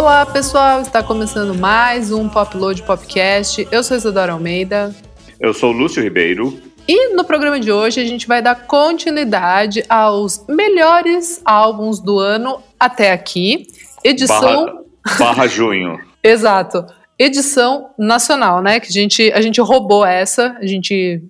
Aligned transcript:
Olá, 0.00 0.24
pessoal! 0.24 0.80
Está 0.80 1.02
começando 1.02 1.54
mais 1.54 2.10
um 2.10 2.26
Popload 2.26 2.82
Popcast. 2.84 3.68
Eu 3.70 3.82
sou 3.82 3.94
Isadora 3.94 4.32
Almeida. 4.32 4.96
Eu 5.38 5.52
sou 5.52 5.72
Lúcio 5.72 6.02
Ribeiro. 6.02 6.58
E 6.88 7.14
no 7.14 7.22
programa 7.22 7.60
de 7.60 7.70
hoje 7.70 8.00
a 8.00 8.04
gente 8.06 8.26
vai 8.26 8.40
dar 8.40 8.66
continuidade 8.66 9.84
aos 9.90 10.42
melhores 10.48 11.42
álbuns 11.44 12.00
do 12.00 12.18
ano 12.18 12.62
até 12.80 13.12
aqui. 13.12 13.66
Edição. 14.02 14.82
Barra, 15.04 15.18
barra 15.18 15.46
junho. 15.46 16.00
Exato. 16.24 16.86
Edição 17.18 17.90
nacional, 17.98 18.62
né? 18.62 18.80
Que 18.80 18.88
a 18.88 18.92
gente, 18.92 19.30
a 19.34 19.42
gente 19.42 19.60
roubou 19.60 20.02
essa, 20.02 20.56
a 20.58 20.66
gente 20.66 21.22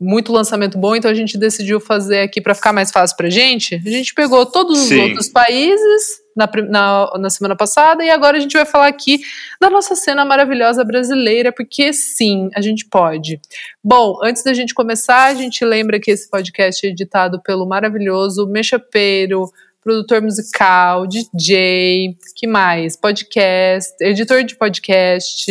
muito 0.00 0.32
lançamento 0.32 0.78
bom, 0.78 0.96
então 0.96 1.10
a 1.10 1.14
gente 1.14 1.36
decidiu 1.36 1.78
fazer 1.78 2.20
aqui 2.20 2.40
para 2.40 2.54
ficar 2.54 2.72
mais 2.72 2.90
fácil 2.90 3.14
pra 3.16 3.28
gente. 3.28 3.74
A 3.74 3.90
gente 3.90 4.14
pegou 4.14 4.46
todos 4.46 4.80
os 4.80 4.88
Sim. 4.88 5.02
outros 5.02 5.28
países 5.28 6.20
na, 6.34 6.48
na, 6.68 7.18
na, 7.18 7.28
semana 7.28 7.54
passada 7.54 8.02
e 8.02 8.08
agora 8.08 8.38
a 8.38 8.40
gente 8.40 8.56
vai 8.56 8.64
falar 8.64 8.86
aqui 8.86 9.20
da 9.60 9.68
nossa 9.68 9.94
cena 9.94 10.24
maravilhosa 10.24 10.82
brasileira, 10.84 11.52
porque 11.52 11.92
sim, 11.92 12.48
a 12.54 12.62
gente 12.62 12.86
pode. 12.86 13.38
Bom, 13.84 14.18
antes 14.22 14.42
da 14.42 14.54
gente 14.54 14.72
começar, 14.72 15.26
a 15.26 15.34
gente 15.34 15.62
lembra 15.66 16.00
que 16.00 16.10
esse 16.10 16.30
podcast 16.30 16.86
é 16.86 16.90
editado 16.90 17.42
pelo 17.42 17.66
maravilhoso 17.66 18.46
Mexapeiro, 18.46 19.50
produtor 19.82 20.20
musical, 20.20 21.06
DJ, 21.06 22.16
que 22.36 22.46
mais? 22.46 22.96
Podcast, 22.96 23.94
editor 24.00 24.44
de 24.44 24.56
podcast. 24.56 25.46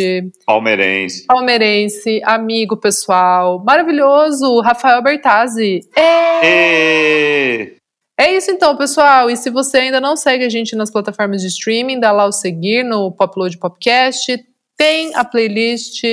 Palmeirense. 0.46 1.26
Palmeirense, 1.26 2.22
amigo 2.24 2.78
pessoal, 2.78 3.64
maravilhoso, 3.66 4.60
Rafael 4.60 5.02
Bertazzi. 5.02 5.82
É! 5.96 7.74
É 8.20 8.36
isso 8.36 8.52
então, 8.52 8.76
pessoal. 8.76 9.30
E 9.30 9.38
se 9.38 9.50
você 9.50 9.78
ainda 9.78 10.02
não 10.02 10.16
segue 10.16 10.44
a 10.44 10.50
gente 10.50 10.76
nas 10.76 10.92
plataformas 10.92 11.42
de 11.42 11.48
streaming, 11.48 12.00
dá 12.00 12.12
lá 12.12 12.26
o 12.26 12.32
seguir 12.34 12.84
no 12.84 13.12
Popload 13.12 13.58
Podcast. 13.58 14.38
Tem 14.78 15.16
a 15.16 15.24
playlist 15.24 16.04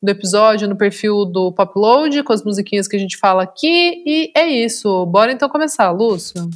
do 0.00 0.10
episódio 0.10 0.68
no 0.68 0.76
perfil 0.76 1.24
do 1.24 1.52
Popload 1.52 2.22
com 2.22 2.32
as 2.32 2.44
musiquinhas 2.44 2.86
que 2.86 2.94
a 2.94 3.00
gente 3.00 3.16
fala 3.16 3.42
aqui. 3.42 4.02
E 4.06 4.30
é 4.36 4.46
isso. 4.46 5.04
Bora 5.06 5.32
então 5.32 5.48
começar, 5.48 5.90
Lúcio. 5.90 6.48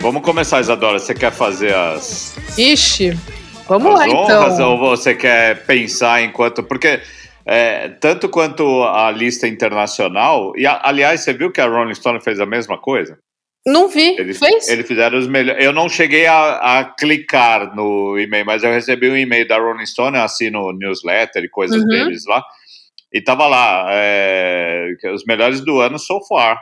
Vamos 0.00 0.22
começar, 0.22 0.60
Isadora. 0.60 0.98
Você 0.98 1.14
quer 1.14 1.32
fazer 1.32 1.74
as. 1.74 2.36
Ixi, 2.58 3.16
vamos 3.68 4.00
as 4.00 4.06
lá 4.08 4.14
honras, 4.14 4.54
então. 4.54 4.72
Ou 4.72 4.78
você 4.78 5.14
quer 5.14 5.64
pensar 5.64 6.22
enquanto. 6.22 6.62
Porque. 6.62 7.00
É, 7.46 7.90
tanto 8.00 8.26
quanto 8.30 8.84
a 8.84 9.10
lista 9.10 9.46
internacional, 9.46 10.54
e 10.56 10.66
a, 10.66 10.80
aliás, 10.82 11.20
você 11.20 11.34
viu 11.34 11.52
que 11.52 11.60
a 11.60 11.66
Rolling 11.66 11.94
Stone 11.94 12.18
fez 12.22 12.40
a 12.40 12.46
mesma 12.46 12.78
coisa? 12.78 13.18
Não 13.66 13.88
vi. 13.88 14.16
Eles, 14.18 14.38
Fez? 14.38 14.68
Eles 14.68 14.86
fizeram 14.86 15.18
os 15.18 15.26
melhores. 15.26 15.64
Eu 15.64 15.72
não 15.72 15.88
cheguei 15.88 16.26
a, 16.26 16.80
a, 16.80 16.84
clicar 16.84 17.74
no 17.74 18.18
e-mail, 18.18 18.44
mas 18.44 18.62
eu 18.62 18.70
recebi 18.70 19.08
um 19.08 19.16
e-mail 19.16 19.46
da 19.46 19.58
Rolling 19.58 19.86
Stone, 19.86 20.16
eu 20.16 20.22
assino 20.22 20.72
newsletter 20.72 21.44
e 21.44 21.48
coisas 21.48 21.80
uhum. 21.80 21.88
deles 21.88 22.24
lá. 22.26 22.42
E 23.14 23.20
tava 23.20 23.46
lá, 23.46 23.86
é, 23.90 24.88
os 25.14 25.24
melhores 25.24 25.60
do 25.60 25.80
ano 25.80 26.00
so 26.00 26.20
far. 26.28 26.58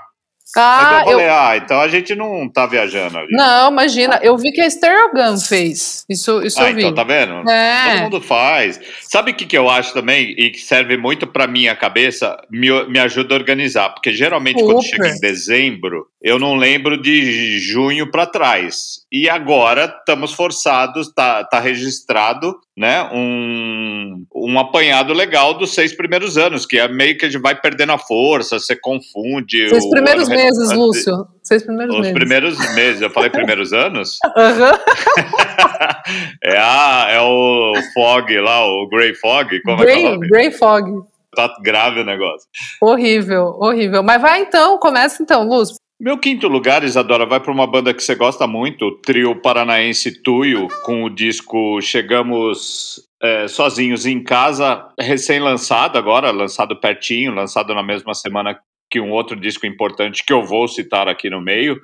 Ah, 0.54 1.04
eu 1.06 1.12
falei, 1.12 1.26
eu... 1.26 1.32
ah, 1.32 1.56
então 1.56 1.80
a 1.80 1.88
gente 1.88 2.14
não 2.14 2.46
tá 2.46 2.66
viajando 2.66 3.16
ali. 3.16 3.28
Não, 3.30 3.70
imagina, 3.70 4.20
eu 4.22 4.36
vi 4.36 4.52
que 4.52 4.60
a 4.60 4.68
Stereo 4.68 5.08
fez. 5.48 6.04
Isso, 6.10 6.42
isso 6.42 6.60
ah, 6.60 6.68
eu 6.68 6.74
vi. 6.74 6.82
então 6.82 6.94
tá 6.94 7.04
vendo? 7.04 7.48
É. 7.48 7.92
Todo 7.92 8.02
mundo 8.02 8.20
faz. 8.20 8.78
Sabe 9.00 9.30
o 9.30 9.34
que, 9.34 9.46
que 9.46 9.56
eu 9.56 9.70
acho 9.70 9.94
também, 9.94 10.34
e 10.36 10.50
que 10.50 10.60
serve 10.60 10.98
muito 10.98 11.26
pra 11.26 11.46
minha 11.46 11.74
cabeça, 11.74 12.36
me, 12.50 12.68
me 12.86 12.98
ajuda 12.98 13.34
a 13.34 13.38
organizar. 13.38 13.88
Porque 13.90 14.12
geralmente 14.12 14.62
quando 14.62 14.82
chega 14.82 15.08
em 15.08 15.20
dezembro, 15.20 16.06
eu 16.20 16.38
não 16.38 16.54
lembro 16.56 17.00
de 17.00 17.58
junho 17.58 18.10
para 18.10 18.26
trás. 18.26 19.01
E 19.12 19.28
agora 19.28 19.84
estamos 19.84 20.32
forçados, 20.32 21.12
tá, 21.12 21.44
tá 21.44 21.60
registrado, 21.60 22.54
né, 22.74 23.02
um, 23.12 24.24
um 24.34 24.58
apanhado 24.58 25.12
legal 25.12 25.52
dos 25.52 25.74
seis 25.74 25.94
primeiros 25.94 26.38
anos, 26.38 26.64
que 26.64 26.78
é 26.78 26.88
meio 26.88 27.18
que 27.18 27.26
a 27.26 27.28
gente 27.28 27.42
vai 27.42 27.54
perdendo 27.54 27.92
a 27.92 27.98
força, 27.98 28.58
você 28.58 28.74
confunde. 28.74 29.68
Seis 29.68 29.90
primeiros 29.90 30.30
meses, 30.30 30.72
Lúcio. 30.72 31.26
Seis 31.42 31.62
primeiros 31.62 31.94
Os 31.94 32.00
meses. 32.00 32.14
primeiros 32.14 32.74
meses. 32.74 33.02
Eu 33.02 33.10
falei 33.10 33.28
primeiros 33.28 33.74
anos? 33.74 34.18
Uhum. 34.34 34.72
é, 36.42 36.56
a, 36.56 37.06
é 37.10 37.20
o 37.20 37.74
Fog 37.92 38.34
lá, 38.40 38.64
o 38.64 38.88
Grey 38.88 39.14
Fog? 39.14 39.60
Como 39.60 39.76
Grey, 39.76 39.92
é 39.92 39.98
que 39.98 40.04
é 40.04 40.08
o 40.08 40.12
nome? 40.12 40.28
Grey 40.28 40.50
Fog. 40.50 41.02
Tá 41.36 41.54
grave 41.62 42.00
o 42.00 42.04
negócio. 42.04 42.48
Horrível, 42.80 43.56
horrível. 43.58 44.02
Mas 44.02 44.22
vai 44.22 44.40
então, 44.40 44.78
começa 44.78 45.22
então, 45.22 45.46
Lúcio. 45.46 45.76
Meu 46.02 46.18
quinto 46.18 46.48
lugar, 46.48 46.82
Isadora, 46.82 47.24
vai 47.24 47.38
para 47.38 47.52
uma 47.52 47.64
banda 47.64 47.94
que 47.94 48.02
você 48.02 48.16
gosta 48.16 48.44
muito, 48.44 48.86
o 48.86 48.90
trio 48.90 49.40
paranaense 49.40 50.20
Tuyo, 50.20 50.66
com 50.82 51.04
o 51.04 51.08
disco 51.08 51.80
Chegamos 51.80 53.00
é, 53.22 53.46
Sozinhos 53.46 54.04
em 54.04 54.20
Casa, 54.20 54.84
recém-lançado 54.98 55.96
agora, 55.96 56.32
lançado 56.32 56.74
pertinho, 56.74 57.32
lançado 57.32 57.72
na 57.72 57.84
mesma 57.84 58.14
semana 58.14 58.58
que 58.90 58.98
um 58.98 59.12
outro 59.12 59.36
disco 59.36 59.64
importante 59.64 60.24
que 60.26 60.32
eu 60.32 60.44
vou 60.44 60.66
citar 60.66 61.06
aqui 61.06 61.30
no 61.30 61.40
meio, 61.40 61.80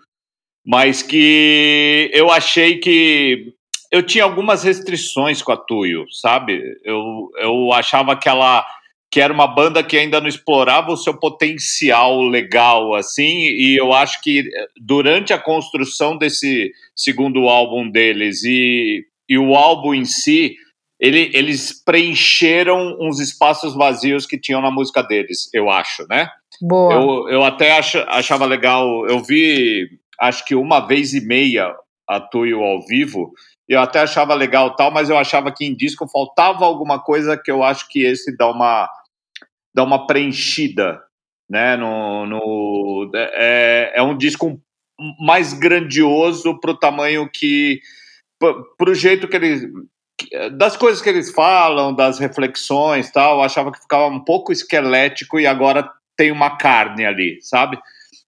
mas 0.67 1.01
que 1.01 2.11
eu 2.13 2.29
achei 2.29 2.79
que 2.79 3.55
eu 3.93 4.03
tinha 4.03 4.25
algumas 4.25 4.65
restrições 4.65 5.41
com 5.43 5.53
a 5.53 5.57
Tuyo, 5.57 6.07
sabe? 6.11 6.61
Eu, 6.83 7.31
eu 7.37 7.73
achava 7.73 8.17
que 8.17 8.29
ela 8.29 8.67
que 9.11 9.21
era 9.21 9.33
uma 9.33 9.47
banda 9.47 9.83
que 9.83 9.97
ainda 9.97 10.21
não 10.21 10.29
explorava 10.29 10.93
o 10.93 10.97
seu 10.97 11.15
potencial 11.15 12.23
legal, 12.23 12.95
assim, 12.95 13.47
e 13.47 13.77
eu 13.79 13.93
acho 13.93 14.21
que 14.21 14.45
durante 14.81 15.33
a 15.33 15.39
construção 15.39 16.17
desse 16.17 16.71
segundo 16.95 17.49
álbum 17.49 17.91
deles 17.91 18.45
e, 18.45 19.07
e 19.29 19.39
o 19.39 19.55
álbum 19.55 19.95
em 19.95 20.05
si, 20.05 20.57
ele, 21.01 21.31
eles 21.33 21.73
preencheram 21.85 22.99
uns 23.01 23.19
espaços 23.19 23.75
vazios 23.75 24.27
que 24.27 24.39
tinham 24.39 24.61
na 24.61 24.71
música 24.71 25.03
deles, 25.03 25.49
eu 25.55 25.71
acho, 25.71 26.07
né? 26.09 26.29
Boa. 26.61 26.95
Eu, 26.95 27.29
eu 27.31 27.45
até 27.45 27.79
ach, 27.79 27.95
achava 28.09 28.45
legal, 28.45 29.07
eu 29.07 29.23
vi, 29.23 29.89
acho 30.21 30.45
que 30.45 30.55
uma 30.55 30.81
vez 30.81 31.15
e 31.15 31.25
meia 31.25 31.75
a 32.07 32.21
Tuyo 32.21 32.63
ao 32.63 32.85
vivo, 32.87 33.33
eu 33.69 33.81
até 33.81 34.01
achava 34.01 34.35
legal 34.35 34.75
tal, 34.75 34.91
mas 34.91 35.11
eu 35.11 35.19
achava 35.19 35.53
que 35.53 35.65
em 35.65 35.75
disco 35.75 36.09
faltava 36.09 36.65
alguma 36.65 36.99
coisa 36.99 37.37
que 37.37 37.51
eu 37.51 37.63
acho 37.63 37.87
que 37.89 38.03
esse 38.03 38.35
dá 38.37 38.51
uma 38.51 38.89
dá 39.75 39.85
uma 39.85 40.07
preenchida, 40.07 41.01
né? 41.49 41.77
No, 41.77 42.27
no 42.27 43.11
é, 43.15 43.93
é 43.97 44.03
um 44.03 44.17
disco 44.17 44.59
mais 45.21 45.53
grandioso 45.53 46.59
para 46.59 46.71
o 46.71 46.79
tamanho 46.79 47.29
que 47.31 47.81
para 48.41 48.91
o 48.91 48.95
jeito 48.95 49.29
que 49.29 49.37
eles 49.37 49.63
das 50.57 50.77
coisas 50.77 51.01
que 51.01 51.09
eles 51.09 51.31
falam, 51.31 51.95
das 51.95 52.19
reflexões, 52.19 53.11
tal, 53.13 53.37
eu 53.37 53.43
achava 53.43 53.71
que 53.71 53.81
ficava 53.81 54.07
um 54.07 54.25
pouco 54.25 54.51
esquelético 54.51 55.39
e 55.39 55.47
agora 55.47 55.89
tem 56.17 56.33
uma 56.33 56.57
carne 56.57 57.07
ali, 57.07 57.39
sabe? 57.43 57.79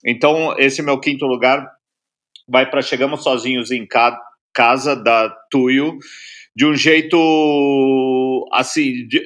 Então 0.04 0.54
esse 0.58 0.82
meu 0.82 1.00
quinto 1.00 1.26
lugar 1.26 1.66
vai 2.46 2.68
para 2.68 2.82
chegamos 2.82 3.22
sozinhos 3.22 3.70
em 3.70 3.86
ca 3.86 4.20
casa 4.52 4.94
da 4.96 5.30
Tuyo 5.50 5.98
de 6.54 6.66
um 6.66 6.74
jeito 6.74 7.16
assim 8.52 9.06
de, 9.06 9.24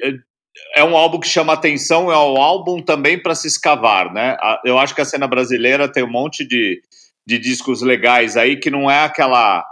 é 0.75 0.83
um 0.83 0.95
álbum 0.95 1.19
que 1.19 1.27
chama 1.27 1.53
atenção, 1.53 2.11
é 2.11 2.17
um 2.17 2.41
álbum 2.41 2.81
também 2.81 3.21
para 3.21 3.35
se 3.35 3.47
escavar, 3.47 4.13
né? 4.13 4.37
Eu 4.63 4.77
acho 4.77 4.93
que 4.93 5.01
a 5.01 5.05
cena 5.05 5.27
brasileira 5.27 5.91
tem 5.91 6.03
um 6.03 6.11
monte 6.11 6.45
de, 6.47 6.81
de 7.25 7.37
discos 7.37 7.81
legais 7.81 8.37
aí 8.37 8.57
que 8.57 8.69
não 8.69 8.89
é 8.89 9.03
aquela 9.03 9.65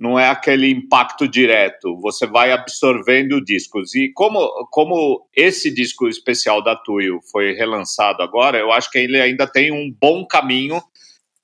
não 0.00 0.16
é 0.18 0.28
aquele 0.28 0.70
impacto 0.70 1.26
direto, 1.26 1.98
você 2.00 2.24
vai 2.24 2.52
absorvendo 2.52 3.42
discos. 3.42 3.96
E 3.96 4.12
como, 4.14 4.38
como 4.70 5.26
esse 5.34 5.74
disco 5.74 6.08
especial 6.08 6.62
da 6.62 6.76
Tuyo 6.76 7.18
foi 7.32 7.52
relançado 7.54 8.22
agora, 8.22 8.58
eu 8.58 8.70
acho 8.70 8.90
que 8.92 8.98
ele 8.98 9.20
ainda 9.20 9.44
tem 9.44 9.72
um 9.72 9.92
bom 10.00 10.24
caminho 10.24 10.80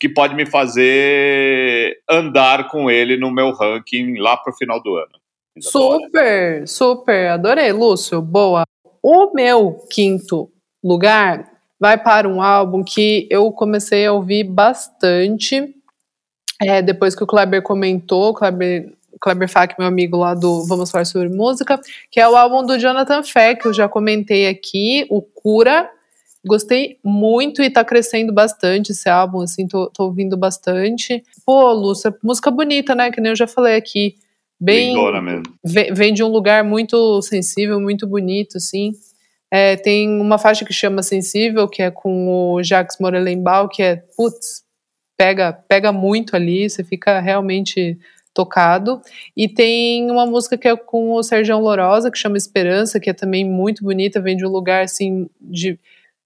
que 0.04 0.08
pode 0.10 0.34
me 0.34 0.44
fazer 0.44 1.96
andar 2.10 2.68
com 2.68 2.90
ele 2.90 3.16
no 3.16 3.30
meu 3.30 3.52
ranking 3.52 4.18
lá 4.18 4.36
para 4.36 4.52
o 4.52 4.56
final 4.56 4.82
do 4.82 4.96
ano. 4.96 5.18
Super, 5.58 6.68
super, 6.68 7.30
adorei, 7.30 7.72
Lúcio, 7.72 8.20
boa. 8.20 8.64
O 9.02 9.32
meu 9.32 9.82
quinto 9.90 10.50
lugar 10.82 11.50
vai 11.80 11.96
para 11.96 12.28
um 12.28 12.42
álbum 12.42 12.84
que 12.84 13.26
eu 13.30 13.50
comecei 13.50 14.04
a 14.04 14.12
ouvir 14.12 14.44
bastante 14.44 15.74
é, 16.60 16.82
depois 16.82 17.14
que 17.14 17.24
o 17.24 17.26
Kleber 17.26 17.62
comentou, 17.62 18.34
Kleber, 18.34 18.92
Kleber 19.18 19.48
Fak, 19.48 19.74
meu 19.78 19.88
amigo 19.88 20.18
lá 20.18 20.34
do 20.34 20.66
Vamos 20.66 20.90
Falar 20.90 21.06
Sobre 21.06 21.30
Música, 21.30 21.80
que 22.10 22.20
é 22.20 22.28
o 22.28 22.36
álbum 22.36 22.62
do 22.62 22.78
Jonathan 22.78 23.22
Fett, 23.22 23.62
que 23.62 23.68
eu 23.68 23.72
já 23.72 23.88
comentei 23.88 24.48
aqui, 24.48 25.06
o 25.08 25.22
Cura. 25.22 25.90
Gostei 26.46 26.98
muito 27.02 27.62
e 27.62 27.70
tá 27.70 27.84
crescendo 27.84 28.32
bastante 28.32 28.92
esse 28.92 29.08
álbum, 29.08 29.40
assim, 29.40 29.66
tô, 29.66 29.88
tô 29.90 30.04
ouvindo 30.04 30.36
bastante. 30.36 31.24
Pô, 31.44 31.72
Lúcia, 31.72 32.14
música 32.22 32.50
bonita, 32.50 32.94
né? 32.94 33.10
Que 33.10 33.20
nem 33.20 33.30
eu 33.30 33.36
já 33.36 33.46
falei 33.46 33.76
aqui 33.76 34.16
bem 34.60 34.94
mesmo. 35.22 35.42
Vem, 35.64 35.92
vem, 35.92 36.14
de 36.14 36.22
um 36.22 36.28
lugar 36.28 36.62
muito 36.62 37.20
sensível, 37.22 37.80
muito 37.80 38.06
bonito, 38.06 38.58
assim. 38.58 38.92
É, 39.50 39.76
tem 39.76 40.08
uma 40.20 40.36
faixa 40.36 40.64
que 40.64 40.72
chama 40.72 41.02
Sensível, 41.02 41.68
que 41.68 41.82
é 41.82 41.90
com 41.90 42.28
o 42.28 42.62
Jacques 42.62 42.98
Morelenbaum, 42.98 43.68
que 43.68 43.82
é, 43.82 44.02
putz, 44.16 44.64
pega, 45.16 45.52
pega 45.52 45.92
muito 45.92 46.34
ali, 46.34 46.68
você 46.68 46.82
fica 46.82 47.20
realmente 47.20 47.98
tocado. 48.34 49.00
E 49.36 49.48
tem 49.48 50.10
uma 50.10 50.26
música 50.26 50.58
que 50.58 50.66
é 50.66 50.76
com 50.76 51.12
o 51.12 51.22
Sérgio 51.22 51.58
Lorosa, 51.58 52.10
que 52.10 52.18
chama 52.18 52.36
Esperança, 52.36 52.98
que 52.98 53.08
é 53.08 53.12
também 53.12 53.48
muito 53.48 53.84
bonita, 53.84 54.20
vem 54.20 54.36
de 54.36 54.44
um 54.44 54.50
lugar 54.50 54.82
assim 54.82 55.30
de 55.40 55.78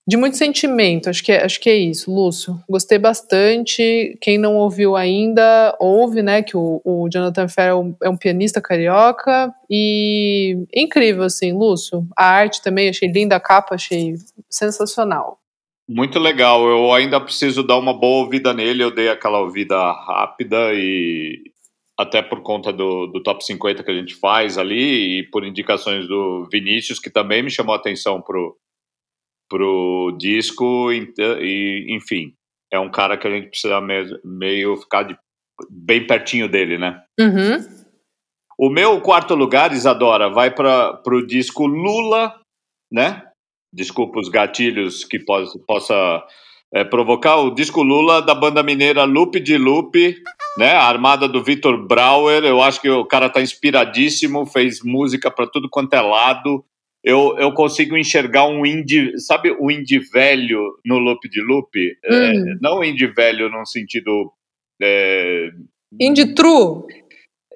de 0.08 0.16
muito 0.16 0.38
sentimento, 0.38 1.10
acho 1.10 1.22
que 1.22 1.30
é, 1.30 1.44
acho 1.44 1.60
que 1.60 1.68
é 1.68 1.76
isso, 1.76 2.10
Lúcio. 2.10 2.58
Gostei 2.66 2.98
bastante. 2.98 4.16
Quem 4.22 4.38
não 4.38 4.56
ouviu 4.56 4.96
ainda, 4.96 5.76
ouve, 5.78 6.22
né? 6.22 6.42
Que 6.42 6.56
o, 6.56 6.80
o 6.82 7.10
Jonathan 7.12 7.46
Ferro 7.46 7.94
é 8.02 8.08
um 8.08 8.16
pianista 8.16 8.58
carioca 8.58 9.52
e 9.68 10.64
incrível, 10.74 11.24
assim, 11.24 11.52
Lúcio. 11.52 12.08
A 12.16 12.24
arte 12.24 12.62
também, 12.62 12.88
achei 12.88 13.06
linda 13.06 13.36
a 13.36 13.40
capa, 13.40 13.74
achei 13.74 14.14
sensacional. 14.48 15.40
Muito 15.86 16.18
legal. 16.18 16.66
Eu 16.66 16.90
ainda 16.94 17.20
preciso 17.20 17.62
dar 17.62 17.76
uma 17.76 17.92
boa 17.92 18.24
ouvida 18.24 18.54
nele. 18.54 18.82
Eu 18.82 18.90
dei 18.90 19.10
aquela 19.10 19.40
ouvida 19.40 19.76
rápida 19.76 20.72
e 20.72 21.38
até 21.98 22.22
por 22.22 22.40
conta 22.40 22.72
do, 22.72 23.08
do 23.08 23.22
top 23.22 23.44
50 23.44 23.82
que 23.82 23.90
a 23.90 23.94
gente 23.94 24.14
faz 24.14 24.56
ali 24.56 25.18
e 25.18 25.22
por 25.24 25.44
indicações 25.44 26.08
do 26.08 26.48
Vinícius, 26.50 26.98
que 26.98 27.10
também 27.10 27.42
me 27.42 27.50
chamou 27.50 27.74
a 27.74 27.78
atenção 27.78 28.22
pro 28.22 28.56
pro 29.48 30.16
disco 30.18 30.92
e, 30.92 31.86
enfim, 31.88 32.34
é 32.72 32.78
um 32.78 32.90
cara 32.90 33.16
que 33.16 33.26
a 33.26 33.30
gente 33.30 33.48
precisa 33.48 33.80
meio, 33.80 34.20
meio 34.24 34.76
ficar 34.76 35.04
de, 35.04 35.16
bem 35.70 36.06
pertinho 36.06 36.48
dele, 36.48 36.78
né? 36.78 37.02
Uhum. 37.18 37.78
O 38.58 38.68
meu 38.68 39.00
quarto 39.00 39.34
lugar, 39.34 39.72
Isadora, 39.72 40.28
vai 40.28 40.50
para 40.50 41.00
o 41.06 41.26
disco 41.26 41.66
Lula, 41.66 42.34
né? 42.92 43.22
Desculpa 43.72 44.18
os 44.18 44.28
gatilhos 44.28 45.04
que 45.04 45.18
possa, 45.18 45.58
possa 45.66 46.26
é, 46.74 46.84
provocar. 46.84 47.36
O 47.36 47.54
disco 47.54 47.82
Lula 47.82 48.20
da 48.20 48.34
banda 48.34 48.62
mineira 48.62 49.04
Lupe 49.04 49.40
de 49.40 49.56
Lupe, 49.56 50.16
né? 50.58 50.72
A 50.72 50.84
armada 50.84 51.28
do 51.28 51.42
Vitor 51.42 51.86
Brauer. 51.86 52.44
Eu 52.44 52.60
acho 52.60 52.80
que 52.80 52.90
o 52.90 53.06
cara 53.06 53.30
tá 53.30 53.40
inspiradíssimo, 53.40 54.44
fez 54.44 54.82
música 54.82 55.30
para 55.30 55.46
tudo 55.46 55.68
quanto 55.70 55.94
é 55.94 56.00
lado 56.00 56.64
eu, 57.02 57.36
eu 57.38 57.52
consigo 57.52 57.96
enxergar 57.96 58.46
um 58.46 58.66
indie, 58.66 59.18
sabe 59.18 59.54
o 59.58 59.70
indie 59.70 59.98
velho 59.98 60.78
no 60.84 60.98
loop 60.98 61.28
de 61.28 61.40
loop? 61.40 61.70
É, 62.04 62.14
hum. 62.14 62.50
É, 62.50 62.54
não 62.60 62.84
indie 62.84 63.06
velho 63.06 63.48
no 63.48 63.64
sentido. 63.64 64.32
É, 64.82 65.50
indie 66.00 66.34
true? 66.34 66.84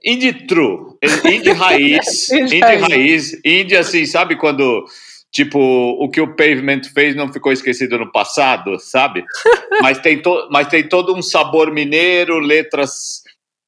Indie 0.04 0.46
true. 0.46 0.96
Indie 1.24 1.52
raiz. 1.52 2.30
indie 2.32 2.60
raiz. 2.60 3.40
Indie 3.44 3.76
assim, 3.76 4.06
sabe 4.06 4.36
quando. 4.36 4.84
Tipo, 5.32 5.58
o 5.58 6.10
que 6.10 6.20
o 6.20 6.36
Pavement 6.36 6.82
fez 6.92 7.16
não 7.16 7.32
ficou 7.32 7.52
esquecido 7.52 7.98
no 7.98 8.12
passado, 8.12 8.78
sabe? 8.78 9.24
mas, 9.80 9.98
tem 9.98 10.20
to, 10.20 10.48
mas 10.50 10.68
tem 10.68 10.86
todo 10.86 11.16
um 11.16 11.22
sabor 11.22 11.72
mineiro, 11.72 12.38
letras 12.38 13.21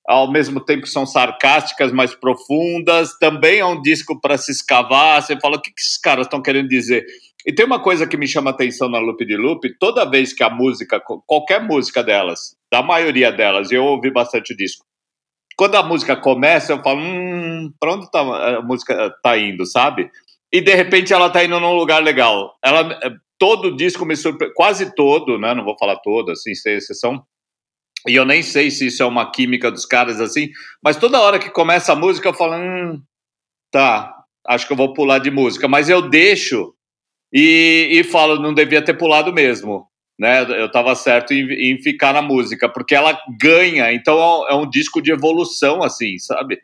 ao 0.07 0.31
mesmo 0.31 0.61
tempo 0.61 0.87
são 0.87 1.07
sarcásticas, 1.07 1.93
mais 1.93 2.15
profundas. 2.15 3.17
Também 3.19 3.61
é 3.61 3.67
um 3.67 3.81
disco 3.81 4.21
para 4.21 4.37
se 4.37 4.53
escavar. 4.53 5.23
Você 5.23 5.39
fala, 5.41 5.57
o 5.57 5.61
que, 5.61 5.71
que 5.71 5.81
esses 5.81 5.99
caras 5.99 6.27
estão 6.27 6.43
querendo 6.43 6.69
dizer? 6.69 7.05
E 7.47 7.53
tem 7.53 7.65
uma 7.65 7.81
coisa 7.81 8.07
que 8.07 8.17
me 8.17 8.27
chama 8.27 8.51
atenção 8.51 8.89
na 8.89 8.99
Loop 8.99 9.25
de 9.25 9.37
Loop: 9.37 9.79
toda 9.79 10.09
vez 10.09 10.33
que 10.33 10.43
a 10.43 10.51
música, 10.51 11.01
qualquer 11.27 11.63
música 11.63 12.03
delas, 12.03 12.57
da 12.71 12.83
maioria 12.83 13.33
delas, 13.33 13.71
eu 13.73 13.85
ouvi 13.85 14.11
bastante 14.11 14.55
disco. 14.55 14.85
Quando 15.57 15.77
a 15.77 15.83
música 15.83 16.17
começa, 16.17 16.73
eu 16.73 16.83
falo, 16.83 17.01
hum, 17.01 17.73
para 17.79 17.95
onde 17.95 18.11
tá, 18.11 18.21
a 18.57 18.63
música 18.63 19.15
tá 19.23 19.39
indo, 19.39 19.65
sabe? 19.65 20.11
E 20.53 20.61
de 20.61 20.75
repente 20.75 21.13
ela 21.13 21.31
tá 21.31 21.45
indo 21.45 21.61
num 21.61 21.75
lugar 21.75 22.03
legal. 22.03 22.57
Ela, 22.65 22.99
todo 23.39 23.77
disco 23.77 24.05
me 24.05 24.17
surpreende, 24.17 24.55
quase 24.55 24.95
todo, 24.95 25.39
né? 25.39 25.55
Não 25.55 25.65
vou 25.65 25.77
falar 25.79 25.97
todo, 25.97 26.33
assim, 26.33 26.55
sem 26.55 26.75
exceção 26.75 27.25
e 28.07 28.15
eu 28.15 28.25
nem 28.25 28.43
sei 28.43 28.71
se 28.71 28.87
isso 28.87 29.03
é 29.03 29.07
uma 29.07 29.31
química 29.31 29.71
dos 29.71 29.87
caras 29.87 30.21
assim, 30.21 30.51
mas 30.83 30.97
toda 30.97 31.21
hora 31.21 31.39
que 31.39 31.51
começa 31.51 31.93
a 31.93 31.97
música 31.97 32.29
eu 32.29 32.35
falo, 32.35 32.55
hum, 32.57 33.03
tá, 33.71 34.15
acho 34.47 34.67
que 34.67 34.73
eu 34.73 34.77
vou 34.77 34.93
pular 34.93 35.19
de 35.19 35.31
música, 35.31 35.67
mas 35.67 35.89
eu 35.89 36.03
deixo 36.03 36.75
e, 37.33 37.89
e 37.91 38.05
falo, 38.05 38.41
não 38.41 38.55
devia 38.55 38.83
ter 38.83 38.95
pulado 38.95 39.33
mesmo, 39.33 39.89
né? 40.19 40.43
Eu 40.43 40.67
estava 40.67 40.95
certo 40.95 41.33
em, 41.33 41.73
em, 41.73 41.83
ficar 41.83 42.13
na 42.13 42.23
música, 42.23 42.69
porque 42.69 42.95
ela 42.95 43.19
ganha, 43.41 43.93
então 43.93 44.49
é 44.49 44.55
um 44.55 44.69
disco 44.69 45.03
de 45.03 45.11
evolução, 45.11 45.83
assim, 45.83 46.19
sabe? 46.19 46.61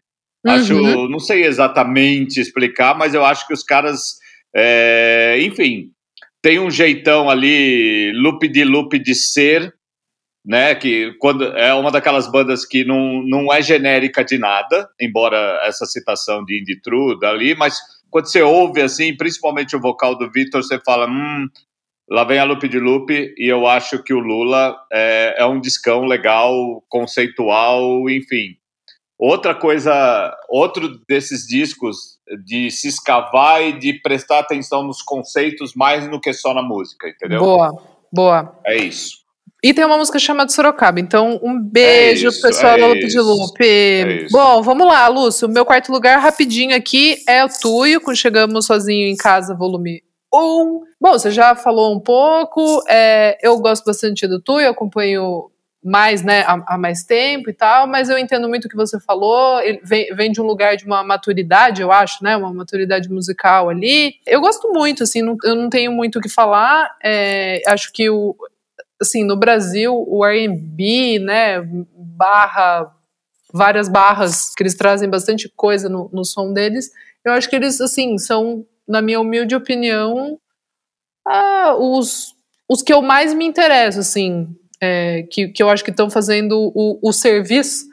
Uhum. 0.47 0.53
Acho, 0.53 1.09
não 1.09 1.19
sei 1.19 1.45
exatamente 1.45 2.41
explicar, 2.41 2.97
mas 2.97 3.15
eu 3.15 3.25
acho 3.25 3.47
que 3.47 3.53
os 3.53 3.65
caras, 3.65 4.19
é, 4.55 5.39
enfim, 5.43 5.91
tem 6.41 6.59
um 6.59 6.71
jeitão 6.71 7.29
ali, 7.29 8.13
loop 8.15 8.47
de 8.49 8.65
loop 8.65 8.99
de 8.99 9.15
ser, 9.15 9.75
né? 10.51 10.75
Que 10.75 11.15
quando 11.21 11.45
é 11.57 11.73
uma 11.73 11.93
daquelas 11.93 12.29
bandas 12.29 12.67
que 12.67 12.85
não, 12.85 13.23
não 13.23 13.53
é 13.53 13.63
genérica 13.63 14.25
de 14.25 14.37
nada, 14.37 14.91
embora 15.01 15.61
essa 15.65 15.87
citação 15.87 16.45
de 16.45 16.61
Indie 16.61 16.83
True 16.83 17.17
dali, 17.21 17.55
mas 17.55 17.79
quando 18.11 18.27
você 18.27 18.43
ouve 18.43 18.83
assim, 18.83 19.17
principalmente 19.17 19.77
o 19.77 19.81
vocal 19.81 20.19
do 20.19 20.29
Victor, 20.29 20.61
você 20.61 20.81
fala, 20.85 21.07
hum, 21.07 21.47
lá 22.11 22.25
vem 22.25 22.41
a 22.41 22.45
Loop 22.45 22.69
de 22.69 22.81
Loop, 22.81 23.13
e 23.13 23.47
eu 23.47 23.65
acho 23.69 24.03
que 24.03 24.13
o 24.13 24.19
Lula 24.19 24.77
é, 24.93 25.37
é 25.39 25.47
um 25.47 25.61
discão 25.61 26.05
legal, 26.05 26.83
conceitual, 26.89 28.11
enfim. 28.11 28.57
Outra 29.17 29.55
coisa, 29.55 30.37
outro 30.49 30.99
desses 31.09 31.47
discos 31.47 32.19
de 32.45 32.73
se 32.73 32.89
escavar 32.89 33.63
e 33.63 33.79
de 33.79 34.01
prestar 34.01 34.41
atenção 34.41 34.83
nos 34.83 35.01
conceitos 35.01 35.75
mais 35.77 36.11
do 36.11 36.19
que 36.19 36.33
só 36.33 36.53
na 36.53 36.63
música, 36.63 37.09
entendeu? 37.09 37.39
Boa, 37.39 37.71
boa. 38.13 38.61
É 38.67 38.77
isso. 38.77 39.20
E 39.63 39.75
tem 39.75 39.85
uma 39.85 39.99
música 39.99 40.19
chamada 40.19 40.51
Sorocaba. 40.51 41.01
Então, 41.01 41.39
um 41.43 41.61
beijo, 41.61 42.27
é 42.27 42.31
isso, 42.31 42.43
pessoal 42.43 42.77
é 42.77 42.81
da 42.81 42.87
Lupe 42.87 43.07
de 43.07 43.21
Lupe. 43.21 43.67
É 43.67 44.27
Bom, 44.31 44.63
vamos 44.63 44.87
lá, 44.87 45.07
Lúcio. 45.09 45.47
O 45.47 45.51
meu 45.51 45.65
quarto 45.65 45.93
lugar, 45.93 46.19
rapidinho 46.19 46.75
aqui, 46.75 47.17
é 47.29 47.45
o 47.45 47.49
Tuyo, 47.49 48.01
com 48.01 48.15
Chegamos 48.15 48.67
Sozinho 48.67 49.07
em 49.07 49.17
Casa, 49.17 49.55
volume 49.55 50.03
1. 50.33 50.83
Bom, 51.01 51.13
você 51.13 51.31
já 51.31 51.55
falou 51.55 51.95
um 51.95 52.01
pouco. 52.01 52.83
É, 52.89 53.37
eu 53.43 53.59
gosto 53.59 53.85
bastante 53.85 54.27
do 54.27 54.41
Tuyo, 54.41 54.71
acompanho 54.71 55.51
mais, 55.83 56.23
né, 56.23 56.43
há, 56.43 56.75
há, 56.75 56.79
mais 56.79 57.05
tempo 57.05 57.49
e 57.49 57.55
tal, 57.55 57.87
mas 57.87 58.11
eu 58.11 58.19
entendo 58.19 58.47
muito 58.49 58.67
o 58.67 58.69
que 58.69 58.77
você 58.77 59.01
falou. 59.01 59.61
Ele 59.61 59.81
vem, 59.83 60.15
vem, 60.15 60.31
de 60.31 60.41
um 60.41 60.45
lugar 60.45 60.77
de 60.77 60.85
uma 60.85 61.03
maturidade, 61.03 61.81
eu 61.81 61.91
acho, 61.91 62.23
né, 62.23 62.37
uma 62.37 62.53
maturidade 62.53 63.09
musical 63.09 63.71
ali. 63.71 64.15
Eu 64.27 64.41
gosto 64.41 64.71
muito, 64.73 65.03
assim, 65.03 65.23
não, 65.23 65.37
eu 65.43 65.55
não 65.55 65.71
tenho 65.71 65.91
muito 65.91 66.19
o 66.19 66.23
que 66.23 66.29
falar. 66.29 66.95
É, 67.03 67.63
acho 67.67 67.91
que 67.93 68.11
o, 68.11 68.37
assim, 69.01 69.25
no 69.25 69.37
Brasil, 69.37 69.95
o 70.07 70.25
R&B, 70.25 71.19
né, 71.21 71.63
barra, 71.97 72.95
várias 73.53 73.89
barras, 73.89 74.55
que 74.55 74.63
eles 74.63 74.75
trazem 74.75 75.09
bastante 75.09 75.49
coisa 75.49 75.89
no, 75.89 76.11
no 76.13 76.25
som 76.25 76.53
deles, 76.53 76.91
eu 77.25 77.33
acho 77.33 77.49
que 77.49 77.57
eles, 77.57 77.81
assim, 77.81 78.19
são, 78.19 78.65
na 78.87 79.01
minha 79.01 79.21
humilde 79.21 79.55
opinião, 79.55 80.39
ah, 81.27 81.77
os, 81.79 82.35
os 82.69 82.83
que 82.83 82.93
eu 82.93 83.03
mais 83.03 83.35
me 83.35 83.45
interesso, 83.45 84.01
assim, 84.01 84.49
é, 84.81 85.23
que, 85.31 85.49
que 85.49 85.63
eu 85.63 85.69
acho 85.69 85.85
que 85.85 85.91
estão 85.91 86.11
fazendo 86.11 86.73
o, 86.75 86.99
o 87.03 87.13
serviço 87.13 87.91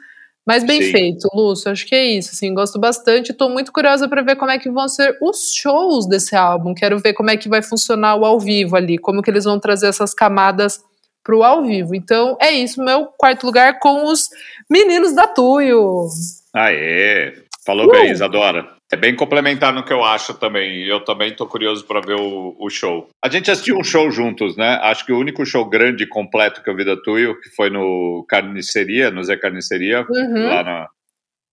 mais 0.48 0.64
bem 0.64 0.80
Sim. 0.80 0.92
feito, 0.92 1.28
Lúcio. 1.34 1.70
Acho 1.70 1.86
que 1.86 1.94
é 1.94 2.04
isso. 2.06 2.30
Assim, 2.32 2.54
gosto 2.54 2.80
bastante. 2.80 3.32
Estou 3.32 3.50
muito 3.50 3.70
curiosa 3.70 4.08
para 4.08 4.22
ver 4.22 4.34
como 4.36 4.50
é 4.50 4.58
que 4.58 4.70
vão 4.70 4.88
ser 4.88 5.14
os 5.20 5.52
shows 5.52 6.08
desse 6.08 6.34
álbum. 6.34 6.72
Quero 6.72 6.98
ver 6.98 7.12
como 7.12 7.28
é 7.28 7.36
que 7.36 7.50
vai 7.50 7.60
funcionar 7.60 8.16
o 8.16 8.24
ao 8.24 8.40
vivo 8.40 8.74
ali, 8.74 8.96
como 8.96 9.20
que 9.20 9.30
eles 9.30 9.44
vão 9.44 9.60
trazer 9.60 9.88
essas 9.88 10.14
camadas 10.14 10.82
para 11.28 11.36
o 11.36 11.44
ao 11.44 11.62
vivo. 11.62 11.94
Então 11.94 12.38
é 12.40 12.50
isso, 12.50 12.82
meu 12.82 13.04
quarto 13.18 13.44
lugar 13.44 13.78
com 13.78 14.06
os 14.06 14.30
meninos 14.70 15.14
da 15.14 15.26
Tuyo. 15.26 16.06
Aê! 16.54 17.34
Falou 17.66 17.86
uh. 17.86 17.90
bem, 17.90 18.10
Isadora. 18.10 18.66
É 18.90 18.96
bem 18.96 19.14
complementar 19.14 19.74
no 19.74 19.84
que 19.84 19.92
eu 19.92 20.02
acho 20.02 20.32
também. 20.32 20.86
Eu 20.86 21.04
também 21.04 21.36
tô 21.36 21.46
curioso 21.46 21.84
para 21.84 22.00
ver 22.00 22.14
o, 22.14 22.56
o, 22.58 22.70
show. 22.70 23.06
A 23.22 23.28
gente 23.28 23.50
assistiu 23.50 23.76
um 23.76 23.84
show 23.84 24.10
juntos, 24.10 24.56
né? 24.56 24.78
Acho 24.82 25.04
que 25.04 25.12
o 25.12 25.18
único 25.18 25.44
show 25.44 25.68
grande 25.68 26.04
e 26.04 26.08
completo 26.08 26.62
que 26.62 26.70
eu 26.70 26.74
vi 26.74 26.86
da 26.86 26.96
Tuyo, 26.96 27.38
que 27.38 27.50
foi 27.50 27.68
no 27.68 28.24
Carniceria, 28.26 29.10
no 29.10 29.22
Zé 29.22 29.36
Carniceria, 29.36 30.06
uhum. 30.08 30.48
lá 30.48 30.62
na, 30.62 30.88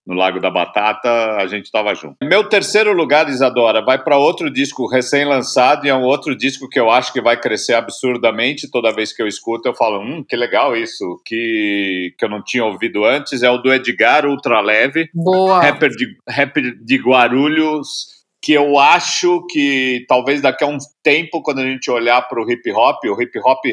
no 0.05 0.13
Lago 0.13 0.39
da 0.39 0.51
Batata, 0.51 1.09
a 1.37 1.47
gente 1.47 1.65
estava 1.65 1.95
junto. 1.95 2.15
Meu 2.23 2.47
terceiro 2.47 2.93
lugar, 2.93 3.27
Isadora, 3.27 3.83
vai 3.83 4.01
para 4.01 4.17
outro 4.17 4.51
disco 4.51 4.87
recém-lançado 4.87 5.85
e 5.85 5.89
é 5.89 5.95
um 5.95 6.03
outro 6.03 6.35
disco 6.35 6.69
que 6.69 6.79
eu 6.79 6.91
acho 6.91 7.11
que 7.11 7.21
vai 7.21 7.39
crescer 7.39 7.73
absurdamente. 7.73 8.69
Toda 8.69 8.93
vez 8.93 9.11
que 9.11 9.21
eu 9.21 9.27
escuto, 9.27 9.67
eu 9.67 9.73
falo, 9.73 9.99
hum, 9.99 10.23
que 10.27 10.35
legal 10.35 10.75
isso, 10.75 11.19
que, 11.25 12.13
que 12.17 12.23
eu 12.23 12.29
não 12.29 12.43
tinha 12.43 12.63
ouvido 12.63 13.03
antes. 13.03 13.41
É 13.41 13.49
o 13.49 13.57
do 13.57 13.73
Edgar 13.73 14.27
Ultra 14.27 14.61
Leve, 14.61 15.09
Boa. 15.13 15.61
Rapper 15.61 15.89
de, 15.89 16.05
rapper 16.29 16.75
de 16.83 16.97
Guarulhos, 16.97 18.15
que 18.41 18.53
eu 18.53 18.77
acho 18.77 19.43
que 19.49 20.05
talvez 20.07 20.39
daqui 20.39 20.63
a 20.63 20.67
um 20.67 20.77
tempo, 21.01 21.41
quando 21.41 21.59
a 21.59 21.65
gente 21.65 21.89
olhar 21.89 22.21
para 22.21 22.39
o 22.39 22.49
hip 22.49 22.71
hop, 22.71 23.03
o 23.05 23.19
hip 23.19 23.39
hop 23.39 23.65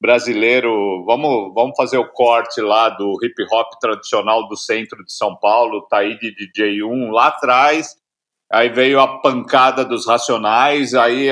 brasileiro, 0.00 1.04
vamos, 1.04 1.52
vamos 1.54 1.76
fazer 1.76 1.98
o 1.98 2.08
corte 2.08 2.60
lá 2.60 2.88
do 2.88 3.18
hip 3.22 3.34
hop 3.52 3.68
tradicional 3.80 4.46
do 4.46 4.56
centro 4.56 5.04
de 5.04 5.12
São 5.12 5.36
Paulo, 5.36 5.86
tá 5.88 5.98
aí 5.98 6.16
de 6.18 6.34
DJ1 6.34 7.10
lá 7.10 7.26
atrás, 7.28 7.96
aí 8.50 8.68
veio 8.68 9.00
a 9.00 9.20
pancada 9.20 9.84
dos 9.84 10.06
Racionais, 10.06 10.94
aí 10.94 11.30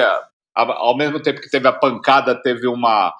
ao 0.54 0.96
mesmo 0.96 1.22
tempo 1.22 1.40
que 1.40 1.50
teve 1.50 1.68
a 1.68 1.72
pancada, 1.72 2.34
teve 2.34 2.66
uma 2.66 3.14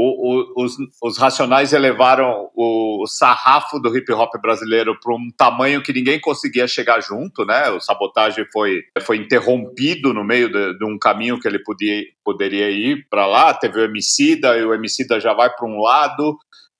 o, 0.00 0.52
o, 0.60 0.64
os, 0.64 0.76
os, 1.02 1.18
Racionais 1.18 1.72
elevaram 1.72 2.48
o, 2.54 3.04
sarrafo 3.08 3.80
do 3.80 3.96
hip 3.96 4.12
hop 4.12 4.32
brasileiro 4.40 4.96
para 5.00 5.12
um 5.12 5.28
tamanho 5.36 5.82
que 5.82 5.92
ninguém 5.92 6.20
conseguia 6.20 6.68
chegar 6.68 7.00
junto, 7.00 7.44
né? 7.44 7.68
O 7.70 7.80
sabotagem 7.80 8.46
foi, 8.52 8.84
foi 9.02 9.16
interrompido 9.16 10.14
no 10.14 10.22
meio 10.22 10.52
de, 10.52 10.78
de 10.78 10.84
um 10.84 10.96
caminho 10.96 11.40
que 11.40 11.48
ele 11.48 11.58
podia, 11.58 12.04
poderia 12.24 12.70
ir 12.70 13.08
para 13.10 13.26
lá. 13.26 13.52
Teve 13.52 13.80
o 13.80 13.84
Emicida, 13.84 14.56
e 14.56 14.64
o 14.64 14.72
Emicida 14.72 15.18
já 15.18 15.34
vai 15.34 15.50
para 15.50 15.66
um 15.66 15.80
lado. 15.80 16.38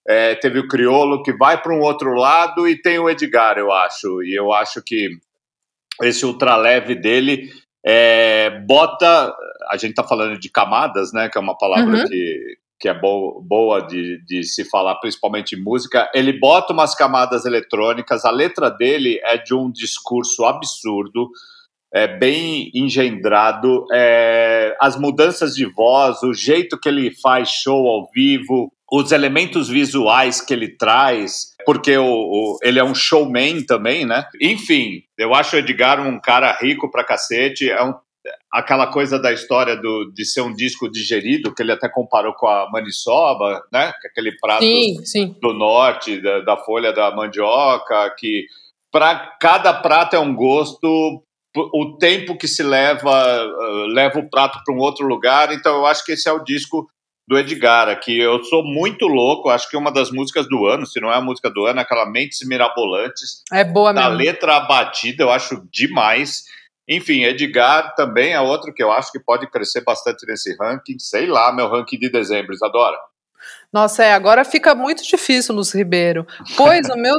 É, 0.09 0.37
teve 0.37 0.61
o 0.61 0.69
Criolo 0.69 1.25
que 1.25 1.33
vai 1.33 1.61
para 1.61 1.75
um 1.75 1.81
outro 1.81 2.15
lado 2.15 2.69
e 2.69 2.81
tem 2.81 3.01
o 3.01 3.11
Edgar, 3.11 3.59
eu 3.59 3.73
acho. 3.73 4.23
E 4.23 4.33
eu 4.33 4.53
acho 4.53 4.81
que 4.81 5.09
esse 6.05 6.25
ultraleve 6.25 6.95
dele 6.95 7.51
é, 7.85 8.61
bota. 8.65 9.35
A 9.69 9.77
gente 9.77 9.91
está 9.91 10.05
falando 10.05 10.39
de 10.39 10.49
camadas, 10.49 11.13
né? 11.13 11.29
Que 11.29 11.37
é 11.37 11.41
uma 11.41 11.59
palavra 11.59 11.97
uhum. 11.97 12.07
que, 12.07 12.59
que 12.79 12.89
é 12.89 12.95
bo 12.95 13.43
boa 13.43 13.81
de, 13.81 14.23
de 14.25 14.43
se 14.45 14.65
falar, 14.65 14.95
principalmente 14.97 15.55
em 15.55 15.63
música, 15.63 16.11
ele 16.15 16.39
bota 16.39 16.73
umas 16.73 16.95
camadas 16.95 17.45
eletrônicas, 17.45 18.25
a 18.25 18.31
letra 18.31 18.71
dele 18.71 19.21
é 19.25 19.37
de 19.37 19.55
um 19.55 19.71
discurso 19.71 20.45
absurdo, 20.45 21.29
é 21.93 22.07
bem 22.07 22.71
engendrado, 22.75 23.87
é, 23.93 24.77
as 24.81 24.99
mudanças 24.99 25.55
de 25.55 25.65
voz, 25.65 26.23
o 26.23 26.35
jeito 26.35 26.79
que 26.79 26.89
ele 26.89 27.11
faz 27.11 27.49
show 27.49 27.87
ao 27.89 28.09
vivo, 28.15 28.71
os 28.91 29.13
elementos 29.13 29.69
visuais 29.69 30.41
que 30.41 30.53
ele 30.53 30.69
traz, 30.69 31.55
porque 31.67 31.97
o, 31.97 32.05
o, 32.05 32.59
ele 32.63 32.79
é 32.79 32.85
um 32.85 32.95
showman 32.95 33.63
também, 33.65 34.07
né? 34.07 34.25
Enfim, 34.41 35.03
eu 35.17 35.35
acho 35.35 35.57
o 35.57 35.59
Edgar 35.59 36.01
um 36.07 36.21
cara 36.21 36.53
rico 36.53 36.91
pra 36.91 37.05
cacete, 37.05 37.71
é 37.71 37.83
um 37.83 37.95
aquela 38.53 38.87
coisa 38.87 39.19
da 39.19 39.33
história 39.33 39.77
do, 39.77 40.11
de 40.13 40.25
ser 40.25 40.41
um 40.41 40.53
disco 40.53 40.91
digerido, 40.91 41.55
que 41.55 41.63
ele 41.63 41.73
até 41.73 41.89
comparou 41.89 42.33
com 42.35 42.47
a 42.47 42.69
maniçoba, 42.71 43.63
né? 43.73 43.93
É 44.05 44.09
aquele 44.09 44.37
prato 44.39 44.63
sim, 44.63 45.05
sim. 45.05 45.37
do 45.41 45.53
norte, 45.53 46.21
da, 46.21 46.41
da, 46.41 46.57
folha 46.57 46.93
da 46.93 47.15
mandioca, 47.15 48.15
que 48.19 48.47
para 48.91 49.37
cada 49.41 49.73
prato 49.73 50.17
é 50.17 50.19
um 50.19 50.35
gosto, 50.35 51.23
o 51.57 51.97
tempo 51.99 52.37
que 52.37 52.49
se 52.49 52.63
leva, 52.63 53.47
uh, 53.47 53.87
leva 53.87 54.19
o 54.19 54.29
prato 54.29 54.61
para 54.65 54.75
um 54.75 54.79
outro 54.79 55.07
lugar, 55.07 55.53
então 55.53 55.77
eu 55.77 55.87
acho 55.87 56.05
que 56.05 56.13
esse 56.13 56.29
é 56.29 56.33
o 56.33 56.43
disco 56.43 56.89
do 57.29 57.39
Edgar 57.39 57.89
aqui. 57.89 58.19
Eu 58.19 58.43
sou 58.45 58.65
muito 58.65 59.07
louco, 59.07 59.51
acho 59.51 59.69
que 59.69 59.77
é 59.77 59.79
uma 59.79 59.93
das 59.93 60.11
músicas 60.11 60.49
do 60.49 60.67
ano, 60.67 60.87
se 60.87 60.99
não 60.99 61.13
é 61.13 61.17
a 61.17 61.21
música 61.21 61.51
do 61.51 61.67
ano, 61.67 61.79
é 61.79 61.83
aquela 61.83 62.11
Mentes 62.11 62.47
Mirabolantes. 62.49 63.43
É 63.53 63.63
boa 63.63 63.93
mesmo. 63.93 64.09
A 64.09 64.13
letra 64.13 64.57
abatida, 64.57 65.25
eu 65.25 65.31
acho 65.31 65.63
demais. 65.71 66.45
Enfim, 66.89 67.25
Edgar 67.25 67.95
também 67.95 68.33
é 68.33 68.41
outro 68.41 68.73
que 68.73 68.83
eu 68.83 68.91
acho 68.91 69.13
que 69.13 69.21
pode 69.21 69.47
crescer 69.51 69.83
bastante 69.83 70.27
nesse 70.27 70.57
ranking. 70.57 70.99
Sei 70.99 71.27
lá, 71.27 71.53
meu 71.53 71.69
ranking 71.69 71.99
de 71.99 72.09
dezembro, 72.09 72.55
Isadora. 72.55 72.99
Nossa, 73.71 74.03
é, 74.03 74.15
agora 74.15 74.47
fica 74.47 74.75
muito 74.75 75.03
difícil, 75.03 75.55
Lúcio 75.55 75.77
Ribeiro. 75.77 76.27
Pois 76.57 76.89
o 76.89 76.97
meu, 76.97 77.17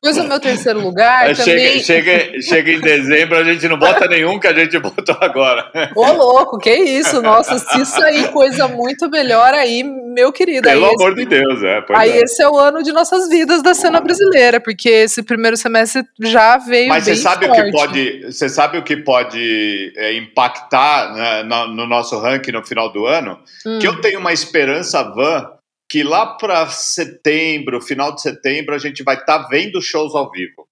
pois 0.00 0.16
o 0.16 0.24
meu 0.24 0.38
terceiro 0.38 0.80
lugar 0.80 1.28
é, 1.28 1.34
também... 1.34 1.80
Chega, 1.80 2.10
chega, 2.10 2.42
chega 2.42 2.70
em 2.70 2.80
dezembro, 2.80 3.36
a 3.36 3.42
gente 3.42 3.66
não 3.66 3.76
bota 3.76 4.06
nenhum 4.06 4.38
que 4.38 4.46
a 4.46 4.52
gente 4.52 4.78
botou 4.78 5.16
agora. 5.20 5.68
Ô, 5.96 6.12
louco, 6.12 6.58
que 6.58 6.72
isso? 6.72 7.20
Nossa, 7.20 7.58
se 7.58 7.84
sair 7.84 8.30
coisa 8.30 8.68
muito 8.68 9.10
melhor 9.10 9.52
aí, 9.52 9.82
meu 9.82 10.32
querido. 10.32 10.68
Pelo 10.68 10.86
amor 10.86 11.12
esse, 11.12 11.24
de 11.24 11.26
Deus, 11.26 11.62
é. 11.64 11.84
aí 11.94 12.10
é. 12.12 12.22
esse 12.22 12.40
é 12.40 12.48
o 12.48 12.56
ano 12.56 12.84
de 12.84 12.92
nossas 12.92 13.28
vidas 13.28 13.60
da 13.60 13.74
cena 13.74 14.00
brasileira, 14.00 14.60
porque 14.60 14.88
esse 14.88 15.24
primeiro 15.24 15.56
semestre 15.56 16.04
já 16.20 16.56
veio 16.56 16.88
Mas 16.88 17.02
você 17.02 17.16
sabe 17.16 17.48
forte. 17.48 17.60
o 17.60 17.64
que 17.64 17.70
pode, 17.72 18.22
você 18.26 18.48
sabe 18.48 18.78
o 18.78 18.82
que 18.84 18.96
pode 18.96 19.92
é, 19.96 20.16
impactar 20.16 21.12
né, 21.14 21.42
no, 21.42 21.66
no, 21.66 21.86
nosso 21.88 22.16
ranking 22.20 22.52
no 22.52 22.64
final 22.64 22.92
do 22.92 23.06
ano? 23.06 23.40
Hum. 23.66 23.80
Que 23.80 23.88
eu 23.88 24.00
tenho 24.00 24.20
uma 24.20 24.32
esperança 24.32 25.02
van 25.02 25.50
que 25.90 26.04
lá 26.04 26.24
para 26.24 26.68
setembro, 26.68 27.80
final 27.80 28.14
de 28.14 28.22
setembro, 28.22 28.76
a 28.76 28.78
gente 28.78 29.02
vai 29.02 29.16
estar 29.16 29.42
tá 29.42 29.48
vendo 29.48 29.82
shows 29.82 30.14
ao 30.14 30.30
vivo. 30.30 30.68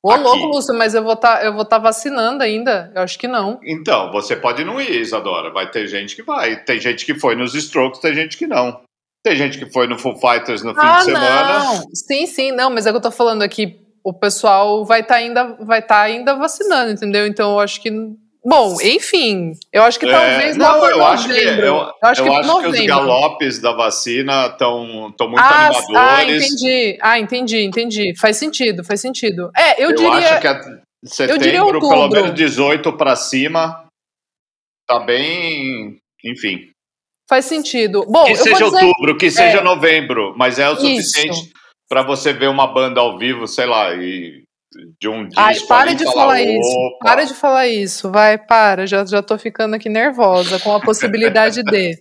Ô, 0.00 0.12
Aqui. 0.12 0.22
louco, 0.22 0.46
Lúcio, 0.46 0.72
mas 0.78 0.94
eu 0.94 1.02
vou 1.02 1.16
tá, 1.16 1.44
estar 1.44 1.64
tá 1.64 1.78
vacinando 1.78 2.44
ainda? 2.44 2.92
Eu 2.94 3.02
acho 3.02 3.18
que 3.18 3.26
não. 3.26 3.58
Então, 3.64 4.12
você 4.12 4.36
pode 4.36 4.62
não 4.62 4.80
ir, 4.80 5.00
Isadora. 5.00 5.52
Vai 5.52 5.68
ter 5.68 5.88
gente 5.88 6.14
que 6.14 6.22
vai. 6.22 6.62
Tem 6.62 6.78
gente 6.78 7.04
que 7.04 7.18
foi 7.18 7.34
nos 7.34 7.56
Strokes, 7.56 8.00
tem 8.00 8.14
gente 8.14 8.36
que 8.36 8.46
não. 8.46 8.80
Tem 9.24 9.34
gente 9.34 9.58
que 9.58 9.70
foi 9.72 9.88
no 9.88 9.98
Full 9.98 10.16
Fighters 10.20 10.62
no 10.62 10.72
fim 10.72 10.80
ah, 10.80 10.98
de 10.98 11.04
semana. 11.06 11.58
Não. 11.58 11.82
Sim, 11.92 12.26
sim, 12.26 12.52
não, 12.52 12.70
mas 12.70 12.86
é 12.86 12.92
que 12.92 12.96
eu 12.96 13.02
tô 13.02 13.10
falando 13.10 13.42
aqui. 13.42 13.80
O 14.04 14.14
pessoal 14.14 14.84
vai 14.84 15.00
estar 15.00 15.14
tá 15.14 15.20
ainda, 15.20 15.44
vai 15.64 15.82
tá 15.82 16.00
ainda 16.00 16.36
vacinando, 16.36 16.92
entendeu? 16.92 17.26
Então 17.26 17.54
eu 17.54 17.60
acho 17.60 17.82
que 17.82 17.90
Bom, 18.48 18.78
enfim, 18.80 19.52
eu 19.70 19.82
acho 19.82 20.00
que 20.00 20.06
é, 20.06 20.10
talvez 20.10 20.56
não, 20.56 20.76
eu 20.76 20.96
novembro. 20.96 21.04
acho 21.04 21.28
que 21.28 21.34
eu, 21.34 21.66
eu 21.66 21.92
acho, 22.02 22.22
que, 22.22 22.28
eu 22.30 22.32
acho 22.34 22.60
que, 22.60 22.66
os 22.68 22.86
galopes 22.86 23.58
da 23.58 23.72
vacina 23.72 24.46
estão 24.46 24.86
muito 24.86 25.22
ah, 25.36 25.66
animadores. 25.66 25.94
Ah, 25.94 26.24
entendi. 26.24 26.98
Ah, 27.02 27.18
entendi, 27.18 27.62
entendi. 27.62 28.16
Faz 28.18 28.38
sentido, 28.38 28.82
faz 28.82 29.02
sentido. 29.02 29.50
É, 29.54 29.84
eu, 29.84 29.90
eu 29.90 29.96
diria. 29.96 30.12
acho 30.12 30.40
que 30.40 30.46
é 30.46 30.60
setembro, 31.04 31.78
pelo 31.78 32.08
menos 32.08 32.34
18 32.34 32.90
para 32.94 33.16
cima, 33.16 33.84
tá 34.86 34.98
bem, 34.98 35.98
enfim. 36.24 36.70
Faz 37.28 37.44
sentido. 37.44 38.06
Bom, 38.08 38.24
que 38.24 38.34
seja 38.34 38.64
dizer... 38.64 38.82
outubro, 38.82 39.18
que 39.18 39.30
seja 39.30 39.58
é, 39.58 39.62
novembro, 39.62 40.32
mas 40.38 40.58
é 40.58 40.70
o 40.70 40.76
suficiente 40.76 41.52
para 41.86 42.02
você 42.02 42.32
ver 42.32 42.48
uma 42.48 42.66
banda 42.66 42.98
ao 43.02 43.18
vivo, 43.18 43.46
sei 43.46 43.66
lá, 43.66 43.94
e 43.94 44.47
de 45.00 45.08
um 45.08 45.26
disco. 45.26 45.40
Ai, 45.40 45.58
para 45.68 45.94
de 45.94 46.04
falar, 46.04 46.40
isso. 46.40 46.98
Para 47.00 47.24
de 47.24 47.34
falar 47.34 47.66
isso. 47.66 48.10
Vai, 48.10 48.38
para. 48.38 48.86
Já, 48.86 49.04
já 49.04 49.22
tô 49.22 49.38
ficando 49.38 49.74
aqui 49.74 49.88
nervosa 49.88 50.58
com 50.60 50.74
a 50.74 50.80
possibilidade 50.80 51.62
de. 51.62 51.98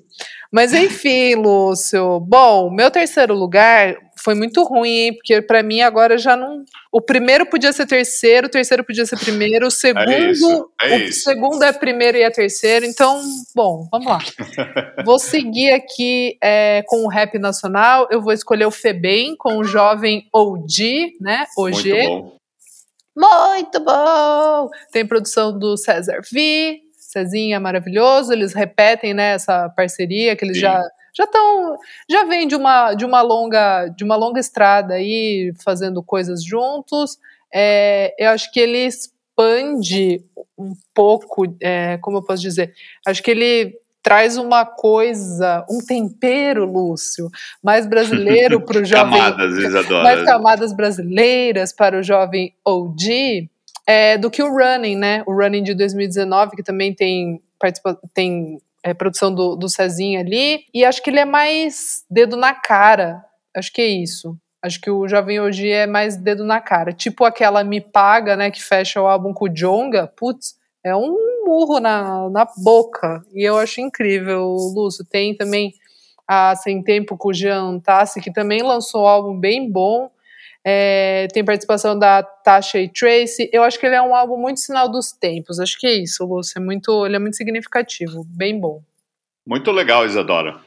Mas 0.51 0.73
enfim, 0.73 1.35
Lúcio. 1.35 2.19
Bom, 2.21 2.71
meu 2.71 2.89
terceiro 2.89 3.33
lugar 3.33 3.97
foi 4.23 4.33
muito 4.33 4.63
ruim, 4.63 4.89
hein? 4.89 5.13
Porque 5.13 5.41
para 5.41 5.61
mim 5.61 5.81
agora 5.81 6.17
já 6.17 6.35
não. 6.35 6.63
O 6.91 7.01
primeiro 7.01 7.45
podia 7.45 7.71
ser 7.73 7.85
terceiro, 7.85 8.47
o 8.47 8.49
terceiro 8.49 8.83
podia 8.83 9.05
ser 9.05 9.17
primeiro, 9.19 9.67
o 9.67 9.71
segundo. 9.71 10.09
É 10.09 10.31
isso, 10.31 10.71
é 10.81 10.95
o 10.95 10.99
isso. 10.99 11.21
segundo 11.21 11.63
é 11.63 11.73
primeiro 11.73 12.17
e 12.17 12.21
é 12.21 12.29
terceiro. 12.29 12.85
Então, 12.85 13.21
bom, 13.55 13.87
vamos 13.91 14.07
lá. 14.07 14.19
vou 15.05 15.19
seguir 15.19 15.71
aqui 15.71 16.37
é, 16.41 16.81
com 16.87 17.03
o 17.03 17.09
rap 17.09 17.37
nacional. 17.37 18.07
Eu 18.09 18.21
vou 18.21 18.33
escolher 18.33 18.65
o 18.65 18.71
Febem 18.71 19.35
com 19.37 19.57
o 19.57 19.63
jovem 19.63 20.27
OG, 20.33 21.17
né? 21.19 21.45
OG. 21.57 21.93
Muito 21.93 22.09
bom. 22.09 22.36
Muito 23.17 23.79
bom! 23.79 24.69
Tem 24.91 25.03
produção 25.03 25.57
do 25.57 25.75
César 25.75 26.21
V, 26.31 26.81
Cezinha 26.91 27.59
maravilhoso, 27.59 28.31
eles 28.31 28.53
repetem 28.53 29.11
né, 29.11 29.31
essa 29.31 29.67
parceria 29.69 30.35
que 30.35 30.45
eles 30.45 30.57
Sim. 30.57 30.61
já 30.61 30.83
já 31.15 31.23
estão 31.23 31.79
já 32.07 32.25
vem 32.25 32.47
de 32.47 32.55
uma 32.55 32.93
de 32.93 33.03
uma 33.03 33.23
longa 33.23 33.87
de 33.87 34.03
uma 34.03 34.15
longa 34.15 34.39
estrada 34.39 34.93
aí 34.93 35.51
fazendo 35.65 36.03
coisas 36.03 36.43
juntos. 36.43 37.17
É, 37.51 38.13
eu 38.19 38.29
acho 38.29 38.51
que 38.51 38.59
ele 38.59 38.85
expande 38.85 40.23
um 40.55 40.73
pouco, 40.93 41.45
é, 41.59 41.97
como 41.97 42.17
eu 42.17 42.23
posso 42.23 42.43
dizer, 42.43 42.71
acho 43.03 43.23
que 43.23 43.31
ele 43.31 43.75
traz 44.07 44.37
uma 44.37 44.65
coisa, 44.65 45.65
um 45.69 45.79
tempero, 45.79 46.63
Lúcio, 46.63 47.29
mais 47.61 47.85
brasileiro 47.85 48.61
para 48.61 48.79
o 48.79 48.85
jovem. 48.87 49.19
camadas, 49.19 49.57
Isadora. 49.57 50.03
Mais 50.03 50.23
camadas 50.23 50.73
brasileiras 50.73 51.73
para 51.73 51.99
o 51.99 52.01
jovem 52.01 52.53
OG 52.65 53.49
é, 53.85 54.17
do 54.17 54.31
que 54.31 54.41
o 54.41 54.49
Running, 54.49 54.95
né? 54.95 55.23
O 55.27 55.33
Running 55.33 55.61
de 55.61 55.73
2019, 55.73 56.55
que 56.55 56.63
também 56.63 56.93
tem, 56.93 57.41
tem 58.13 58.61
é, 58.81 58.93
produção 58.93 59.35
do, 59.35 59.57
do 59.57 59.67
Cezinha 59.67 60.21
ali. 60.21 60.63
E 60.73 60.85
acho 60.85 61.03
que 61.03 61.09
ele 61.09 61.19
é 61.19 61.25
mais 61.25 62.05
dedo 62.09 62.37
na 62.37 62.53
cara. 62.53 63.21
Acho 63.53 63.73
que 63.73 63.81
é 63.81 63.87
isso. 63.87 64.37
Acho 64.63 64.79
que 64.79 64.89
o 64.89 65.05
Jovem 65.05 65.41
Hoje 65.41 65.69
é 65.69 65.85
mais 65.85 66.15
dedo 66.15 66.45
na 66.45 66.61
cara. 66.61 66.93
Tipo 66.93 67.25
aquela 67.25 67.61
Me 67.61 67.81
Paga, 67.81 68.37
né? 68.37 68.49
Que 68.51 68.63
fecha 68.63 69.01
o 69.01 69.05
álbum 69.05 69.33
com 69.33 69.45
o 69.45 69.53
Jonga. 69.53 70.07
Putz, 70.07 70.55
é 70.81 70.95
um 70.95 71.26
murro 71.47 71.79
na, 71.79 72.29
na 72.29 72.45
boca. 72.57 73.25
E 73.33 73.43
eu 73.43 73.57
acho 73.57 73.79
incrível, 73.79 74.43
Lúcio. 74.75 75.05
Tem 75.05 75.33
também 75.33 75.73
a 76.27 76.53
Sem 76.55 76.83
Tempo 76.83 77.17
com 77.17 77.29
o 77.29 77.33
Jean 77.33 77.79
Tassi, 77.79 78.19
que 78.19 78.31
também 78.31 78.61
lançou 78.61 79.03
um 79.03 79.07
álbum 79.07 79.39
bem 79.39 79.71
bom. 79.71 80.11
É, 80.69 81.29
tem 81.31 81.45
participação 81.45 81.97
da 81.97 82.21
Tasha 82.21 82.77
e 82.79 82.89
Tracy. 82.89 83.49
Eu 83.53 83.63
acho 83.63 83.79
que 83.79 83.85
ele 83.85 83.95
é 83.95 84.01
um 84.01 84.13
álbum 84.13 84.35
muito 84.35 84.59
sinal 84.59 84.89
dos 84.89 85.13
tempos. 85.13 85.61
Acho 85.61 85.79
que 85.79 85.87
é 85.87 85.93
isso, 85.93 86.25
Lúcio. 86.25 86.59
É 86.59 86.61
muito, 86.61 87.05
ele 87.05 87.15
é 87.15 87.19
muito 87.19 87.37
significativo, 87.37 88.25
bem 88.25 88.59
bom. 88.59 88.81
Muito 89.47 89.71
legal, 89.71 90.05
Isadora. 90.05 90.59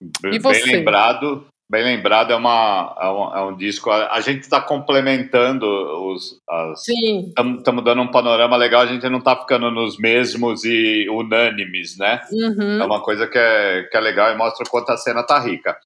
E 0.00 0.06
bem 0.22 0.38
você? 0.38 0.64
lembrado. 0.76 1.44
Bem 1.70 1.84
lembrado, 1.84 2.32
é, 2.32 2.36
uma, 2.36 2.96
é, 3.00 3.08
um, 3.08 3.36
é 3.36 3.44
um 3.44 3.56
disco. 3.56 3.92
A, 3.92 4.14
a 4.14 4.20
gente 4.20 4.40
está 4.40 4.60
complementando 4.60 5.64
os. 5.64 6.36
As, 6.48 6.84
Sim. 6.84 7.28
Estamos 7.28 7.84
dando 7.84 8.02
um 8.02 8.10
panorama 8.10 8.56
legal, 8.56 8.80
a 8.80 8.86
gente 8.86 9.08
não 9.08 9.20
está 9.20 9.36
ficando 9.36 9.70
nos 9.70 9.96
mesmos 9.96 10.64
e 10.64 11.08
unânimes, 11.08 11.96
né? 11.96 12.22
Uhum. 12.32 12.82
É 12.82 12.84
uma 12.84 13.00
coisa 13.00 13.28
que 13.28 13.38
é, 13.38 13.84
que 13.84 13.96
é 13.96 14.00
legal 14.00 14.32
e 14.32 14.36
mostra 14.36 14.66
o 14.66 14.68
quanto 14.68 14.90
a 14.90 14.96
cena 14.96 15.22
tá 15.22 15.38
rica. 15.38 15.78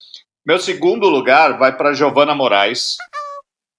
Meu 0.47 0.59
segundo 0.59 1.07
lugar 1.07 1.59
vai 1.59 1.77
para 1.77 1.93
Giovanna 1.93 2.35
Moraes. 2.35 2.97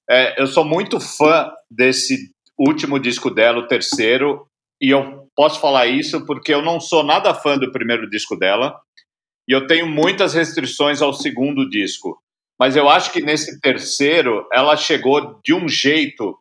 É, 0.07 0.39
eu 0.39 0.45
sou 0.45 0.63
muito 0.63 0.99
fã 0.99 1.51
desse 1.71 2.29
último 2.55 2.99
disco 2.99 3.31
dela, 3.31 3.57
o 3.57 3.67
terceiro. 3.67 4.45
e 4.79 4.91
eu 4.91 5.27
posso 5.35 5.59
falar 5.59 5.87
isso 5.87 6.23
porque 6.23 6.53
eu 6.53 6.61
não 6.61 6.79
sou 6.79 7.03
nada 7.03 7.33
fã 7.33 7.57
do 7.57 7.71
primeiro 7.71 8.07
disco 8.07 8.37
dela, 8.37 8.79
e 9.47 9.53
eu 9.53 9.67
tenho 9.67 9.87
muitas 9.87 10.33
restrições 10.33 11.01
ao 11.01 11.13
segundo 11.13 11.69
disco. 11.69 12.17
Mas 12.59 12.75
eu 12.75 12.89
acho 12.89 13.11
que 13.11 13.21
nesse 13.21 13.59
terceiro 13.59 14.47
ela 14.51 14.77
chegou 14.77 15.39
de 15.43 15.53
um 15.53 15.67
jeito 15.67 16.37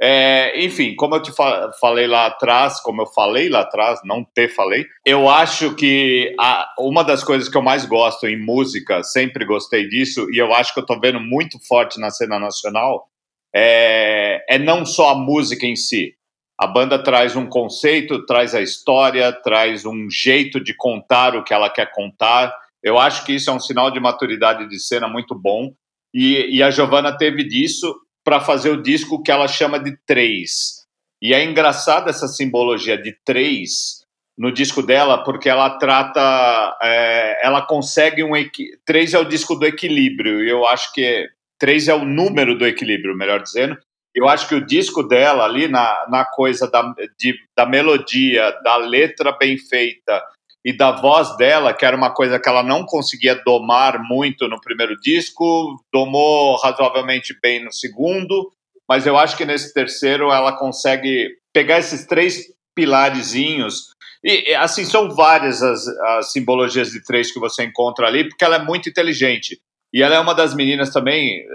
é, 0.00 0.62
enfim, 0.62 0.94
como 0.94 1.14
eu 1.14 1.22
te 1.22 1.32
fa 1.32 1.72
falei 1.80 2.06
lá 2.06 2.26
atrás, 2.26 2.80
como 2.80 3.00
eu 3.00 3.06
falei 3.06 3.48
lá 3.48 3.60
atrás, 3.60 4.00
não 4.04 4.22
te 4.22 4.46
falei, 4.46 4.84
eu 5.06 5.28
acho 5.28 5.74
que 5.74 6.34
a, 6.38 6.68
uma 6.78 7.02
das 7.02 7.24
coisas 7.24 7.48
que 7.48 7.56
eu 7.56 7.62
mais 7.62 7.86
gosto 7.86 8.26
em 8.26 8.38
música, 8.38 9.02
sempre 9.02 9.46
gostei 9.46 9.88
disso, 9.88 10.26
e 10.30 10.38
eu 10.38 10.52
acho 10.52 10.74
que 10.74 10.80
eu 10.80 10.82
estou 10.82 11.00
vendo 11.00 11.18
muito 11.18 11.58
forte 11.66 11.98
na 11.98 12.10
cena 12.10 12.38
nacional, 12.38 13.08
é, 13.54 14.44
é 14.50 14.58
não 14.58 14.84
só 14.84 15.10
a 15.10 15.14
música 15.14 15.64
em 15.64 15.76
si. 15.76 16.14
A 16.58 16.66
banda 16.66 17.02
traz 17.02 17.36
um 17.36 17.46
conceito, 17.46 18.24
traz 18.24 18.54
a 18.54 18.62
história, 18.62 19.30
traz 19.32 19.84
um 19.84 20.10
jeito 20.10 20.58
de 20.58 20.74
contar 20.74 21.36
o 21.36 21.44
que 21.44 21.52
ela 21.52 21.68
quer 21.68 21.92
contar. 21.92 22.54
Eu 22.82 22.98
acho 22.98 23.24
que 23.24 23.34
isso 23.34 23.50
é 23.50 23.52
um 23.52 23.60
sinal 23.60 23.90
de 23.90 24.00
maturidade 24.00 24.68
de 24.68 24.78
cena 24.78 25.06
muito 25.06 25.34
bom. 25.34 25.72
E, 26.14 26.56
e 26.56 26.62
a 26.62 26.70
Giovanna 26.70 27.16
teve 27.16 27.44
disso 27.44 27.94
para 28.24 28.40
fazer 28.40 28.70
o 28.70 28.82
disco 28.82 29.22
que 29.22 29.30
ela 29.30 29.46
chama 29.46 29.78
de 29.78 29.96
três. 30.06 30.86
E 31.20 31.34
é 31.34 31.44
engraçada 31.44 32.10
essa 32.10 32.26
simbologia 32.26 32.96
de 32.96 33.12
três 33.24 34.04
no 34.36 34.52
disco 34.52 34.82
dela, 34.82 35.24
porque 35.24 35.48
ela 35.48 35.78
trata, 35.78 36.76
é, 36.82 37.46
ela 37.46 37.62
consegue 37.62 38.22
um 38.22 38.32
três 38.84 39.14
é 39.14 39.18
o 39.18 39.24
disco 39.24 39.54
do 39.54 39.66
equilíbrio. 39.66 40.44
E 40.44 40.50
eu 40.50 40.66
acho 40.66 40.92
que 40.92 41.28
três 41.58 41.88
é 41.88 41.94
o 41.94 42.04
número 42.04 42.56
do 42.56 42.66
equilíbrio, 42.66 43.16
melhor 43.16 43.42
dizendo. 43.42 43.78
Eu 44.16 44.26
acho 44.26 44.48
que 44.48 44.54
o 44.54 44.64
disco 44.64 45.02
dela 45.02 45.44
ali 45.44 45.68
na, 45.68 46.06
na 46.08 46.24
coisa 46.24 46.66
da, 46.70 46.94
de, 47.18 47.34
da 47.54 47.66
melodia, 47.66 48.50
da 48.64 48.78
letra 48.78 49.30
bem 49.30 49.58
feita 49.58 50.24
e 50.64 50.74
da 50.74 50.90
voz 50.90 51.36
dela, 51.36 51.74
que 51.74 51.84
era 51.84 51.94
uma 51.94 52.10
coisa 52.10 52.40
que 52.40 52.48
ela 52.48 52.62
não 52.62 52.86
conseguia 52.86 53.34
domar 53.44 54.02
muito 54.02 54.48
no 54.48 54.58
primeiro 54.58 54.96
disco, 54.96 55.78
domou 55.92 56.56
razoavelmente 56.56 57.38
bem 57.42 57.62
no 57.62 57.70
segundo, 57.70 58.50
mas 58.88 59.06
eu 59.06 59.18
acho 59.18 59.36
que 59.36 59.44
nesse 59.44 59.74
terceiro 59.74 60.32
ela 60.32 60.56
consegue 60.56 61.36
pegar 61.52 61.78
esses 61.78 62.06
três 62.06 62.46
pilarezinhos. 62.74 63.90
E, 64.24 64.54
assim, 64.54 64.86
são 64.86 65.10
várias 65.10 65.62
as, 65.62 65.86
as 65.86 66.32
simbologias 66.32 66.90
de 66.90 67.04
três 67.04 67.30
que 67.30 67.38
você 67.38 67.64
encontra 67.64 68.06
ali, 68.06 68.28
porque 68.28 68.44
ela 68.44 68.56
é 68.56 68.64
muito 68.64 68.88
inteligente. 68.88 69.60
E 69.92 70.02
ela 70.02 70.14
é 70.14 70.20
uma 70.20 70.34
das 70.34 70.54
meninas 70.54 70.90
também 70.90 71.40
eh, 71.40 71.46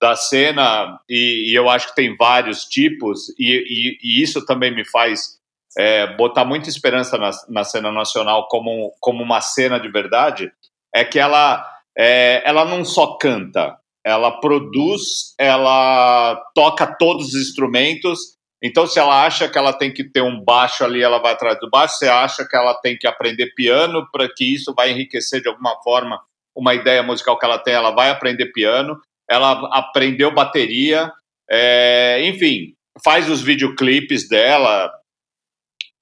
da 0.00 0.16
cena, 0.16 0.98
e, 1.08 1.50
e 1.50 1.54
eu 1.54 1.68
acho 1.68 1.88
que 1.88 1.94
tem 1.94 2.16
vários 2.16 2.64
tipos, 2.64 3.28
e, 3.38 3.52
e, 3.52 3.98
e 4.02 4.22
isso 4.22 4.44
também 4.44 4.74
me 4.74 4.84
faz 4.84 5.38
é, 5.76 6.14
botar 6.16 6.44
muita 6.44 6.68
esperança 6.68 7.18
na, 7.18 7.30
na, 7.48 7.64
cena 7.64 7.90
nacional 7.90 8.48
como, 8.48 8.94
como 9.00 9.22
uma 9.22 9.40
cena 9.40 9.78
de 9.78 9.88
verdade, 9.88 10.52
é 10.94 11.04
que 11.04 11.18
ela, 11.18 11.66
é, 11.96 12.42
ela 12.44 12.64
não 12.64 12.84
só 12.84 13.16
canta, 13.16 13.76
ela 14.04 14.38
produz, 14.40 15.34
ela 15.38 16.40
toca 16.54 16.86
todos 16.86 17.28
os 17.28 17.34
instrumentos. 17.34 18.34
Então, 18.62 18.86
se 18.86 18.98
ela 18.98 19.24
acha 19.24 19.48
que 19.48 19.58
ela 19.58 19.72
tem 19.72 19.92
que 19.92 20.04
ter 20.04 20.22
um 20.22 20.42
baixo 20.42 20.84
ali, 20.84 21.02
ela 21.02 21.18
vai 21.18 21.32
atrás 21.32 21.58
do 21.58 21.70
baixo. 21.70 21.96
Se 21.96 22.06
acha 22.06 22.46
que 22.46 22.54
ela 22.54 22.74
tem 22.74 22.96
que 22.98 23.06
aprender 23.06 23.54
piano 23.54 24.06
para 24.12 24.28
que 24.28 24.44
isso 24.44 24.74
vai 24.74 24.90
enriquecer 24.90 25.40
de 25.40 25.48
alguma 25.48 25.74
forma 25.82 26.20
uma 26.54 26.74
ideia 26.74 27.02
musical 27.02 27.38
que 27.38 27.44
ela 27.44 27.58
tem, 27.58 27.74
ela 27.74 27.90
vai 27.90 28.10
aprender 28.10 28.52
piano. 28.52 29.00
Ela 29.28 29.52
aprendeu 29.72 30.34
bateria, 30.34 31.10
é, 31.50 32.20
enfim, 32.26 32.74
faz 33.02 33.28
os 33.30 33.40
videoclipes 33.40 34.28
dela, 34.28 34.92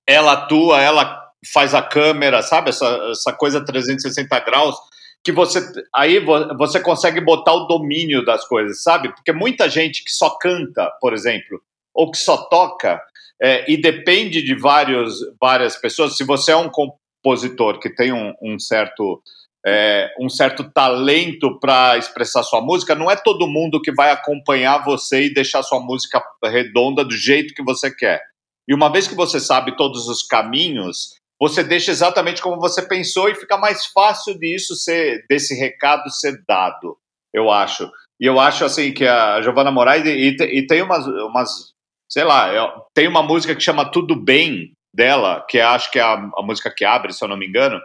ela 0.07 0.33
atua, 0.33 0.83
ela 0.83 1.23
faz 1.53 1.75
a 1.75 1.83
câmera, 1.83 2.43
sabe? 2.43 2.71
Essa, 2.71 2.87
essa 3.11 3.33
coisa 3.33 3.65
360 3.65 4.41
graus 4.41 4.77
que 5.25 5.31
você 5.31 5.61
aí 5.95 6.19
você 6.59 6.81
consegue 6.81 7.21
botar 7.21 7.53
o 7.53 7.67
domínio 7.67 8.25
das 8.25 8.45
coisas, 8.47 8.83
sabe? 8.83 9.15
Porque 9.15 9.33
muita 9.33 9.69
gente 9.69 10.05
que 10.05 10.11
só 10.11 10.31
canta, 10.31 10.91
por 11.01 11.13
exemplo, 11.13 11.63
ou 11.95 12.11
que 12.11 12.19
só 12.19 12.49
toca 12.49 13.01
é, 13.41 13.71
e 13.71 13.81
depende 13.81 14.43
de 14.43 14.55
vários, 14.55 15.21
várias 15.41 15.77
pessoas. 15.77 16.17
Se 16.17 16.25
você 16.25 16.53
é 16.53 16.57
um 16.57 16.71
compositor 16.71 17.79
que 17.79 17.91
tem 17.91 18.13
um, 18.13 18.35
um 18.43 18.59
certo 18.59 19.23
é, 19.65 20.13
um 20.21 20.29
certo 20.29 20.71
talento 20.73 21.59
para 21.61 21.97
expressar 21.97 22.43
sua 22.43 22.61
música, 22.61 22.95
não 22.95 23.11
é 23.11 23.17
todo 23.17 23.49
mundo 23.49 23.81
que 23.81 23.93
vai 23.93 24.11
acompanhar 24.11 24.85
você 24.85 25.25
e 25.27 25.35
deixar 25.35 25.63
sua 25.63 25.81
música 25.81 26.23
redonda 26.45 27.05
do 27.05 27.17
jeito 27.17 27.55
que 27.55 27.63
você 27.63 27.95
quer. 27.95 28.21
E 28.69 28.75
uma 28.75 28.91
vez 28.91 29.07
que 29.07 29.15
você 29.15 29.39
sabe 29.41 29.77
todos 29.77 30.09
os 30.09 30.23
caminhos, 30.23 31.15
você 31.41 31.65
deixa 31.65 31.91
exatamente 31.91 32.41
como 32.41 32.61
você 32.61 32.87
pensou 32.87 33.29
e 33.29 33.35
fica 33.35 33.57
mais 33.57 33.87
fácil 33.87 34.39
disso 34.39 34.75
ser, 34.75 35.25
desse 35.29 35.59
recado 35.59 36.09
ser 36.11 36.43
dado, 36.47 36.97
eu 37.33 37.51
acho. 37.51 37.91
E 38.21 38.27
eu 38.27 38.39
acho 38.39 38.65
assim 38.65 38.93
que 38.93 39.05
a 39.05 39.41
Giovanna 39.43 39.71
Moraes 39.71 40.05
e, 40.07 40.37
e 40.41 40.67
tem 40.67 40.83
umas, 40.83 41.05
umas, 41.07 41.73
sei 42.09 42.25
lá, 42.25 42.53
é, 42.55 42.73
tem 42.95 43.09
uma 43.09 43.23
música 43.23 43.55
que 43.55 43.61
chama 43.61 43.91
Tudo 43.91 44.15
Bem 44.15 44.73
dela, 44.95 45.45
que 45.49 45.59
acho 45.59 45.91
que 45.91 45.99
é 45.99 46.03
a, 46.03 46.13
a 46.15 46.43
música 46.43 46.73
que 46.73 46.85
abre, 46.85 47.13
se 47.13 47.25
eu 47.25 47.29
não 47.29 47.37
me 47.37 47.47
engano, 47.47 47.81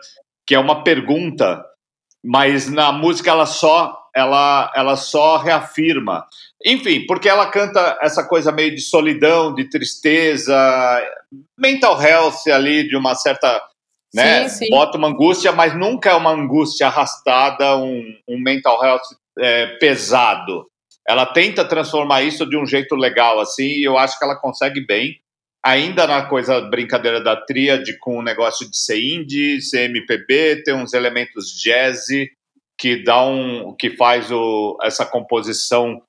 que 0.47 0.55
é 0.55 0.59
uma 0.59 0.83
pergunta, 0.83 1.63
mas 2.23 2.69
na 2.69 2.91
música 2.91 3.29
ela 3.29 3.45
só 3.45 4.07
ela, 4.17 4.71
ela 4.75 4.95
só 4.95 5.37
reafirma. 5.37 6.25
Enfim, 6.65 7.05
porque 7.05 7.29
ela 7.29 7.51
canta 7.51 7.99
essa 8.01 8.27
coisa 8.27 8.51
meio 8.51 8.73
de 8.73 8.81
solidão, 8.81 9.53
de 9.53 9.69
tristeza, 9.69 10.57
mental 11.57 12.01
health 12.01 12.47
ali, 12.51 12.87
de 12.87 12.97
uma 12.97 13.13
certa. 13.13 13.61
Né, 14.13 14.47
sim, 14.49 14.65
sim. 14.65 14.69
Bota 14.71 14.97
uma 14.97 15.09
angústia, 15.09 15.51
mas 15.51 15.77
nunca 15.77 16.09
é 16.09 16.13
uma 16.15 16.31
angústia 16.31 16.87
arrastada, 16.87 17.77
um, 17.77 18.03
um 18.27 18.39
mental 18.39 18.83
health 18.83 19.03
é, 19.37 19.67
pesado. 19.77 20.65
Ela 21.07 21.25
tenta 21.25 21.63
transformar 21.63 22.23
isso 22.23 22.45
de 22.49 22.57
um 22.57 22.65
jeito 22.65 22.95
legal, 22.95 23.39
assim, 23.39 23.67
e 23.67 23.83
eu 23.83 23.97
acho 23.97 24.17
que 24.17 24.25
ela 24.25 24.35
consegue 24.35 24.83
bem. 24.85 25.19
Ainda 25.67 26.07
na 26.07 26.21
coisa 26.21 26.61
brincadeira 26.61 27.21
da 27.21 27.35
tríade, 27.35 27.97
com 27.99 28.17
o 28.17 28.21
negócio 28.21 28.71
de 28.71 28.77
ser 28.77 29.03
indie, 29.03 29.61
ser 29.61 29.89
MPB, 29.89 30.63
ter 30.63 30.73
uns 30.73 30.93
elementos 30.93 31.61
jazzy, 31.61 32.29
que 32.79 33.03
dá 33.03 33.25
um 33.25 33.75
que 33.77 33.89
faz 33.89 34.31
o, 34.31 34.77
essa 34.81 35.05
composição 35.05 36.01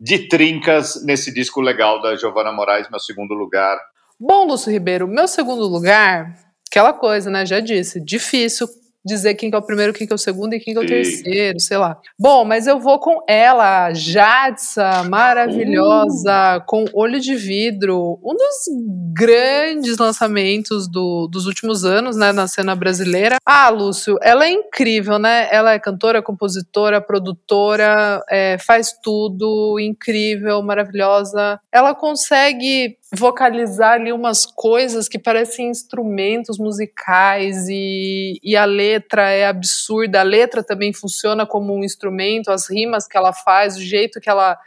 de 0.00 0.28
trincas 0.28 1.04
nesse 1.04 1.30
disco 1.30 1.60
legal 1.60 2.00
da 2.00 2.16
Giovanna 2.16 2.52
Moraes, 2.52 2.88
meu 2.88 2.98
segundo 2.98 3.34
lugar. 3.34 3.78
Bom, 4.18 4.46
Lúcio 4.46 4.72
Ribeiro, 4.72 5.06
meu 5.06 5.28
segundo 5.28 5.66
lugar, 5.66 6.34
aquela 6.70 6.94
coisa, 6.94 7.28
né? 7.28 7.44
Já 7.44 7.60
disse, 7.60 8.02
difícil 8.02 8.66
dizer 9.04 9.34
quem 9.34 9.50
que 9.50 9.56
é 9.56 9.58
o 9.58 9.62
primeiro, 9.62 9.92
quem 9.92 10.06
que 10.06 10.12
é 10.12 10.16
o 10.16 10.18
segundo 10.18 10.54
e 10.54 10.60
quem 10.60 10.74
que 10.74 10.80
é 10.80 10.82
o 10.82 10.88
Sim. 10.88 10.94
terceiro, 10.94 11.60
sei 11.60 11.76
lá. 11.76 11.98
Bom, 12.18 12.44
mas 12.44 12.66
eu 12.66 12.78
vou 12.78 12.98
com 12.98 13.22
ela, 13.26 13.92
Jadsa, 13.92 15.04
maravilhosa, 15.04 16.58
uh. 16.58 16.66
com 16.66 16.84
Olho 16.92 17.20
de 17.20 17.34
Vidro, 17.34 18.18
um 18.22 18.34
dos 18.34 19.12
grandes 19.14 19.98
lançamentos 19.98 20.88
do, 20.88 21.26
dos 21.26 21.46
últimos 21.46 21.84
anos, 21.84 22.16
né, 22.16 22.32
na 22.32 22.46
cena 22.46 22.74
brasileira. 22.74 23.36
Ah, 23.44 23.68
Lúcio, 23.68 24.18
ela 24.22 24.46
é 24.46 24.50
incrível, 24.50 25.18
né? 25.18 25.48
Ela 25.50 25.72
é 25.72 25.78
cantora, 25.78 26.22
compositora, 26.22 27.00
produtora, 27.00 28.22
é, 28.30 28.56
faz 28.58 28.92
tudo, 29.02 29.78
incrível, 29.80 30.62
maravilhosa. 30.62 31.60
Ela 31.72 31.94
consegue 31.94 32.96
vocalizar 33.14 33.92
ali 33.92 34.10
umas 34.10 34.46
coisas 34.46 35.06
que 35.06 35.18
parecem 35.18 35.68
instrumentos 35.68 36.58
musicais 36.58 37.68
e, 37.68 38.38
e 38.42 38.56
a 38.56 38.64
letra 38.64 39.30
é 39.30 39.46
absurda. 39.46 40.20
A 40.20 40.24
letra 40.24 40.62
também 40.62 40.92
funciona 40.92 41.46
como 41.46 41.74
um 41.74 41.84
instrumento, 41.84 42.50
as 42.50 42.70
rimas 42.70 43.06
que 43.06 43.16
ela 43.16 43.32
faz, 43.32 43.76
o 43.76 43.82
jeito 43.82 44.20
que 44.20 44.30
ela 44.30 44.58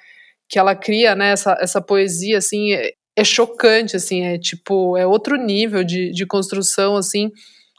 que 0.47 0.59
ela 0.59 0.75
cria, 0.75 1.15
né, 1.15 1.31
essa, 1.31 1.57
essa 1.59 1.81
poesia, 1.81 2.37
assim, 2.37 2.71
é, 2.73 2.93
é 3.15 3.23
chocante, 3.23 3.95
assim, 3.95 4.23
é 4.23 4.37
tipo, 4.37 4.95
é 4.95 5.03
outro 5.05 5.37
nível 5.37 5.83
de, 5.83 6.11
de 6.11 6.23
construção, 6.23 6.95
assim, 6.95 7.31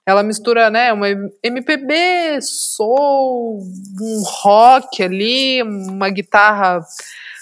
ela 0.04 0.22
mistura, 0.24 0.68
né, 0.68 0.92
uma 0.92 1.06
MPB, 1.44 2.40
soul, 2.40 3.60
um 4.00 4.22
rock 4.24 5.00
ali, 5.00 5.62
uma 5.62 6.10
guitarra 6.10 6.80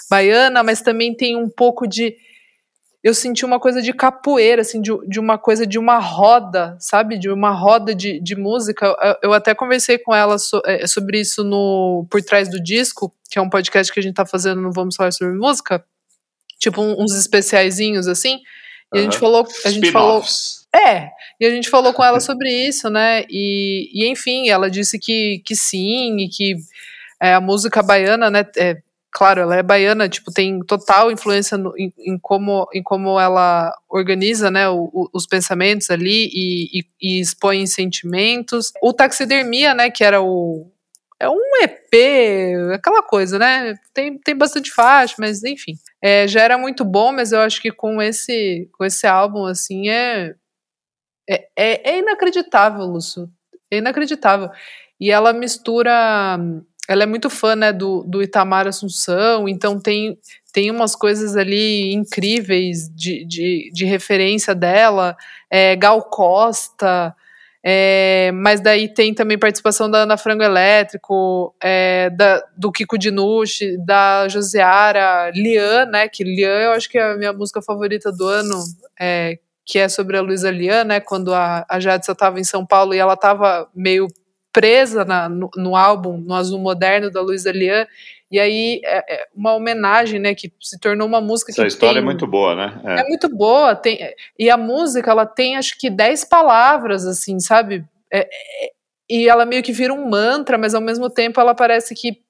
baiana, 0.09 0.61
mas 0.61 0.81
também 0.81 1.15
tem 1.15 1.35
um 1.35 1.49
pouco 1.49 1.87
de 1.87 2.15
eu 3.05 3.13
senti 3.13 3.45
uma 3.45 3.59
coisa 3.59 3.83
de 3.83 3.93
capoeira, 3.93 4.63
assim, 4.63 4.81
de, 4.81 4.89
de 5.07 5.19
uma 5.19 5.37
coisa 5.37 5.67
de 5.67 5.77
uma 5.77 5.99
roda, 5.99 6.75
sabe? 6.79 7.19
De 7.19 7.29
uma 7.29 7.51
roda 7.51 7.93
de, 7.93 8.19
de 8.19 8.35
música. 8.35 8.97
Eu, 8.99 9.29
eu 9.29 9.33
até 9.33 9.53
conversei 9.53 9.99
com 9.99 10.11
ela 10.11 10.39
so, 10.39 10.59
é, 10.65 10.87
sobre 10.87 11.19
isso 11.19 11.43
no 11.43 12.07
Por 12.09 12.23
Trás 12.23 12.49
do 12.49 12.59
Disco, 12.59 13.13
que 13.29 13.37
é 13.37 13.41
um 13.43 13.47
podcast 13.47 13.93
que 13.93 13.99
a 13.99 14.01
gente 14.01 14.15
tá 14.15 14.25
fazendo 14.25 14.59
no 14.59 14.71
Vamos 14.71 14.95
Falar 14.95 15.11
Sobre 15.11 15.35
Música. 15.35 15.85
Tipo, 16.57 16.81
uns 16.81 17.15
especiaizinhos, 17.15 18.07
assim. 18.07 18.39
E 18.91 18.97
a 18.97 19.01
gente 19.03 19.19
falou. 19.19 19.45
A 19.63 19.69
gente 19.69 19.91
falou. 19.91 20.23
É, 20.75 21.11
e 21.39 21.45
a 21.45 21.51
gente 21.51 21.69
falou 21.69 21.93
com 21.93 22.03
ela 22.03 22.19
sobre 22.19 22.49
isso, 22.51 22.89
né? 22.89 23.23
E, 23.29 23.87
e 23.93 24.09
enfim, 24.09 24.49
ela 24.49 24.67
disse 24.67 24.97
que, 24.97 25.43
que 25.45 25.55
sim, 25.55 26.17
e 26.21 26.27
que 26.27 26.55
é, 27.21 27.35
a 27.35 27.39
música 27.39 27.83
baiana, 27.83 28.31
né? 28.31 28.43
É, 28.57 28.77
claro, 29.15 29.39
ela 29.39 29.55
é 29.55 29.63
baiana, 29.63 30.09
tipo, 30.09 30.29
tem 30.29 30.59
total 30.59 31.09
influência 31.09 31.57
no, 31.57 31.73
em, 31.77 31.93
em, 31.99 32.19
como, 32.19 32.67
em 32.73 32.83
como 32.83 33.17
ela 33.17 33.73
organiza, 33.87 34.51
né, 34.51 34.67
o, 34.67 34.89
o, 34.93 35.09
os 35.13 35.25
pensamentos 35.25 35.89
ali 35.89 36.29
e, 36.33 36.79
e, 36.79 36.85
e, 37.01 37.21
expõe 37.21 37.65
sentimentos. 37.65 38.73
O 38.83 38.91
Taxidermia, 38.91 39.73
né, 39.73 39.89
que 39.89 40.03
era 40.03 40.21
o... 40.21 40.69
É 41.17 41.29
um 41.29 41.39
EP, 41.61 42.73
aquela 42.73 43.01
coisa, 43.01 43.39
né? 43.39 43.75
Tem, 43.93 44.17
tem 44.17 44.35
bastante 44.35 44.69
faixa, 44.69 45.15
mas 45.17 45.45
enfim. 45.45 45.75
É, 46.01 46.27
já 46.27 46.41
era 46.41 46.57
muito 46.57 46.83
bom, 46.83 47.13
mas 47.13 47.31
eu 47.31 47.39
acho 47.39 47.61
que 47.61 47.71
com 47.71 48.01
esse, 48.01 48.69
com 48.77 48.83
esse 48.83 49.07
álbum, 49.07 49.45
assim, 49.45 49.87
é, 49.87 50.35
é, 51.27 51.47
é, 51.57 51.91
é 51.91 51.99
inacreditável, 51.99 52.83
Lúcio. 52.83 53.29
É 53.71 53.77
inacreditável. 53.77 54.49
E 54.99 55.09
ela 55.09 55.31
mistura 55.31 56.37
ela 56.87 57.03
é 57.03 57.05
muito 57.05 57.29
fã 57.29 57.55
né, 57.55 57.73
do, 57.73 58.03
do 58.03 58.21
Itamar 58.21 58.67
Assunção, 58.67 59.49
então 59.49 59.79
tem, 59.79 60.17
tem 60.53 60.69
umas 60.69 60.95
coisas 60.95 61.35
ali 61.35 61.93
incríveis 61.93 62.89
de, 62.89 63.25
de, 63.25 63.71
de 63.73 63.85
referência 63.85 64.53
dela, 64.53 65.17
é, 65.49 65.75
Gal 65.75 66.01
Costa, 66.03 67.15
é, 67.67 68.31
mas 68.31 68.61
daí 68.61 68.87
tem 68.87 69.11
também 69.11 69.39
participação 69.39 69.89
da 69.89 70.03
Ana 70.03 70.17
Frango 70.17 70.43
Elétrico, 70.43 71.55
é, 71.59 72.11
da, 72.11 72.43
do 72.55 72.71
Kiko 72.71 72.95
Dinucci, 72.95 73.75
da 73.83 74.27
Josiara, 74.27 75.31
Lian, 75.31 75.85
né, 75.87 76.07
que 76.07 76.23
Lian 76.23 76.59
eu 76.59 76.71
acho 76.73 76.87
que 76.87 76.99
é 76.99 77.13
a 77.13 77.17
minha 77.17 77.33
música 77.33 77.63
favorita 77.63 78.11
do 78.11 78.27
ano, 78.27 78.63
é, 78.99 79.39
que 79.65 79.79
é 79.79 79.89
sobre 79.89 80.15
a 80.15 80.21
Luísa 80.21 80.51
Lian, 80.51 80.83
né, 80.83 80.99
quando 80.99 81.33
a, 81.33 81.65
a 81.67 81.79
Jadson 81.79 82.11
estava 82.11 82.39
em 82.39 82.43
São 82.43 82.63
Paulo 82.63 82.93
e 82.93 82.99
ela 82.99 83.15
estava 83.15 83.67
meio 83.73 84.07
presa 84.55 85.03
na, 85.03 85.27
no, 85.27 85.51
no, 85.57 85.75
álbum, 85.75 86.17
no 86.17 86.33
Azul 86.33 86.59
Moderno, 86.59 87.11
da 87.11 87.19
Luísa 87.19 87.51
Lian, 87.51 87.85
e 88.31 88.39
aí 88.39 88.79
é, 88.85 89.15
é, 89.15 89.27
uma 89.35 89.53
homenagem, 89.53 90.17
né, 90.17 90.33
que 90.33 90.49
se 90.61 90.79
tornou 90.79 91.05
uma 91.05 91.19
música 91.19 91.51
Essa 91.51 91.67
história 91.67 91.95
tem, 91.95 92.01
é 92.01 92.05
muito 92.05 92.25
boa, 92.25 92.55
né? 92.55 92.81
É. 92.85 93.01
é. 93.01 93.03
muito 93.03 93.27
boa, 93.27 93.75
tem, 93.75 93.99
e 94.39 94.49
a 94.49 94.55
música, 94.55 95.11
ela 95.11 95.25
tem 95.25 95.57
acho 95.57 95.77
que 95.77 95.89
10 95.89 96.23
palavras, 96.23 97.05
assim, 97.05 97.37
sabe? 97.37 97.83
É, 98.09 98.19
é, 98.19 98.71
e 99.09 99.27
ela 99.27 99.45
meio 99.45 99.61
que 99.61 99.73
vira 99.73 99.93
um 99.93 100.09
mantra, 100.09 100.57
mas 100.57 100.73
ao 100.73 100.81
mesmo 100.81 101.09
tempo 101.09 101.41
ela 101.41 101.53
parece 101.53 101.93
que 101.93 102.23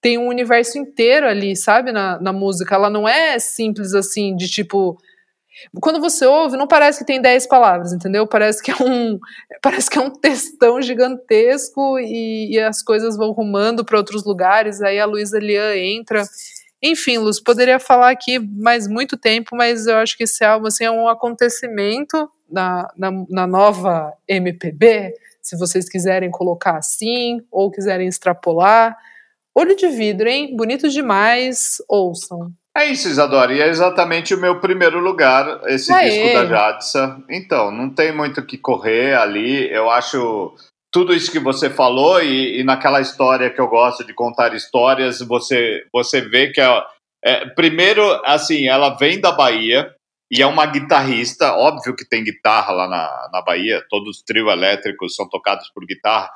tem 0.00 0.16
um 0.18 0.28
universo 0.28 0.78
inteiro 0.78 1.26
ali, 1.26 1.56
sabe, 1.56 1.90
na, 1.90 2.20
na 2.20 2.32
música. 2.32 2.76
Ela 2.76 2.88
não 2.88 3.08
é 3.08 3.40
simples 3.40 3.92
assim, 3.92 4.36
de 4.36 4.48
tipo, 4.48 4.96
quando 5.80 6.00
você 6.00 6.26
ouve, 6.26 6.56
não 6.56 6.66
parece 6.66 6.98
que 6.98 7.04
tem 7.04 7.20
10 7.20 7.46
palavras, 7.46 7.92
entendeu? 7.92 8.26
Parece 8.26 8.62
que 8.62 8.70
é 8.70 8.74
um, 8.80 9.18
parece 9.62 9.90
que 9.90 9.98
é 9.98 10.00
um 10.00 10.10
textão 10.10 10.80
gigantesco 10.80 11.98
e, 11.98 12.54
e 12.54 12.58
as 12.60 12.82
coisas 12.82 13.16
vão 13.16 13.32
rumando 13.32 13.84
para 13.84 13.98
outros 13.98 14.24
lugares. 14.24 14.80
Aí 14.82 14.98
a 14.98 15.06
Luísa 15.06 15.38
Lian 15.38 15.76
entra. 15.76 16.22
Enfim, 16.82 17.18
Luz, 17.18 17.40
poderia 17.40 17.78
falar 17.78 18.10
aqui 18.10 18.38
mais 18.38 18.86
muito 18.86 19.16
tempo, 19.16 19.56
mas 19.56 19.86
eu 19.86 19.96
acho 19.96 20.16
que 20.16 20.24
esse 20.24 20.44
álbum 20.44 20.66
assim, 20.66 20.84
é 20.84 20.90
um 20.90 21.08
acontecimento 21.08 22.30
na, 22.50 22.88
na, 22.96 23.10
na 23.28 23.46
nova 23.46 24.12
MPB, 24.28 25.14
se 25.40 25.56
vocês 25.56 25.88
quiserem 25.88 26.30
colocar 26.30 26.76
assim, 26.76 27.40
ou 27.50 27.70
quiserem 27.70 28.08
extrapolar. 28.08 28.96
Olho 29.54 29.74
de 29.74 29.88
vidro, 29.88 30.28
hein? 30.28 30.54
Bonito 30.54 30.88
demais, 30.88 31.78
ouçam. 31.88 32.52
É 32.76 32.84
isso, 32.84 33.08
Isadora, 33.08 33.54
e 33.54 33.60
é 33.62 33.68
exatamente 33.68 34.34
o 34.34 34.38
meu 34.38 34.60
primeiro 34.60 35.00
lugar, 35.00 35.62
esse 35.66 35.90
Aê. 35.90 36.10
disco 36.10 36.34
da 36.34 36.44
Jadsa. 36.44 37.16
Então, 37.30 37.70
não 37.70 37.88
tem 37.88 38.14
muito 38.14 38.40
o 38.40 38.44
que 38.44 38.58
correr 38.58 39.14
ali. 39.14 39.66
Eu 39.72 39.90
acho 39.90 40.54
tudo 40.92 41.14
isso 41.14 41.32
que 41.32 41.38
você 41.38 41.70
falou, 41.70 42.22
e, 42.22 42.60
e, 42.60 42.64
naquela 42.64 43.00
história 43.00 43.48
que 43.48 43.60
eu 43.60 43.66
gosto 43.66 44.04
de 44.04 44.12
contar 44.12 44.54
histórias, 44.54 45.20
você, 45.20 45.84
você 45.90 46.20
vê 46.20 46.50
que 46.50 46.60
é, 46.60 46.82
é, 47.24 47.46
primeiro, 47.46 48.02
assim, 48.26 48.68
ela 48.68 48.90
vem 48.90 49.20
da 49.20 49.32
Bahia 49.32 49.90
e 50.30 50.42
é 50.42 50.46
uma 50.46 50.66
guitarrista, 50.66 51.54
óbvio 51.54 51.96
que 51.96 52.06
tem 52.06 52.24
guitarra 52.24 52.72
lá 52.72 52.88
na, 52.88 53.30
na 53.32 53.42
Bahia, 53.42 53.82
todos 53.88 54.18
os 54.18 54.22
trio 54.22 54.50
elétricos 54.50 55.14
são 55.14 55.26
tocados 55.28 55.70
por 55.70 55.86
guitarra, 55.86 56.30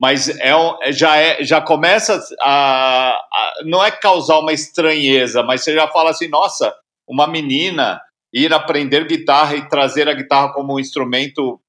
mas 0.00 0.28
é, 0.28 0.52
é, 0.82 0.92
já, 0.92 1.16
é, 1.16 1.42
já 1.42 1.60
começa 1.60 2.20
a, 2.40 3.12
a, 3.12 3.52
Não 3.64 3.82
é 3.82 3.90
causar 3.90 4.38
uma 4.38 4.52
estranheza, 4.52 5.42
mas 5.42 5.62
você 5.62 5.74
já 5.74 5.88
fala 5.88 6.10
assim: 6.10 6.28
nossa, 6.28 6.74
uma 7.08 7.26
menina 7.26 8.00
ir 8.32 8.52
aprender 8.52 9.06
guitarra 9.06 9.56
e 9.56 9.68
trazer 9.68 10.08
a 10.08 10.14
guitarra 10.14 10.52
como 10.52 10.74
um 10.74 10.80
instrumento 10.80 11.60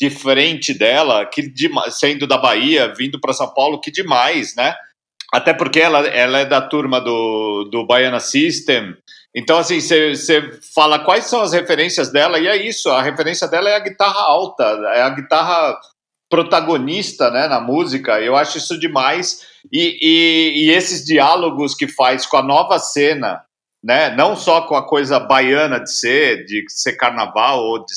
diferente 0.00 0.74
dela, 0.74 1.24
que 1.26 1.52
sendo 1.90 2.26
da 2.26 2.38
Bahia, 2.38 2.92
vindo 2.94 3.20
para 3.20 3.32
São 3.32 3.52
Paulo, 3.52 3.80
que 3.80 3.90
demais, 3.90 4.54
né? 4.56 4.74
Até 5.32 5.52
porque 5.52 5.80
ela, 5.80 6.06
ela 6.06 6.38
é 6.38 6.44
da 6.44 6.60
turma 6.60 7.00
do, 7.00 7.64
do 7.64 7.84
Baiana 7.84 8.20
System. 8.20 8.96
Então, 9.34 9.58
assim, 9.58 9.80
você 9.80 10.60
fala 10.72 11.00
quais 11.00 11.24
são 11.24 11.40
as 11.40 11.52
referências 11.52 12.12
dela, 12.12 12.38
e 12.38 12.46
é 12.46 12.56
isso: 12.56 12.88
a 12.90 13.02
referência 13.02 13.48
dela 13.48 13.68
é 13.68 13.74
a 13.74 13.80
guitarra 13.80 14.20
alta, 14.20 14.62
é 14.94 15.02
a 15.02 15.10
guitarra 15.10 15.76
protagonista 16.34 17.30
né, 17.30 17.46
na 17.46 17.60
música. 17.60 18.20
Eu 18.20 18.34
acho 18.34 18.58
isso 18.58 18.76
demais. 18.76 19.42
E, 19.72 19.98
e, 20.02 20.66
e, 20.66 20.70
esses 20.72 21.04
diálogos 21.04 21.76
que 21.76 21.86
faz 21.86 22.26
com 22.26 22.36
a 22.36 22.42
nova 22.42 22.76
cena, 22.80 23.40
né, 23.82 24.10
não 24.16 24.34
só 24.34 24.62
com 24.62 24.74
a 24.74 24.84
coisa 24.84 25.20
baiana 25.20 25.78
de 25.78 25.92
ser, 25.92 26.44
de 26.44 26.64
ser 26.68 26.94
carnaval 26.94 27.60
ou 27.60 27.78
de, 27.84 27.94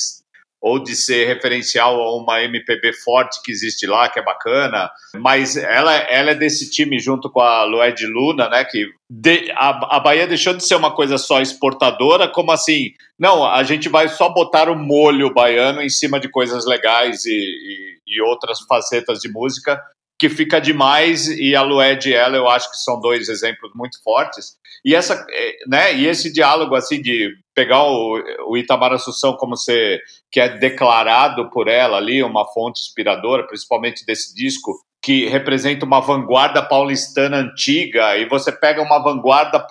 ou 0.60 0.82
de 0.82 0.96
ser 0.96 1.26
referencial 1.26 2.00
a 2.00 2.16
uma 2.16 2.42
MPB 2.42 2.92
forte 2.92 3.40
que 3.44 3.52
existe 3.52 3.86
lá, 3.86 4.08
que 4.08 4.18
é 4.18 4.24
bacana, 4.24 4.90
mas 5.14 5.56
ela, 5.56 5.94
ela 5.94 6.32
é 6.32 6.34
desse 6.34 6.70
time 6.70 6.98
junto 6.98 7.30
com 7.30 7.40
a 7.40 7.64
Lued 7.64 8.06
Luna, 8.06 8.48
né, 8.48 8.64
que 8.64 8.86
de, 9.08 9.50
a, 9.52 9.96
a 9.96 10.00
Bahia 10.00 10.26
deixou 10.26 10.52
de 10.52 10.64
ser 10.64 10.74
uma 10.74 10.94
coisa 10.94 11.16
só 11.16 11.40
exportadora, 11.40 12.28
como 12.28 12.50
assim, 12.50 12.92
não, 13.18 13.44
a 13.44 13.62
gente 13.62 13.88
vai 13.88 14.08
só 14.08 14.28
botar 14.28 14.68
o 14.68 14.76
molho 14.76 15.32
baiano 15.32 15.80
em 15.80 15.88
cima 15.88 16.18
de 16.18 16.28
coisas 16.28 16.66
legais 16.66 17.24
e, 17.24 17.30
e, 17.30 18.16
e 18.16 18.22
outras 18.22 18.58
facetas 18.68 19.20
de 19.20 19.30
música, 19.30 19.80
que 20.18 20.28
fica 20.28 20.60
demais 20.60 21.28
e 21.28 21.54
a 21.54 21.62
Lued 21.62 22.08
e 22.08 22.12
ela 22.12 22.36
eu 22.36 22.48
acho 22.48 22.68
que 22.70 22.76
são 22.76 23.00
dois 23.00 23.28
exemplos 23.28 23.70
muito 23.74 24.02
fortes. 24.02 24.56
E 24.84 24.94
essa 24.94 25.24
é, 25.30 25.56
né 25.66 25.94
e 25.94 26.06
esse 26.06 26.32
diálogo 26.32 26.74
assim 26.74 27.00
de 27.00 27.30
pegar 27.54 27.84
o, 27.84 28.20
o 28.48 28.56
Itamar 28.56 28.92
Assunção 28.92 29.36
como 29.36 29.56
ser 29.56 30.02
que 30.30 30.40
é 30.40 30.48
declarado 30.48 31.48
por 31.50 31.68
ela 31.68 31.98
ali 31.98 32.22
uma 32.22 32.44
fonte 32.46 32.80
inspiradora 32.80 33.46
principalmente 33.46 34.04
desse 34.04 34.34
disco 34.34 34.72
que 35.00 35.28
representa 35.28 35.86
uma 35.86 36.00
vanguarda 36.00 36.62
paulistana 36.62 37.36
antiga 37.36 38.16
e 38.16 38.28
você 38.28 38.50
pega 38.50 38.82
uma 38.82 38.98
vanguarda 38.98 39.64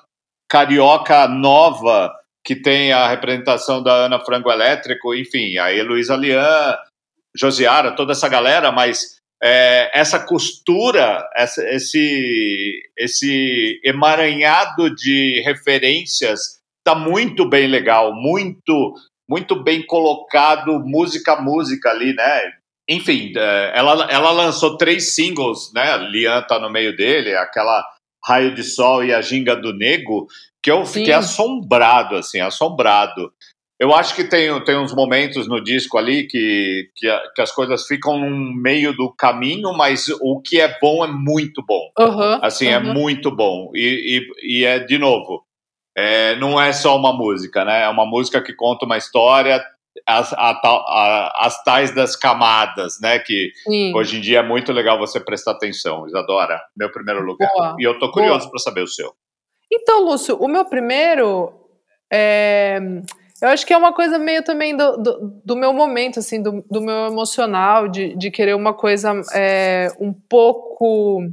carioca 0.48 1.28
nova 1.28 2.14
que 2.44 2.56
tem 2.56 2.94
a 2.94 3.10
representação 3.10 3.84
da 3.84 3.92
Ana 3.94 4.20
Frango 4.22 4.50
Elétrico 4.50 5.14
enfim 5.14 5.58
a 5.58 5.74
Heloísa 5.74 6.16
Lian 6.16 6.78
Josiara 7.36 7.92
toda 7.92 8.14
essa 8.14 8.30
galera 8.30 8.72
mas 8.72 9.17
é, 9.42 9.92
essa 9.94 10.20
costura, 10.20 11.28
essa, 11.36 11.64
esse, 11.70 12.82
esse 12.98 13.80
emaranhado 13.84 14.94
de 14.96 15.42
referências 15.46 16.60
está 16.80 16.98
muito 16.98 17.48
bem 17.48 17.68
legal, 17.68 18.14
muito 18.14 18.96
muito 19.30 19.62
bem 19.62 19.86
colocado, 19.86 20.80
música 20.80 21.34
a 21.34 21.42
música 21.42 21.90
ali, 21.90 22.14
né? 22.14 22.52
Enfim, 22.90 23.34
é, 23.36 23.74
ela, 23.76 24.10
ela 24.10 24.32
lançou 24.32 24.78
três 24.78 25.14
singles, 25.14 25.72
né? 25.74 25.98
Lian 25.98 26.42
tá 26.44 26.58
no 26.60 26.70
meio 26.70 26.96
dele, 26.96 27.36
aquela 27.36 27.86
Raio 28.26 28.56
de 28.56 28.64
Sol 28.64 29.04
e 29.04 29.14
a 29.14 29.22
Ginga 29.22 29.56
do 29.56 29.74
Nego, 29.74 30.28
que 30.64 30.72
eu 30.72 30.86
fiquei 30.86 31.14
Sim. 31.14 31.20
assombrado, 31.20 32.16
assim, 32.16 32.40
assombrado. 32.40 33.32
Eu 33.80 33.94
acho 33.94 34.16
que 34.16 34.24
tem, 34.24 34.60
tem 34.64 34.76
uns 34.76 34.94
momentos 34.94 35.48
no 35.48 35.64
disco 35.64 36.00
ali 36.00 36.26
que, 36.26 36.90
que, 36.96 37.08
que, 37.36 37.42
as 37.42 37.52
coisas 37.52 37.86
ficam 37.86 38.18
no 38.18 38.54
meio 38.56 38.92
do 38.92 39.14
caminho, 39.14 39.72
mas 39.74 40.08
o 40.20 40.42
que 40.42 40.60
é 40.60 40.80
bom 40.80 41.06
é 41.06 41.08
muito 41.08 41.64
bom. 41.64 41.92
Uhum, 42.00 42.40
assim, 42.42 42.68
uhum. 42.68 42.74
é 42.74 42.80
muito 42.80 43.30
bom. 43.30 43.72
E, 43.76 44.26
e, 44.42 44.62
e 44.62 44.66
é, 44.66 44.80
de 44.80 44.98
novo, 44.98 45.44
é, 45.96 46.36
não 46.38 46.60
é 46.60 46.74
só 46.74 46.98
uma 46.98 47.14
música, 47.14 47.64
né? 47.64 47.84
É 47.84 47.90
uma 47.90 48.06
música 48.06 48.42
que 48.42 48.52
conta 48.52 48.86
uma 48.86 48.98
história, 48.98 49.64
as, 50.08 50.34
a, 50.34 50.60
a, 50.64 51.46
as 51.46 51.64
tais 51.64 51.94
das 51.94 52.16
camadas, 52.16 53.00
né? 53.00 53.20
Que 53.20 53.52
Sim. 53.64 53.94
hoje 53.96 54.18
em 54.18 54.22
dia 54.22 54.40
é 54.40 54.44
muito 54.44 54.74
legal 54.74 54.98
você 54.98 55.20
prestar 55.20 55.52
atenção. 55.52 56.08
Isadora, 56.08 56.60
meu 56.76 56.92
primeiro 56.92 57.22
lugar. 57.22 57.52
Boa, 57.54 57.76
e 57.78 57.84
eu 57.84 58.00
tô 58.00 58.12
curioso 58.12 58.50
para 58.50 58.60
saber 58.60 58.82
o 58.82 58.88
seu. 58.88 59.14
Então, 59.72 60.04
Lúcio, 60.04 60.36
o 60.38 60.48
meu 60.48 60.66
primeiro 60.66 61.54
é 62.12 62.80
eu 63.42 63.50
acho 63.50 63.66
que 63.66 63.74
é 63.74 63.78
uma 63.78 63.94
coisa 63.94 64.18
meio 64.18 64.44
também 64.44 64.76
do, 64.76 64.98
do, 64.98 65.42
do 65.46 65.56
meu 65.56 65.72
momento, 65.72 66.20
assim, 66.20 66.42
do, 66.42 66.64
do, 66.70 66.82
meu 66.82 67.06
emocional, 67.06 67.88
de, 67.88 68.16
de 68.16 68.32
querer 68.32 68.56
uma 68.56 68.74
coisa 68.74 69.22
é, 69.34 69.90
um 70.00 70.12
pouco. 70.12 71.24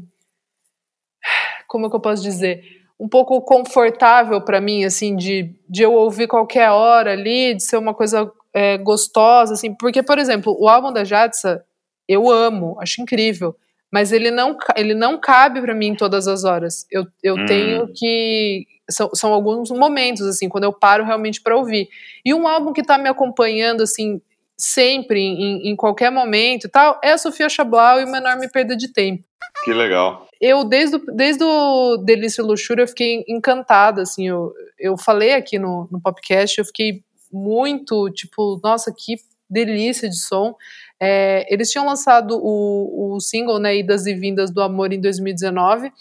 Como 1.67 1.87
é 1.87 1.91
que 1.91 1.97
eu 1.97 2.01
posso 2.01 2.23
dizer? 2.23 2.63
Um 3.01 3.09
pouco 3.09 3.41
confortável 3.41 4.41
para 4.43 4.61
mim, 4.61 4.85
assim, 4.85 5.17
de, 5.17 5.55
de 5.69 5.83
eu 5.83 5.95
ouvir 5.95 6.29
qualquer 6.29 6.71
hora 6.71 7.13
ali, 7.13 7.55
de 7.55 7.63
ser 7.63 7.79
uma 7.79 7.95
coisa 7.95 8.31
é, 8.53 8.77
gostosa, 8.77 9.55
assim. 9.55 9.75
Porque, 9.75 10.03
por 10.03 10.19
exemplo, 10.19 10.55
o 10.61 10.69
álbum 10.69 10.93
da 10.93 11.05
Jadsa, 11.05 11.65
eu 12.07 12.31
amo, 12.31 12.77
acho 12.81 13.01
incrível. 13.01 13.57
mas 13.91 14.13
ele 14.13 14.31
não, 14.31 14.59
ele 14.77 14.93
não 14.93 15.19
cabe 15.19 15.63
para 15.63 15.75
mim 15.75 15.95
todas 15.95 16.29
as 16.29 16.45
horas. 16.45 16.87
Eu, 16.91 17.07
eu 17.23 17.35
hum. 17.35 17.47
tenho 17.47 17.89
que 17.95 18.67
são, 18.91 19.11
são 19.15 19.33
alguns 19.33 19.71
momentos 19.71 20.23
assim, 20.27 20.49
quando 20.49 20.65
eu 20.65 20.73
paro 20.73 21.05
realmente 21.05 21.41
para 21.41 21.57
ouvir. 21.57 21.89
E 22.25 22.35
um 22.35 22.47
álbum 22.47 22.73
que 22.73 22.81
está 22.81 22.99
me 22.99 23.09
acompanhando 23.09 23.83
assim 23.83 24.21
sempre 24.57 25.19
em, 25.21 25.71
em, 25.71 25.77
qualquer 25.77 26.11
momento 26.11 26.67
e 26.67 26.71
tal 26.71 27.01
é 27.03 27.11
a 27.11 27.19
Sofia 27.19 27.49
Chablau 27.49 28.01
e 28.01 28.05
uma 28.05 28.19
enorme 28.19 28.49
perda 28.49 28.77
de 28.77 28.93
tempo. 28.93 29.25
Que 29.65 29.73
legal. 29.73 30.27
Eu, 30.41 30.65
desde, 30.65 30.97
o, 30.97 31.01
desde 31.15 31.43
o 31.43 31.97
Delícia 31.99 32.43
e 32.43 32.45
Luxúria, 32.45 32.83
eu 32.83 32.89
fiquei 32.89 33.25
encantada, 33.29 34.03
assim, 34.03 34.29
eu, 34.29 34.53
eu 34.79 34.97
falei 34.97 35.33
aqui 35.33 35.59
no, 35.59 35.89
no 35.91 36.01
podcast, 36.01 36.59
eu 36.59 36.65
fiquei 36.65 37.03
muito, 37.33 38.11
tipo, 38.11 38.61
nossa, 38.63 38.93
que 38.97 39.17
delícia 39.49 40.09
de 40.09 40.19
som. 40.19 40.55
É, 41.01 41.47
eles 41.53 41.71
tinham 41.71 41.87
lançado 41.87 42.39
o, 42.43 43.15
o 43.15 43.21
single, 43.21 43.59
né, 43.59 43.77
Idas 43.77 44.07
e 44.07 44.15
Vindas 44.15 44.51
do 44.51 44.63
Amor 44.63 44.93
em 44.93 45.01
2019, 45.01 45.93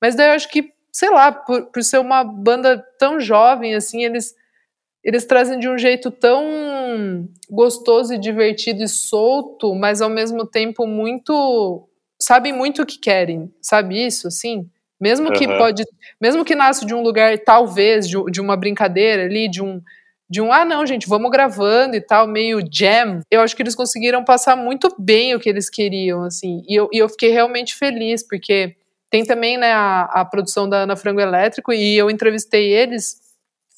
mas 0.00 0.14
daí 0.14 0.28
eu 0.28 0.34
acho 0.34 0.48
que, 0.48 0.72
sei 0.92 1.10
lá, 1.10 1.32
por, 1.32 1.66
por 1.66 1.82
ser 1.82 1.98
uma 1.98 2.22
banda 2.22 2.84
tão 2.98 3.18
jovem, 3.18 3.74
assim, 3.74 4.04
eles, 4.04 4.34
eles 5.02 5.24
trazem 5.24 5.58
de 5.58 5.68
um 5.68 5.78
jeito 5.78 6.10
tão 6.10 7.26
gostoso 7.50 8.12
e 8.12 8.18
divertido 8.18 8.82
e 8.82 8.88
solto, 8.88 9.74
mas 9.74 10.02
ao 10.02 10.10
mesmo 10.10 10.46
tempo 10.46 10.86
muito, 10.86 11.88
sabem 12.20 12.52
muito 12.52 12.82
o 12.82 12.86
que 12.86 12.98
querem, 12.98 13.50
sabe 13.60 14.06
isso, 14.06 14.28
assim? 14.28 14.68
Mesmo 15.00 15.32
que 15.32 15.46
uhum. 15.46 15.58
pode, 15.58 15.82
mesmo 16.20 16.44
que 16.44 16.54
nasce 16.54 16.86
de 16.86 16.94
um 16.94 17.02
lugar, 17.02 17.36
talvez, 17.38 18.06
de, 18.06 18.22
de 18.30 18.40
uma 18.40 18.56
brincadeira 18.56 19.24
ali, 19.24 19.48
de 19.48 19.62
um 19.62 19.80
de 20.30 20.40
um, 20.40 20.50
ah, 20.50 20.64
não, 20.64 20.86
gente, 20.86 21.06
vamos 21.06 21.30
gravando 21.30 21.94
e 21.94 22.00
tal, 22.00 22.26
meio 22.26 22.58
jam. 22.72 23.20
Eu 23.30 23.42
acho 23.42 23.54
que 23.54 23.62
eles 23.62 23.74
conseguiram 23.74 24.24
passar 24.24 24.56
muito 24.56 24.88
bem 24.98 25.34
o 25.34 25.38
que 25.38 25.46
eles 25.46 25.68
queriam, 25.68 26.24
assim. 26.24 26.64
E 26.66 26.74
eu, 26.74 26.88
e 26.90 26.96
eu 26.96 27.06
fiquei 27.10 27.28
realmente 27.28 27.74
feliz, 27.74 28.26
porque 28.26 28.74
tem 29.12 29.26
também, 29.26 29.58
né, 29.58 29.74
a, 29.74 30.04
a 30.04 30.24
produção 30.24 30.66
da 30.66 30.78
Ana 30.78 30.96
Frango 30.96 31.20
Elétrico, 31.20 31.70
e 31.70 31.98
eu 31.98 32.10
entrevistei 32.10 32.72
eles, 32.72 33.20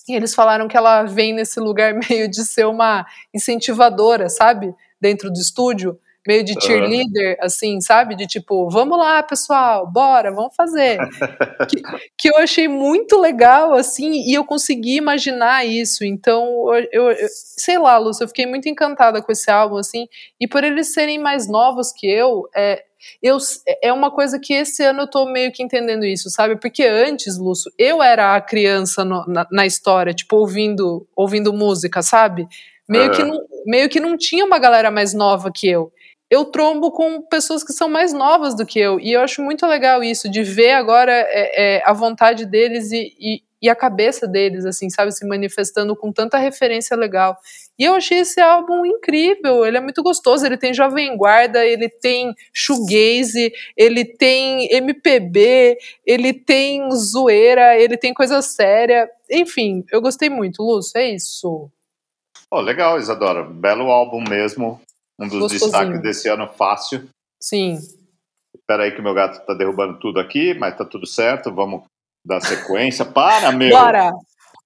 e 0.09 0.15
eles 0.15 0.33
falaram 0.33 0.69
que 0.69 0.77
ela 0.77 1.03
vem 1.03 1.33
nesse 1.33 1.59
lugar 1.59 1.93
meio 2.09 2.31
de 2.31 2.45
ser 2.45 2.67
uma 2.67 3.05
incentivadora, 3.35 4.29
sabe? 4.29 4.73
Dentro 5.01 5.29
do 5.33 5.37
estúdio 5.37 5.99
meio 6.27 6.43
de 6.43 6.55
cheerleader, 6.59 7.37
assim, 7.41 7.81
sabe? 7.81 8.17
De 8.17 8.27
tipo, 8.27 8.69
vamos 8.71 8.97
lá, 8.97 9.23
pessoal, 9.23 9.87
bora, 9.87 10.33
vamos 10.33 10.55
fazer. 10.57 10.99
que, 11.69 11.83
que, 12.17 12.31
eu 12.31 12.39
achei 12.39 12.67
muito 12.67 13.19
legal, 13.19 13.75
assim, 13.75 14.23
e 14.23 14.33
eu 14.33 14.45
consegui 14.45 14.97
imaginar 14.97 15.67
isso. 15.67 16.03
Então, 16.03 16.75
eu, 16.91 17.11
eu, 17.11 17.17
sei 17.29 17.79
lá, 17.79 17.99
Lúcia, 17.99 18.25
eu 18.25 18.29
fiquei 18.29 18.47
muito 18.47 18.69
encantada 18.69 19.21
com 19.21 19.31
esse 19.31 19.51
álbum, 19.51 19.77
assim, 19.77 20.07
e 20.41 20.49
por 20.49 20.65
eles 20.65 20.95
serem 20.95 21.19
mais 21.19 21.47
novos 21.47 21.93
que 21.93 22.07
eu, 22.11 22.49
é, 22.57 22.83
eu, 23.23 23.39
é 23.83 23.93
uma 23.93 24.11
coisa 24.11 24.39
que 24.39 24.55
esse 24.55 24.83
ano 24.83 25.03
eu 25.03 25.11
tô 25.11 25.27
meio 25.27 25.53
que 25.53 25.63
entendendo 25.63 26.05
isso, 26.05 26.31
sabe? 26.31 26.57
Porque 26.57 26.85
antes, 26.85 27.39
Lúcio, 27.39 27.73
eu 27.79 28.03
era 28.03 28.35
a 28.35 28.41
criança 28.41 29.05
no, 29.05 29.25
na, 29.27 29.47
na, 29.51 29.67
história, 29.67 30.13
tipo, 30.13 30.37
ouvindo, 30.37 31.07
ouvindo 31.17 31.53
música, 31.53 32.03
sabe? 32.03 32.47
Meio, 32.89 33.11
que 33.13 33.23
não, 33.23 33.41
meio 33.67 33.89
que 33.89 33.99
não 33.99 34.17
tinha 34.17 34.45
uma 34.45 34.59
galera 34.59 34.91
mais 34.91 35.15
nova 35.15 35.51
que 35.53 35.69
eu 35.69 35.91
eu 36.31 36.45
trombo 36.47 36.91
com 36.91 37.23
pessoas 37.23 37.63
que 37.63 37.73
são 37.73 37.89
mais 37.89 38.13
novas 38.13 38.57
do 38.57 38.67
que 38.67 38.79
eu. 38.81 38.99
E 38.99 39.13
eu 39.13 39.21
acho 39.21 39.43
muito 39.43 39.67
legal 39.67 40.03
isso, 40.03 40.29
de 40.29 40.43
ver 40.43 40.73
agora 40.73 41.13
é, 41.13 41.77
é, 41.77 41.83
a 41.85 41.93
vontade 41.93 42.45
deles 42.47 42.91
e, 42.91 43.15
e, 43.21 43.43
e, 43.63 43.69
a 43.69 43.75
cabeça 43.77 44.27
deles, 44.27 44.65
assim, 44.65 44.91
sabe, 44.91 45.13
se 45.13 45.27
manifestando 45.27 45.95
com 45.95 46.13
tanta 46.13 46.37
referência 46.37 46.97
legal. 46.97 47.37
E 47.79 47.85
eu 47.85 47.95
achei 47.95 48.19
esse 48.19 48.41
álbum 48.41 48.87
incrível, 48.87 49.67
ele 49.67 49.77
é 49.77 49.81
muito 49.81 50.03
gostoso, 50.03 50.47
ele 50.47 50.57
tem 50.57 50.73
Jovem 50.73 51.17
Guarda, 51.17 51.65
ele 51.67 51.89
tem 51.89 52.33
shoegaze, 52.53 53.53
ele 53.77 54.05
tem 54.05 54.73
MPB, 54.73 55.77
ele 56.07 56.33
tem 56.33 56.89
zoeira, 56.93 57.77
ele 57.77 57.97
tem 57.97 58.15
coisa 58.15 58.41
séria. 58.43 59.11
Enfim, 59.29 59.85
eu 59.91 60.01
gostei 60.01 60.31
muito, 60.31 60.63
Lúcio, 60.63 60.99
é 60.99 61.11
isso. 61.11 61.69
Oh, 62.51 62.61
legal, 62.61 62.99
Isadora. 62.99 63.43
Belo 63.43 63.91
álbum 63.91 64.23
mesmo. 64.23 64.81
Um 65.19 65.27
dos 65.27 65.41
Gostosinho. 65.41 65.71
destaques 65.71 66.03
desse 66.03 66.29
ano 66.29 66.47
fácil. 66.47 67.09
Sim. 67.41 67.79
Espera 68.55 68.85
aí 68.85 68.93
que 68.93 69.03
meu 69.03 69.13
gato 69.13 69.45
tá 69.45 69.55
derrubando 69.55 69.99
tudo 69.99 70.21
aqui, 70.21 70.55
mas 70.55 70.77
tá 70.77 70.85
tudo 70.85 71.07
certo. 71.07 71.53
Vamos 71.53 71.83
dar 72.25 72.41
sequência. 72.41 73.05
Para, 73.05 73.51
meu! 73.51 73.71
Bora! 73.71 74.13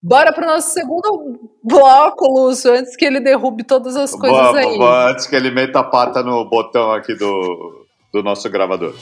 Bora 0.01 0.33
pro 0.33 0.47
nosso 0.47 0.71
segundo 0.71 1.51
bloco, 1.63 2.25
Lúcio, 2.29 2.73
antes 2.73 2.95
que 2.95 3.05
ele 3.05 3.19
derrube 3.19 3.65
todas 3.65 3.97
as 3.97 4.13
coisas 4.13 4.39
vamos, 4.39 4.57
aí. 4.57 4.79
Vamos, 4.79 5.11
antes 5.11 5.27
que 5.27 5.35
ele 5.35 5.51
meta 5.51 5.81
a 5.81 5.85
pata 5.85 6.23
no 6.23 6.49
botão 6.49 6.93
aqui 6.93 7.15
do, 7.15 7.85
do 8.13 8.23
nosso 8.23 8.49
gravador. 8.49 8.95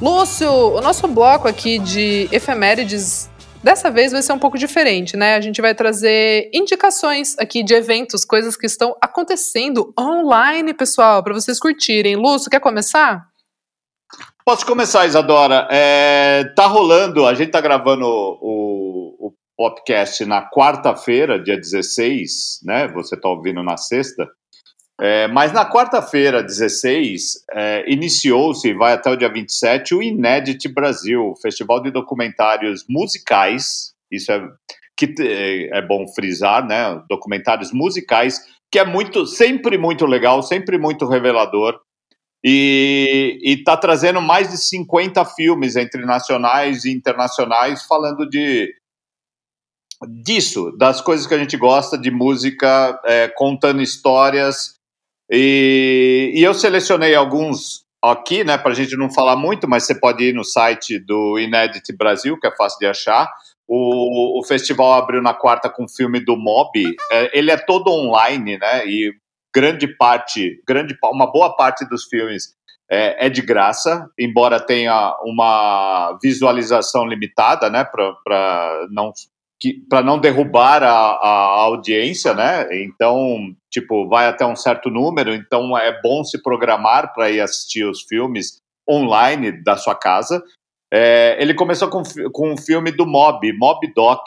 Lúcio, 0.00 0.50
o 0.50 0.80
nosso 0.80 1.08
bloco 1.08 1.48
aqui 1.48 1.78
de 1.78 2.28
efemérides 2.30 3.17
dessa 3.62 3.90
vez 3.90 4.12
vai 4.12 4.22
ser 4.22 4.32
um 4.32 4.38
pouco 4.38 4.58
diferente, 4.58 5.16
né? 5.16 5.34
A 5.34 5.40
gente 5.40 5.60
vai 5.60 5.74
trazer 5.74 6.50
indicações 6.52 7.38
aqui 7.38 7.62
de 7.62 7.74
eventos, 7.74 8.24
coisas 8.24 8.56
que 8.56 8.66
estão 8.66 8.96
acontecendo 9.02 9.92
online, 9.98 10.74
pessoal, 10.74 11.22
para 11.22 11.34
vocês 11.34 11.58
curtirem. 11.58 12.16
Lúcio, 12.16 12.50
quer 12.50 12.60
começar? 12.60 13.26
Posso 14.44 14.64
começar, 14.64 15.06
Isadora. 15.06 15.68
É, 15.70 16.44
tá 16.56 16.66
rolando, 16.66 17.26
a 17.26 17.34
gente 17.34 17.50
tá 17.50 17.60
gravando 17.60 18.06
o, 18.06 19.28
o 19.28 19.32
podcast 19.56 20.24
na 20.24 20.48
quarta-feira, 20.48 21.42
dia 21.42 21.56
16, 21.56 22.60
né? 22.64 22.88
Você 22.88 23.14
tá 23.14 23.28
ouvindo 23.28 23.62
na 23.62 23.76
sexta. 23.76 24.26
É, 25.00 25.28
mas 25.28 25.52
na 25.52 25.68
quarta-feira, 25.70 26.42
16, 26.42 27.44
é, 27.52 27.84
iniciou-se, 27.90 28.72
vai 28.74 28.94
até 28.94 29.10
o 29.10 29.16
dia 29.16 29.32
27, 29.32 29.94
o 29.94 30.02
Inédit 30.02 30.68
Brasil, 30.68 31.34
Festival 31.40 31.80
de 31.80 31.92
Documentários 31.92 32.84
Musicais. 32.88 33.94
Isso 34.10 34.32
é 34.32 34.42
que 34.96 35.14
é, 35.20 35.78
é 35.78 35.82
bom 35.82 36.08
frisar, 36.08 36.66
né? 36.66 37.00
Documentários 37.08 37.72
musicais, 37.72 38.40
que 38.72 38.78
é 38.80 38.84
muito, 38.84 39.24
sempre 39.24 39.78
muito 39.78 40.04
legal, 40.04 40.42
sempre 40.42 40.76
muito 40.76 41.06
revelador. 41.06 41.80
E 42.44 43.38
está 43.44 43.76
trazendo 43.76 44.20
mais 44.20 44.48
de 44.48 44.58
50 44.58 45.24
filmes 45.26 45.76
entre 45.76 46.04
nacionais 46.04 46.84
e 46.84 46.92
internacionais 46.92 47.84
falando 47.84 48.28
de 48.28 48.74
disso, 50.22 50.72
das 50.78 51.00
coisas 51.00 51.26
que 51.26 51.34
a 51.34 51.38
gente 51.38 51.56
gosta 51.56 51.98
de 51.98 52.10
música, 52.10 53.00
é, 53.04 53.28
contando 53.28 53.82
histórias 53.82 54.77
e, 55.30 56.32
e 56.34 56.42
eu 56.42 56.54
selecionei 56.54 57.14
alguns 57.14 57.86
aqui, 58.02 58.44
né, 58.44 58.56
para 58.56 58.72
a 58.72 58.74
gente 58.74 58.96
não 58.96 59.10
falar 59.10 59.36
muito, 59.36 59.68
mas 59.68 59.84
você 59.84 59.94
pode 59.94 60.24
ir 60.24 60.34
no 60.34 60.44
site 60.44 60.98
do 60.98 61.38
Inédit 61.38 61.92
Brasil, 61.96 62.38
que 62.38 62.46
é 62.46 62.56
fácil 62.56 62.78
de 62.78 62.86
achar. 62.86 63.28
O, 63.66 64.40
o 64.40 64.44
festival 64.44 64.94
abriu 64.94 65.20
na 65.20 65.34
quarta 65.34 65.68
com 65.68 65.84
o 65.84 65.88
filme 65.88 66.20
do 66.20 66.36
Mob. 66.36 66.70
É, 67.12 67.38
ele 67.38 67.50
é 67.50 67.56
todo 67.56 67.90
online, 67.90 68.56
né? 68.56 68.86
E 68.86 69.12
grande 69.54 69.86
parte, 69.86 70.62
grande, 70.66 70.96
uma 71.04 71.30
boa 71.30 71.54
parte 71.54 71.86
dos 71.86 72.04
filmes 72.04 72.54
é, 72.90 73.26
é 73.26 73.28
de 73.28 73.42
graça, 73.42 74.08
embora 74.18 74.58
tenha 74.58 75.14
uma 75.22 76.18
visualização 76.22 77.04
limitada, 77.04 77.68
né? 77.68 77.84
Para 77.84 78.86
não 78.90 79.12
para 79.88 80.02
não 80.02 80.18
derrubar 80.18 80.82
a, 80.82 80.88
a, 80.88 81.62
audiência, 81.64 82.32
né? 82.34 82.68
Então, 82.82 83.54
tipo, 83.70 84.08
vai 84.08 84.26
até 84.26 84.46
um 84.46 84.56
certo 84.56 84.88
número, 84.90 85.34
então 85.34 85.76
é 85.76 86.00
bom 86.00 86.22
se 86.22 86.40
programar 86.42 87.12
para 87.12 87.30
ir 87.30 87.40
assistir 87.40 87.84
os 87.84 88.02
filmes 88.02 88.60
online 88.88 89.52
da 89.62 89.76
sua 89.76 89.94
casa. 89.94 90.42
É, 90.92 91.36
ele 91.40 91.54
começou 91.54 91.88
com, 91.88 92.02
com 92.32 92.52
um 92.52 92.56
filme 92.56 92.90
do 92.90 93.04
Mob, 93.04 93.52
Mob 93.52 93.92
Doc, 93.94 94.26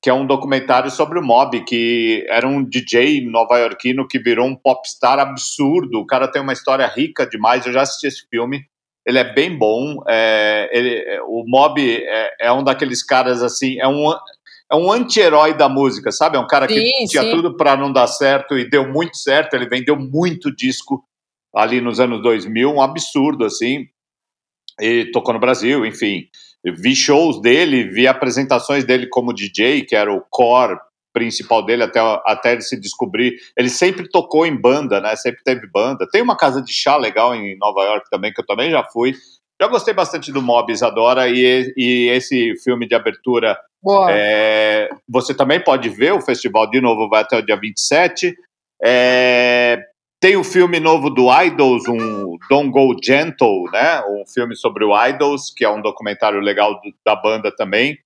que 0.00 0.08
é 0.08 0.14
um 0.14 0.26
documentário 0.26 0.90
sobre 0.90 1.18
o 1.18 1.22
Mob, 1.22 1.64
que 1.64 2.24
era 2.28 2.46
um 2.46 2.62
DJ 2.62 3.28
nova-iorquino 3.28 4.06
que 4.06 4.18
virou 4.18 4.46
um 4.46 4.54
popstar 4.54 5.18
absurdo. 5.18 5.98
O 5.98 6.06
cara 6.06 6.28
tem 6.30 6.40
uma 6.40 6.52
história 6.52 6.86
rica 6.86 7.26
demais. 7.26 7.66
Eu 7.66 7.72
já 7.72 7.82
assisti 7.82 8.06
esse 8.06 8.26
filme. 8.28 8.64
Ele 9.04 9.18
é 9.18 9.24
bem 9.24 9.56
bom. 9.56 9.96
É, 10.06 10.70
ele, 10.72 11.20
o 11.26 11.42
Mob 11.48 11.80
é, 11.80 12.46
é 12.46 12.52
um 12.52 12.62
daqueles 12.62 13.02
caras 13.02 13.42
assim. 13.42 13.80
É 13.80 13.88
um, 13.88 14.12
é 14.70 14.76
um 14.76 14.92
anti-herói 14.92 15.54
da 15.54 15.68
música, 15.68 16.12
sabe? 16.12 16.36
É 16.36 16.40
um 16.40 16.46
cara 16.46 16.66
que 16.66 16.74
sim, 16.74 17.06
tinha 17.06 17.22
sim. 17.22 17.30
tudo 17.30 17.56
para 17.56 17.76
não 17.76 17.90
dar 17.90 18.06
certo 18.06 18.56
e 18.58 18.68
deu 18.68 18.86
muito 18.86 19.16
certo. 19.16 19.54
Ele 19.54 19.68
vendeu 19.68 19.96
muito 19.96 20.54
disco 20.54 21.02
ali 21.54 21.80
nos 21.80 21.98
anos 21.98 22.22
2000, 22.22 22.70
um 22.70 22.82
absurdo, 22.82 23.44
assim. 23.44 23.86
E 24.80 25.06
tocou 25.10 25.32
no 25.32 25.40
Brasil, 25.40 25.86
enfim. 25.86 26.26
Vi 26.64 26.94
shows 26.94 27.40
dele, 27.40 27.84
vi 27.84 28.06
apresentações 28.06 28.84
dele 28.84 29.06
como 29.08 29.32
DJ, 29.32 29.84
que 29.84 29.96
era 29.96 30.12
o 30.12 30.22
core 30.28 30.78
principal 31.14 31.64
dele 31.64 31.82
até, 31.82 32.00
até 32.26 32.52
ele 32.52 32.60
se 32.60 32.78
descobrir. 32.78 33.36
Ele 33.56 33.70
sempre 33.70 34.08
tocou 34.08 34.44
em 34.44 34.54
banda, 34.54 35.00
né? 35.00 35.16
Sempre 35.16 35.42
teve 35.42 35.66
banda. 35.66 36.06
Tem 36.12 36.20
uma 36.20 36.36
casa 36.36 36.60
de 36.60 36.72
chá 36.72 36.96
legal 36.96 37.34
em 37.34 37.56
Nova 37.56 37.82
York 37.84 38.08
também, 38.10 38.32
que 38.32 38.40
eu 38.40 38.46
também 38.46 38.70
já 38.70 38.84
fui. 38.84 39.14
Já 39.60 39.66
gostei 39.66 39.94
bastante 39.94 40.30
do 40.30 40.42
Mob 40.42 40.70
Isadora 40.70 41.28
e, 41.28 41.72
e 41.76 42.08
esse 42.10 42.54
filme 42.62 42.86
de 42.86 42.94
abertura 42.94 43.58
É, 44.10 44.88
você 45.08 45.34
também 45.34 45.62
pode 45.62 45.88
ver, 45.88 46.12
o 46.12 46.20
festival 46.20 46.68
de 46.68 46.80
novo 46.80 47.08
vai 47.08 47.22
até 47.22 47.36
o 47.36 47.44
dia 47.44 47.56
27. 47.56 48.34
É, 48.82 49.80
tem 50.20 50.36
o 50.36 50.42
filme 50.42 50.80
novo 50.80 51.10
do 51.10 51.28
Idols, 51.30 51.86
um 51.88 52.36
Don't 52.50 52.70
Go 52.70 52.96
Gentle, 53.02 53.70
né? 53.72 54.02
Um 54.08 54.24
filme 54.26 54.56
sobre 54.56 54.84
o 54.84 55.06
Idols, 55.06 55.52
que 55.54 55.64
é 55.64 55.70
um 55.70 55.80
documentário 55.80 56.40
legal 56.40 56.74
do, 56.74 56.92
da 57.04 57.14
banda 57.14 57.54
também. 57.54 57.96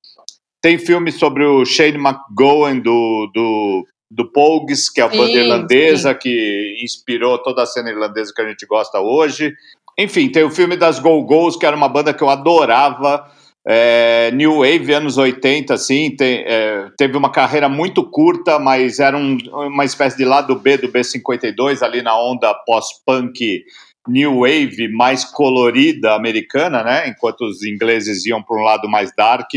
Tem 0.61 0.79
filme 0.79 1.11
sobre 1.11 1.45
o 1.45 1.65
Shane 1.65 1.99
McGowan 1.99 2.79
do, 2.79 3.31
do, 3.35 3.87
do 4.11 4.31
Pogues, 4.31 4.91
que 4.91 5.01
é 5.01 5.05
a 5.05 5.11
sim, 5.11 5.17
banda 5.17 5.33
irlandesa 5.33 6.13
sim. 6.13 6.19
que 6.21 6.79
inspirou 6.83 7.39
toda 7.39 7.63
a 7.63 7.67
cena 7.67 7.91
irlandesa 7.91 8.33
que 8.35 8.43
a 8.43 8.49
gente 8.49 8.67
gosta 8.67 9.01
hoje. 9.01 9.53
Enfim, 9.99 10.29
tem 10.31 10.45
o 10.45 10.51
filme 10.51 10.77
das 10.77 10.99
Go 10.99 11.23
Go's, 11.25 11.57
que 11.57 11.65
era 11.65 11.77
uma 11.77 11.89
banda 11.89 12.13
que 12.13 12.23
eu 12.23 12.29
adorava. 12.29 13.27
É, 13.67 14.31
New 14.33 14.59
Wave, 14.59 14.93
anos 14.93 15.17
80, 15.17 15.73
assim, 15.75 16.17
é, 16.21 16.91
teve 16.97 17.17
uma 17.17 17.31
carreira 17.31 17.69
muito 17.69 18.03
curta, 18.05 18.59
mas 18.59 18.99
era 18.99 19.17
um, 19.17 19.39
uma 19.53 19.85
espécie 19.85 20.17
de 20.17 20.25
lado 20.25 20.57
B 20.57 20.77
do 20.77 20.89
B52, 20.89 21.83
ali 21.83 22.03
na 22.03 22.19
onda 22.21 22.53
pós-punk 22.67 23.65
New 24.09 24.41
Wave 24.41 24.89
mais 24.89 25.25
colorida 25.25 26.15
americana, 26.15 26.83
né? 26.83 27.09
Enquanto 27.09 27.43
os 27.43 27.63
ingleses 27.63 28.27
iam 28.27 28.43
para 28.43 28.57
um 28.57 28.65
lado 28.65 28.89
mais 28.89 29.15
dark, 29.15 29.49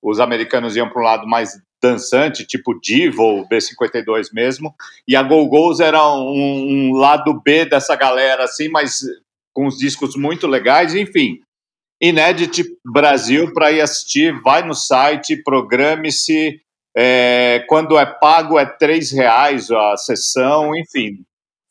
os 0.00 0.20
americanos 0.20 0.76
iam 0.76 0.88
para 0.88 1.00
um 1.00 1.04
lado 1.04 1.26
mais 1.26 1.60
dançante, 1.82 2.46
tipo 2.46 2.78
Divo 2.80 3.22
ou 3.22 3.48
B52 3.48 4.28
mesmo, 4.32 4.74
e 5.06 5.14
a 5.14 5.22
Go 5.22 5.46
Go's 5.48 5.80
era 5.80 6.02
um, 6.12 6.90
um 6.90 6.92
lado 6.92 7.40
B 7.40 7.64
dessa 7.64 7.94
galera, 7.96 8.44
assim, 8.44 8.68
mas 8.68 9.00
com 9.52 9.66
os 9.66 9.76
discos 9.76 10.16
muito 10.16 10.46
legais, 10.46 10.94
enfim. 10.94 11.40
Inédit 12.00 12.64
Brasil 12.84 13.52
para 13.52 13.72
ir 13.72 13.80
assistir, 13.80 14.40
vai 14.42 14.66
no 14.66 14.74
site, 14.74 15.42
programe-se. 15.42 16.60
É, 16.96 17.64
quando 17.68 17.98
é 17.98 18.06
pago 18.06 18.58
é 18.58 18.66
três 18.66 19.12
reais 19.12 19.70
a 19.70 19.96
sessão, 19.96 20.74
enfim. 20.76 21.24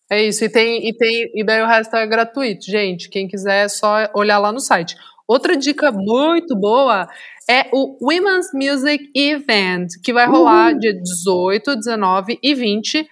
É 0.10 0.24
isso, 0.24 0.46
e 0.46 0.50
tem, 0.50 0.88
e 0.88 0.96
tem, 0.96 1.30
e 1.36 1.44
daí 1.44 1.62
o 1.62 1.68
resto 1.68 1.96
é 1.96 2.08
gratuito, 2.08 2.66
gente. 2.66 3.10
Quem 3.10 3.28
quiser 3.28 3.66
é 3.66 3.68
só 3.68 4.10
olhar 4.14 4.38
lá 4.38 4.52
no 4.52 4.60
site. 4.60 4.96
Outra 5.28 5.58
dica 5.58 5.92
muito 5.92 6.56
boa 6.56 7.10
é 7.50 7.68
o 7.74 7.98
Women's 8.02 8.48
Music 8.54 9.10
Event, 9.14 9.90
que 10.02 10.14
vai 10.14 10.26
rolar 10.26 10.74
dia 10.74 10.94
18, 10.94 11.76
19 11.76 12.40
e 12.42 12.56
20. 12.56 13.06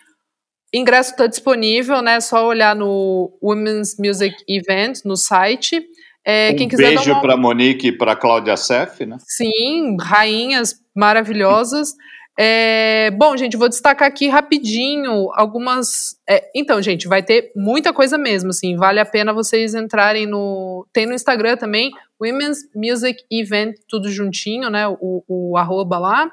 Ingresso 0.73 1.11
está 1.11 1.27
disponível, 1.27 2.01
né? 2.01 2.15
É 2.15 2.21
só 2.21 2.47
olhar 2.47 2.73
no 2.75 3.37
Women's 3.41 3.97
Music 3.99 4.35
Event 4.47 4.99
no 5.03 5.17
site. 5.17 5.85
É, 6.25 6.51
um 6.51 6.55
quem 6.55 6.67
quiser 6.67 6.95
beijo 6.95 7.11
uma... 7.11 7.21
para 7.21 7.37
Monique 7.37 7.87
e 7.87 7.91
para 7.91 8.15
Cláudia 8.15 8.57
Sef, 8.57 9.05
né? 9.05 9.17
Sim, 9.19 9.95
rainhas 10.01 10.81
maravilhosas. 10.95 11.93
É, 12.37 13.11
bom, 13.11 13.37
gente, 13.37 13.55
vou 13.55 13.69
destacar 13.69 14.07
aqui 14.07 14.27
rapidinho 14.27 15.29
algumas. 15.35 16.17
É, 16.27 16.49
então, 16.53 16.81
gente, 16.81 17.07
vai 17.07 17.23
ter 17.23 17.51
muita 17.55 17.93
coisa 17.93 18.17
mesmo, 18.17 18.49
assim. 18.49 18.75
Vale 18.75 18.99
a 18.99 19.05
pena 19.05 19.31
vocês 19.31 19.73
entrarem 19.73 20.25
no. 20.25 20.85
Tem 20.91 21.05
no 21.05 21.13
Instagram 21.13 21.55
também, 21.55 21.91
Women's 22.19 22.59
Music 22.75 23.23
Event, 23.31 23.75
tudo 23.87 24.11
juntinho, 24.11 24.69
né? 24.69 24.85
O, 24.87 25.23
o 25.27 25.57
arroba 25.57 25.97
lá. 25.97 26.29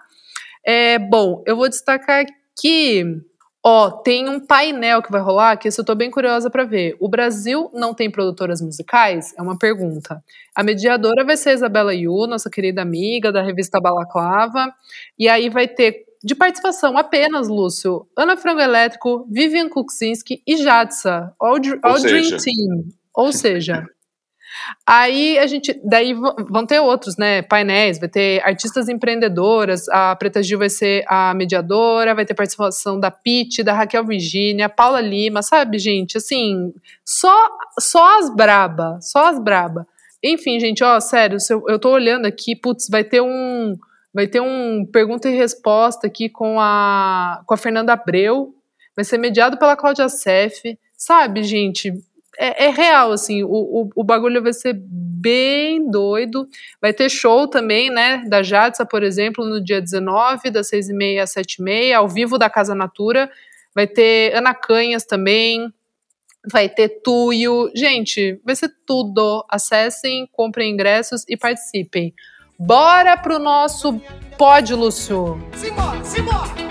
É, 0.66 0.98
bom, 0.98 1.42
eu 1.46 1.54
vou 1.54 1.68
destacar 1.68 2.24
aqui 2.24 3.04
Ó, 3.64 3.90
tem 3.90 4.28
um 4.28 4.40
painel 4.44 5.00
que 5.00 5.12
vai 5.12 5.20
rolar 5.20 5.56
que 5.56 5.68
eu 5.68 5.84
tô 5.84 5.94
bem 5.94 6.10
curiosa 6.10 6.50
para 6.50 6.64
ver. 6.64 6.96
O 6.98 7.08
Brasil 7.08 7.70
não 7.72 7.94
tem 7.94 8.10
produtoras 8.10 8.60
musicais? 8.60 9.32
É 9.38 9.42
uma 9.42 9.56
pergunta. 9.56 10.22
A 10.52 10.64
mediadora 10.64 11.24
vai 11.24 11.36
ser 11.36 11.50
a 11.50 11.54
Isabela 11.54 11.94
Yu, 11.94 12.26
nossa 12.26 12.50
querida 12.50 12.82
amiga 12.82 13.30
da 13.30 13.40
revista 13.40 13.80
Balaclava. 13.80 14.72
E 15.16 15.28
aí 15.28 15.48
vai 15.48 15.68
ter 15.68 16.04
de 16.24 16.34
participação 16.34 16.98
apenas, 16.98 17.48
Lúcio, 17.48 18.06
Ana 18.16 18.36
Frango 18.36 18.60
Elétrico, 18.60 19.26
Vivian 19.30 19.68
Kuczynski 19.68 20.42
e 20.46 20.56
Jadsa, 20.56 21.32
all, 21.38 21.56
all 21.82 22.00
Dream 22.00 22.36
Team. 22.38 22.88
Ou 23.14 23.32
seja, 23.32 23.86
Aí 24.86 25.38
a 25.38 25.46
gente, 25.46 25.80
daí 25.84 26.14
vão 26.14 26.66
ter 26.66 26.80
outros, 26.80 27.16
né, 27.16 27.42
painéis, 27.42 27.98
vai 27.98 28.08
ter 28.08 28.42
artistas 28.44 28.88
empreendedoras, 28.88 29.88
a 29.88 30.14
Preta 30.16 30.42
Gil 30.42 30.58
vai 30.58 30.68
ser 30.68 31.04
a 31.08 31.32
mediadora, 31.34 32.14
vai 32.14 32.24
ter 32.24 32.34
participação 32.34 32.98
da 32.98 33.10
Pete, 33.10 33.62
da 33.62 33.72
Raquel 33.72 34.04
Virginia, 34.04 34.68
Paula 34.68 35.00
Lima, 35.00 35.42
sabe, 35.42 35.78
gente, 35.78 36.16
assim, 36.16 36.72
só 37.04 37.32
só 37.78 38.18
as 38.18 38.34
braba, 38.34 38.98
só 39.00 39.26
as 39.28 39.38
braba. 39.38 39.86
Enfim, 40.22 40.60
gente, 40.60 40.84
ó, 40.84 41.00
sério, 41.00 41.38
eu, 41.50 41.64
eu 41.68 41.78
tô 41.78 41.90
olhando 41.90 42.26
aqui, 42.26 42.54
putz, 42.54 42.88
vai 42.88 43.02
ter 43.04 43.20
um 43.20 43.76
vai 44.14 44.26
ter 44.26 44.40
um 44.40 44.84
pergunta 44.84 45.28
e 45.28 45.36
resposta 45.36 46.06
aqui 46.06 46.28
com 46.28 46.60
a 46.60 47.42
com 47.46 47.54
a 47.54 47.56
Fernanda 47.56 47.92
Abreu, 47.92 48.54
vai 48.94 49.04
ser 49.04 49.18
mediado 49.18 49.58
pela 49.58 49.76
Cláudia 49.76 50.08
Sef, 50.08 50.78
sabe, 50.96 51.42
gente, 51.42 51.92
é, 52.42 52.64
é, 52.64 52.70
real, 52.70 53.12
assim, 53.12 53.44
o, 53.44 53.48
o, 53.48 53.90
o, 53.94 54.02
bagulho 54.02 54.42
vai 54.42 54.52
ser 54.52 54.74
bem 54.76 55.88
doido. 55.88 56.48
Vai 56.80 56.92
ter 56.92 57.08
show 57.08 57.46
também, 57.46 57.88
né, 57.88 58.24
da 58.26 58.42
Jadsa, 58.42 58.84
por 58.84 59.04
exemplo, 59.04 59.44
no 59.44 59.62
dia 59.62 59.80
19, 59.80 60.50
das 60.50 60.68
6h30 60.68 61.20
às 61.20 61.32
7h30, 61.34 61.94
ao 61.94 62.08
vivo 62.08 62.36
da 62.38 62.50
Casa 62.50 62.74
Natura. 62.74 63.30
Vai 63.72 63.86
ter 63.86 64.34
Ana 64.34 64.54
Canhas 64.54 65.04
também, 65.04 65.72
vai 66.50 66.68
ter 66.68 66.88
Tuyo. 66.88 67.70
Gente, 67.76 68.40
vai 68.44 68.56
ser 68.56 68.70
tudo. 68.84 69.46
Acessem, 69.48 70.28
comprem 70.32 70.72
ingressos 70.72 71.24
e 71.28 71.36
participem. 71.36 72.12
Bora 72.58 73.16
pro 73.16 73.38
nosso 73.38 74.00
pódio, 74.36 74.76
Lúcio! 74.76 75.40
Simbora, 75.54 76.04
simbora! 76.04 76.62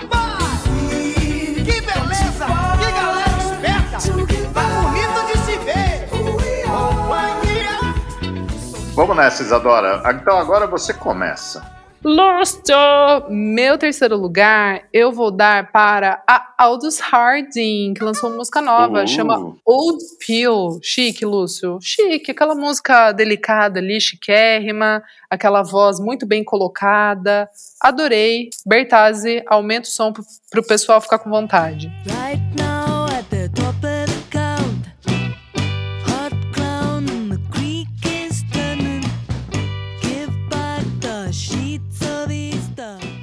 Vamos 8.94 9.16
nessa, 9.16 9.42
Isadora. 9.42 10.02
Então 10.14 10.36
agora 10.36 10.66
você 10.66 10.92
começa. 10.92 11.64
Lúcio! 12.04 12.76
Meu 13.30 13.78
terceiro 13.78 14.16
lugar 14.16 14.82
eu 14.92 15.12
vou 15.12 15.30
dar 15.30 15.70
para 15.70 16.22
a 16.28 16.52
Aldous 16.58 16.98
Harding, 17.00 17.94
que 17.94 18.02
lançou 18.02 18.28
uma 18.28 18.38
música 18.38 18.60
nova, 18.60 19.04
uh. 19.04 19.08
chama 19.08 19.56
Old 19.64 20.02
Pill. 20.26 20.78
Chique, 20.82 21.24
Lúcio. 21.24 21.78
Chique, 21.80 22.32
aquela 22.32 22.54
música 22.54 23.12
delicada 23.12 23.78
ali, 23.78 24.00
chiquérrima, 24.00 25.02
aquela 25.30 25.62
voz 25.62 25.98
muito 25.98 26.26
bem 26.26 26.44
colocada. 26.44 27.48
Adorei. 27.80 28.50
Bertazzi, 28.66 29.42
aumenta 29.46 29.88
o 29.88 29.90
som 29.90 30.12
para 30.12 30.60
o 30.60 30.66
pessoal 30.66 31.00
ficar 31.00 31.18
com 31.18 31.30
vontade. 31.30 31.90
Right 32.06 32.42
now 32.56 32.81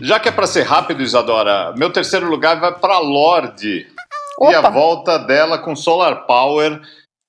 Já 0.09 0.19
que 0.19 0.27
é 0.27 0.31
para 0.31 0.47
ser 0.47 0.63
rápido, 0.63 1.03
Isadora, 1.03 1.71
meu 1.77 1.93
terceiro 1.93 2.27
lugar 2.27 2.59
vai 2.59 2.73
para 2.73 2.97
Lorde 2.97 3.85
e 4.41 4.55
a 4.55 4.67
volta 4.67 5.19
dela 5.19 5.59
com 5.59 5.75
Solar 5.75 6.25
Power. 6.25 6.81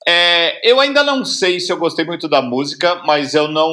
É, 0.08 0.66
eu 0.66 0.80
ainda 0.80 1.04
não 1.04 1.22
sei 1.22 1.60
se 1.60 1.70
eu 1.70 1.76
gostei 1.76 2.06
muito 2.06 2.26
da 2.26 2.40
música, 2.40 3.02
mas 3.04 3.34
eu 3.34 3.48
não 3.48 3.70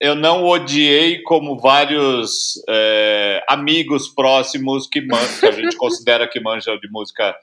eu 0.00 0.14
não 0.14 0.44
odiei 0.44 1.20
como 1.24 1.58
vários 1.58 2.62
é, 2.68 3.42
amigos 3.48 4.06
próximos 4.06 4.86
que, 4.86 5.02
que 5.02 5.46
a 5.46 5.50
gente 5.50 5.74
considera 5.76 6.28
que 6.28 6.38
manjam 6.38 6.78
de 6.78 6.88
música 6.92 7.34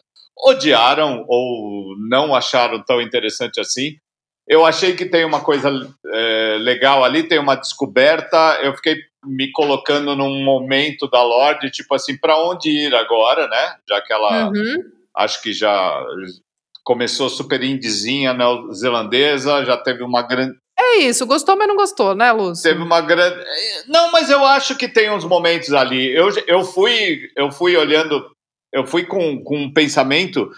odiaram 0.47 1.25
ou 1.27 1.93
não 2.09 2.33
acharam 2.33 2.81
tão 2.81 3.01
interessante 3.01 3.59
assim. 3.59 3.97
Eu 4.47 4.65
achei 4.65 4.95
que 4.95 5.05
tem 5.05 5.25
uma 5.25 5.41
coisa 5.41 5.69
é, 6.05 6.57
legal 6.59 7.03
ali, 7.03 7.23
tem 7.23 7.39
uma 7.39 7.55
descoberta. 7.55 8.59
Eu 8.61 8.75
fiquei 8.75 8.97
me 9.25 9.51
colocando 9.51 10.15
num 10.15 10.43
momento 10.43 11.09
da 11.09 11.23
Lorde, 11.23 11.71
tipo 11.71 11.95
assim, 11.95 12.15
para 12.15 12.37
onde 12.37 12.69
ir 12.69 12.93
agora, 12.93 13.47
né? 13.47 13.75
Já 13.89 14.01
que 14.01 14.13
ela 14.13 14.49
uhum. 14.49 14.83
acho 15.15 15.41
que 15.41 15.51
já 15.51 15.99
começou 16.83 17.27
super 17.27 17.63
indizinha 17.63 18.33
neozelandesa, 18.33 19.65
já 19.65 19.75
teve 19.75 20.03
uma 20.03 20.21
grande. 20.21 20.55
É 20.77 20.97
isso, 20.99 21.25
gostou, 21.25 21.57
mas 21.57 21.67
não 21.67 21.75
gostou, 21.75 22.13
né, 22.13 22.31
Lúcio? 22.31 22.63
Teve 22.63 22.83
uma 22.83 23.01
grande. 23.01 23.43
Não, 23.87 24.11
mas 24.11 24.29
eu 24.29 24.45
acho 24.45 24.75
que 24.75 24.87
tem 24.87 25.09
uns 25.09 25.25
momentos 25.25 25.73
ali. 25.73 26.15
Eu, 26.15 26.29
eu 26.45 26.63
fui 26.63 27.31
eu 27.35 27.51
fui 27.51 27.75
olhando, 27.75 28.29
eu 28.71 28.85
fui 28.85 29.05
com, 29.05 29.43
com 29.43 29.57
um 29.57 29.73
pensamento 29.73 30.51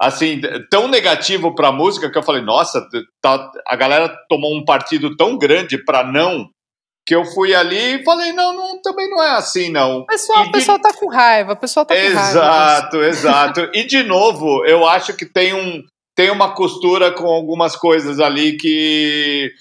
assim 0.00 0.40
tão 0.70 0.88
negativo 0.88 1.54
para 1.54 1.68
a 1.68 1.72
música 1.72 2.10
que 2.10 2.16
eu 2.16 2.22
falei, 2.22 2.42
nossa, 2.42 2.86
tá, 3.20 3.50
a 3.66 3.76
galera 3.76 4.08
tomou 4.28 4.56
um 4.56 4.64
partido 4.64 5.14
tão 5.16 5.36
grande 5.36 5.76
para 5.84 6.02
não 6.04 6.48
que 7.06 7.14
eu 7.14 7.24
fui 7.24 7.54
ali 7.54 8.00
e 8.00 8.04
falei, 8.04 8.32
não, 8.32 8.54
não, 8.54 8.80
também 8.80 9.10
não 9.10 9.22
é 9.22 9.30
assim, 9.32 9.70
não. 9.70 10.04
Pessoal, 10.06 10.44
o 10.44 10.52
pessoal 10.52 10.78
tá 10.78 10.92
com 10.92 11.08
raiva, 11.08 11.52
o 11.52 11.56
pessoal 11.56 11.84
tá 11.84 11.94
com 11.94 12.00
exato, 12.00 12.38
raiva. 12.38 12.38
Exato, 12.38 12.96
exato. 13.02 13.70
e 13.74 13.84
de 13.84 14.02
novo, 14.02 14.64
eu 14.64 14.86
acho 14.86 15.14
que 15.14 15.26
tem 15.26 15.52
um 15.52 15.82
tem 16.14 16.30
uma 16.30 16.54
costura 16.54 17.10
com 17.12 17.26
algumas 17.26 17.76
coisas 17.76 18.20
ali 18.20 18.56
que 18.56 19.52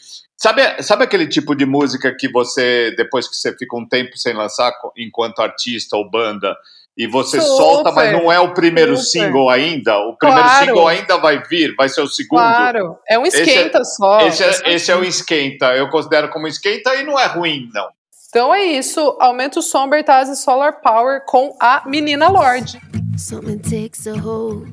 Sabe, 0.41 0.81
sabe 0.81 1.03
aquele 1.03 1.27
tipo 1.27 1.53
de 1.53 1.65
música 1.65 2.15
que 2.17 2.31
você, 2.31 2.93
depois 2.95 3.27
que 3.27 3.35
você 3.35 3.53
fica 3.57 3.75
um 3.75 3.85
tempo 3.85 4.17
sem 4.17 4.33
lançar 4.33 4.71
enquanto 4.97 5.41
artista 5.41 5.97
ou 5.97 6.09
banda, 6.09 6.55
e 6.99 7.07
você 7.07 7.39
Super. 7.39 7.55
solta, 7.55 7.91
mas 7.93 8.11
não 8.11 8.29
é 8.29 8.37
o 8.41 8.53
primeiro 8.53 8.97
Super. 8.97 9.09
single 9.09 9.49
ainda? 9.49 9.97
O 9.99 10.17
primeiro 10.17 10.43
claro. 10.43 10.65
single 10.65 10.87
ainda 10.89 11.17
vai 11.17 11.41
vir, 11.41 11.73
vai 11.77 11.87
ser 11.87 12.01
o 12.01 12.07
segundo? 12.07 12.39
Claro, 12.39 12.97
é 13.07 13.17
um 13.17 13.25
esquenta 13.25 13.79
esse 13.79 13.93
é, 13.93 13.95
só. 13.95 14.19
Esse, 14.27 14.43
é, 14.43 14.73
esse 14.73 14.91
é 14.91 14.95
o 14.97 15.03
esquenta, 15.05 15.67
eu 15.77 15.89
considero 15.89 16.29
como 16.29 16.45
esquenta 16.45 16.93
e 16.95 17.03
não 17.03 17.17
é 17.17 17.25
ruim, 17.25 17.69
não. 17.73 17.87
Então 18.27 18.53
é 18.53 18.63
isso, 18.65 19.17
aumenta 19.21 19.59
o 19.59 19.61
som 19.61 19.87
Bertazzi 19.87 20.35
Solar 20.35 20.81
Power 20.81 21.21
com 21.25 21.55
a 21.57 21.83
menina 21.85 22.27
Lorde. 22.27 22.81
Something 23.17 23.59
takes 23.59 24.05
a 24.05 24.19
hold, 24.19 24.67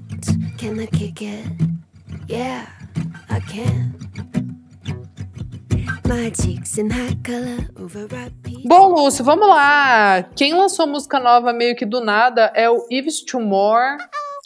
can 0.59 0.83
I 0.83 0.89
kick 0.89 1.25
it? 1.25 1.49
Yeah, 2.29 2.67
I 3.31 3.41
can. 3.41 4.06
Bom, 8.65 8.95
Lúcio, 8.95 9.25
vamos 9.25 9.49
lá. 9.49 10.23
Quem 10.37 10.55
lançou 10.55 10.87
música 10.87 11.19
nova 11.19 11.53
meio 11.53 11.75
que 11.75 11.85
do 11.85 12.01
nada 12.01 12.53
é 12.55 12.71
o 12.71 12.87
Yves 12.89 13.25
Tumor, 13.25 13.97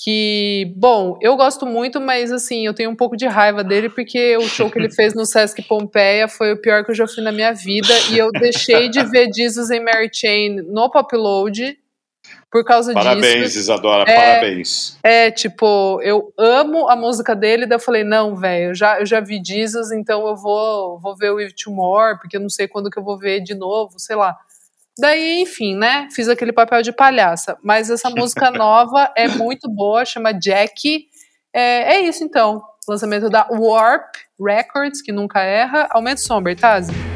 que, 0.02 0.72
bom, 0.74 1.18
eu 1.20 1.36
gosto 1.36 1.66
muito, 1.66 2.00
mas 2.00 2.32
assim, 2.32 2.64
eu 2.64 2.72
tenho 2.72 2.88
um 2.88 2.96
pouco 2.96 3.14
de 3.14 3.26
raiva 3.26 3.62
dele 3.62 3.90
porque 3.90 4.38
o 4.38 4.48
show 4.48 4.70
que 4.70 4.78
ele 4.78 4.88
fez 4.94 5.12
no 5.12 5.26
Sesc 5.26 5.60
Pompeia 5.64 6.26
foi 6.28 6.54
o 6.54 6.60
pior 6.60 6.82
que 6.82 6.92
eu 6.92 6.94
já 6.94 7.06
fui 7.06 7.22
na 7.22 7.30
minha 7.30 7.52
vida 7.52 7.92
e 8.10 8.16
eu 8.16 8.30
deixei 8.32 8.88
de 8.88 9.04
ver 9.04 9.28
Jesus 9.30 9.70
em 9.70 9.84
Mary 9.84 10.08
Chain 10.10 10.62
no 10.62 10.90
Popload 10.90 11.78
por 12.50 12.64
causa 12.64 12.92
parabéns, 12.92 13.20
disso. 13.20 13.32
Parabéns, 13.32 13.56
Isadora, 13.56 14.10
é, 14.10 14.14
parabéns. 14.14 14.98
É, 15.02 15.30
tipo, 15.30 16.00
eu 16.02 16.32
amo 16.36 16.88
a 16.88 16.96
música 16.96 17.34
dele, 17.36 17.64
daí 17.64 17.76
eu 17.76 17.80
falei, 17.80 18.02
não, 18.02 18.34
velho, 18.34 18.70
eu 18.70 18.74
já, 18.74 18.98
eu 18.98 19.06
já 19.06 19.20
vi 19.20 19.40
Jesus, 19.44 19.92
então 19.92 20.26
eu 20.26 20.34
vou, 20.34 20.98
vou 20.98 21.16
ver 21.16 21.30
o 21.30 21.40
If 21.40 21.52
More, 21.68 22.18
porque 22.18 22.36
eu 22.36 22.40
não 22.40 22.48
sei 22.48 22.66
quando 22.66 22.90
que 22.90 22.98
eu 22.98 23.04
vou 23.04 23.16
ver 23.16 23.40
de 23.40 23.54
novo, 23.54 23.98
sei 23.98 24.16
lá. 24.16 24.36
Daí, 24.98 25.40
enfim, 25.40 25.76
né, 25.76 26.08
fiz 26.12 26.28
aquele 26.28 26.52
papel 26.52 26.82
de 26.82 26.92
palhaça. 26.92 27.56
Mas 27.62 27.88
essa 27.88 28.10
música 28.10 28.50
nova 28.50 29.12
é 29.16 29.28
muito 29.28 29.68
boa, 29.68 30.04
chama 30.04 30.32
Jack. 30.32 31.06
É, 31.54 31.94
é 31.94 32.00
isso, 32.00 32.24
então. 32.24 32.62
Lançamento 32.88 33.30
da 33.30 33.46
Warp 33.50 34.16
Records, 34.40 35.00
que 35.00 35.12
nunca 35.12 35.40
erra. 35.40 35.88
Aumenta 35.90 36.20
o 36.20 36.24
som, 36.24 36.42
Bertazzi. 36.42 37.09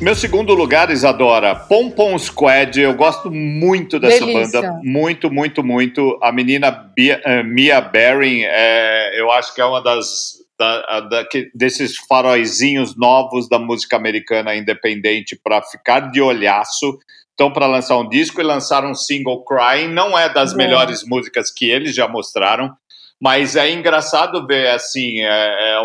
Meu 0.00 0.14
segundo 0.14 0.54
lugar, 0.54 0.90
Isadora, 0.90 1.54
Pompom 1.54 2.18
Squad. 2.18 2.80
Eu 2.80 2.94
gosto 2.94 3.30
muito 3.30 4.00
dessa 4.00 4.24
Delícia. 4.24 4.62
banda. 4.62 4.80
Muito, 4.82 5.30
muito, 5.30 5.62
muito. 5.62 6.18
A 6.22 6.32
menina 6.32 6.70
Bia, 6.70 7.20
uh, 7.22 7.44
Mia 7.44 7.82
Baring, 7.82 8.40
é, 8.44 9.20
eu 9.20 9.30
acho 9.30 9.54
que 9.54 9.60
é 9.60 9.64
uma 9.64 9.82
das. 9.82 10.40
Da, 10.58 11.00
da, 11.00 11.26
desses 11.54 11.96
faróizinhos 11.96 12.94
novos 12.94 13.48
da 13.48 13.58
música 13.58 13.96
americana 13.96 14.54
independente 14.54 15.38
para 15.42 15.62
ficar 15.62 16.10
de 16.10 16.20
olhaço. 16.20 16.98
Estão 17.30 17.50
para 17.50 17.66
lançar 17.66 17.96
um 17.98 18.08
disco 18.08 18.40
e 18.40 18.44
lançaram 18.44 18.90
um 18.90 18.94
single 18.94 19.44
Crying. 19.44 19.88
Não 19.88 20.18
é 20.18 20.32
das 20.32 20.54
melhores 20.54 21.02
músicas 21.06 21.50
que 21.50 21.70
eles 21.70 21.94
já 21.94 22.06
mostraram, 22.08 22.72
mas 23.18 23.56
é 23.56 23.70
engraçado 23.70 24.46
ver 24.46 24.68
assim. 24.68 25.20
É, 25.20 25.74
é, 25.74 25.80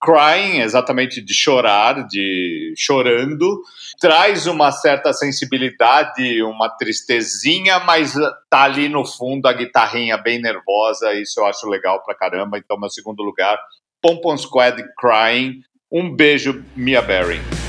crying, 0.00 0.60
exatamente 0.60 1.20
de 1.20 1.34
chorar, 1.34 2.06
de 2.06 2.74
chorando, 2.76 3.60
traz 4.00 4.46
uma 4.46 4.70
certa 4.70 5.12
sensibilidade, 5.12 6.42
uma 6.42 6.68
tristezinha, 6.68 7.80
mas 7.80 8.14
tá 8.50 8.62
ali 8.62 8.88
no 8.88 9.04
fundo 9.04 9.46
a 9.46 9.52
guitarrinha 9.52 10.16
bem 10.16 10.40
nervosa, 10.40 11.14
isso 11.14 11.40
eu 11.40 11.46
acho 11.46 11.68
legal 11.68 12.02
pra 12.04 12.14
caramba. 12.14 12.58
Então, 12.58 12.78
meu 12.78 12.90
segundo 12.90 13.22
lugar, 13.22 13.58
Pompom 14.00 14.36
Squad 14.36 14.82
Crying. 14.98 15.62
Um 15.90 16.14
beijo, 16.14 16.64
Mia 16.76 17.00
Berry. 17.00 17.65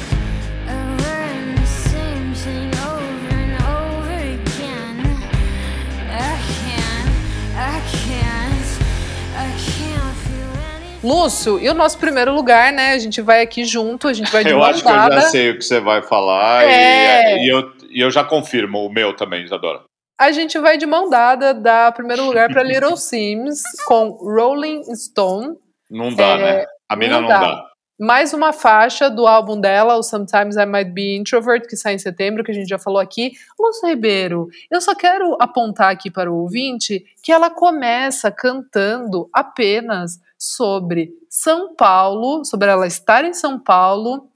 Lúcio, 11.07 11.59
e 11.59 11.69
o 11.69 11.73
nosso 11.73 11.97
primeiro 11.97 12.33
lugar, 12.33 12.73
né? 12.73 12.91
A 12.91 12.97
gente 12.97 13.21
vai 13.21 13.41
aqui 13.41 13.63
junto, 13.63 14.07
a 14.07 14.13
gente 14.13 14.31
vai 14.31 14.43
de 14.43 14.49
Eu 14.49 14.63
acho 14.63 14.83
que 14.83 14.89
eu 14.89 14.93
já 14.93 15.21
sei 15.21 15.51
o 15.51 15.57
que 15.57 15.63
você 15.63 15.79
vai 15.79 16.01
falar 16.01 16.65
é... 16.65 17.37
e, 17.37 17.45
e, 17.45 17.49
eu, 17.49 17.71
e 17.89 18.01
eu 18.01 18.11
já 18.11 18.23
confirmo 18.23 18.85
o 18.85 18.89
meu 18.89 19.15
também, 19.15 19.43
Isadora. 19.43 19.83
A 20.19 20.31
gente 20.31 20.57
vai 20.59 20.77
de 20.77 20.85
mão 20.85 21.09
dada 21.09 21.53
dar 21.53 21.93
primeiro 21.93 22.25
lugar 22.25 22.49
para 22.49 22.61
Little 22.63 22.97
Sims 22.97 23.61
com 23.85 24.09
Rolling 24.09 24.83
Stone. 24.95 25.55
Não 25.89 26.13
dá, 26.13 26.29
é, 26.29 26.37
né? 26.37 26.65
A 26.89 26.95
mina 26.95 27.15
não, 27.15 27.21
não 27.21 27.29
dá. 27.29 27.39
dá. 27.39 27.66
Mais 27.99 28.31
uma 28.31 28.53
faixa 28.53 29.09
do 29.09 29.25
álbum 29.25 29.59
dela, 29.59 29.95
o 29.95 30.03
Sometimes 30.03 30.55
I 30.55 30.67
Might 30.67 30.91
Be 30.91 31.15
Introvert, 31.15 31.67
que 31.67 31.75
sai 31.75 31.95
em 31.95 31.97
setembro, 31.97 32.43
que 32.43 32.51
a 32.51 32.53
gente 32.53 32.67
já 32.67 32.77
falou 32.77 32.99
aqui. 32.99 33.31
Lúcio 33.59 33.89
Ribeiro, 33.89 34.49
eu 34.69 34.79
só 34.79 34.93
quero 34.93 35.35
apontar 35.39 35.89
aqui 35.89 36.11
para 36.11 36.31
o 36.31 36.35
ouvinte 36.35 37.03
que 37.23 37.31
ela 37.31 37.49
começa 37.49 38.29
cantando 38.29 39.27
apenas 39.33 40.21
sobre 40.37 41.11
São 41.27 41.73
Paulo, 41.73 42.45
sobre 42.45 42.69
ela 42.69 42.85
estar 42.85 43.25
em 43.25 43.33
São 43.33 43.59
Paulo, 43.59 44.29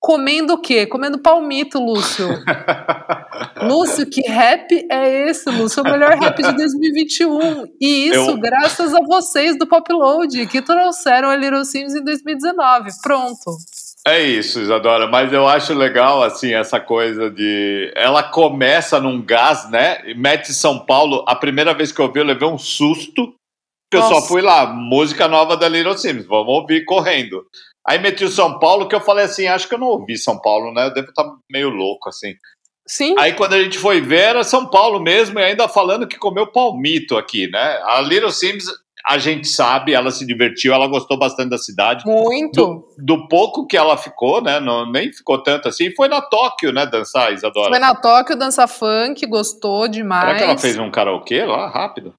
comendo 0.00 0.54
o 0.54 0.60
quê? 0.60 0.86
Comendo 0.86 1.18
palmito, 1.18 1.78
Lúcio. 1.78 2.28
Lúcio, 3.62 4.08
que 4.08 4.20
rap 4.22 4.86
é 4.90 5.28
esse, 5.28 5.50
Lúcio? 5.50 5.80
É 5.80 5.88
o 5.88 5.92
melhor 5.92 6.12
rap 6.18 6.36
de 6.36 6.52
2021. 6.56 7.66
E 7.80 8.08
isso 8.08 8.30
Eu... 8.30 8.38
graças 8.38 8.94
a 8.94 9.00
vocês 9.00 9.58
do 9.58 9.66
Popload, 9.66 10.46
que 10.46 10.62
trouxeram 10.62 11.28
a 11.28 11.36
Little 11.36 11.64
Sims 11.64 11.94
em 11.94 12.04
2019. 12.04 12.90
Pronto. 13.02 13.56
É 14.06 14.22
isso, 14.22 14.60
Isadora, 14.60 15.08
mas 15.08 15.32
eu 15.32 15.48
acho 15.48 15.74
legal, 15.74 16.22
assim, 16.22 16.54
essa 16.54 16.78
coisa 16.78 17.28
de. 17.28 17.92
Ela 17.96 18.22
começa 18.22 19.00
num 19.00 19.20
gás, 19.20 19.68
né? 19.68 19.98
E 20.08 20.14
mete 20.14 20.54
São 20.54 20.78
Paulo. 20.78 21.24
A 21.26 21.34
primeira 21.34 21.74
vez 21.74 21.90
que 21.90 22.00
eu 22.00 22.12
vi, 22.12 22.20
eu 22.20 22.24
levei 22.24 22.46
um 22.46 22.56
susto. 22.56 23.34
Que 23.90 23.96
eu 23.96 24.02
só 24.02 24.20
fui 24.20 24.42
lá, 24.42 24.66
música 24.66 25.28
nova 25.28 25.56
da 25.56 25.68
Little 25.68 25.96
Sims, 25.96 26.26
vamos 26.26 26.48
ouvir 26.48 26.84
correndo. 26.84 27.44
Aí 27.88 27.98
meti 27.98 28.24
o 28.24 28.28
São 28.28 28.58
Paulo, 28.58 28.88
que 28.88 28.94
eu 28.94 29.00
falei 29.00 29.24
assim, 29.24 29.46
acho 29.46 29.68
que 29.68 29.74
eu 29.74 29.78
não 29.78 29.86
ouvi 29.86 30.16
São 30.18 30.40
Paulo, 30.40 30.72
né? 30.72 30.86
Eu 30.86 30.94
devo 30.94 31.08
estar 31.08 31.24
meio 31.50 31.70
louco, 31.70 32.08
assim. 32.08 32.34
Sim. 32.86 33.14
Aí 33.18 33.32
quando 33.32 33.54
a 33.54 33.62
gente 33.62 33.78
foi 33.78 34.00
ver, 34.00 34.20
era 34.20 34.44
São 34.44 34.66
Paulo 34.66 35.00
mesmo, 35.00 35.38
e 35.38 35.42
ainda 35.42 35.68
falando 35.68 36.06
que 36.06 36.18
comeu 36.18 36.46
palmito 36.46 37.16
aqui, 37.16 37.48
né? 37.48 37.80
A 37.84 38.00
Little 38.00 38.30
Sims, 38.30 38.64
a 39.08 39.18
gente 39.18 39.46
sabe, 39.46 39.92
ela 39.92 40.10
se 40.10 40.26
divertiu, 40.26 40.74
ela 40.74 40.88
gostou 40.88 41.16
bastante 41.16 41.50
da 41.50 41.58
cidade. 41.58 42.04
Muito. 42.04 42.84
Do, 42.96 43.16
do 43.18 43.28
pouco 43.28 43.66
que 43.66 43.76
ela 43.76 43.96
ficou, 43.96 44.42
né? 44.42 44.58
Não, 44.58 44.90
nem 44.90 45.12
ficou 45.12 45.40
tanto 45.40 45.68
assim. 45.68 45.94
Foi 45.94 46.08
na 46.08 46.20
Tóquio, 46.20 46.72
né, 46.72 46.86
dançar, 46.86 47.32
Isadora? 47.32 47.70
Foi 47.70 47.78
na 47.78 47.94
Tóquio 47.94 48.36
dançar 48.36 48.68
funk, 48.68 49.24
gostou 49.26 49.86
demais. 49.86 50.24
Será 50.24 50.38
que 50.38 50.44
ela 50.44 50.58
fez 50.58 50.78
um 50.78 50.90
karaokê 50.90 51.44
lá, 51.44 51.68
rápido? 51.68 52.14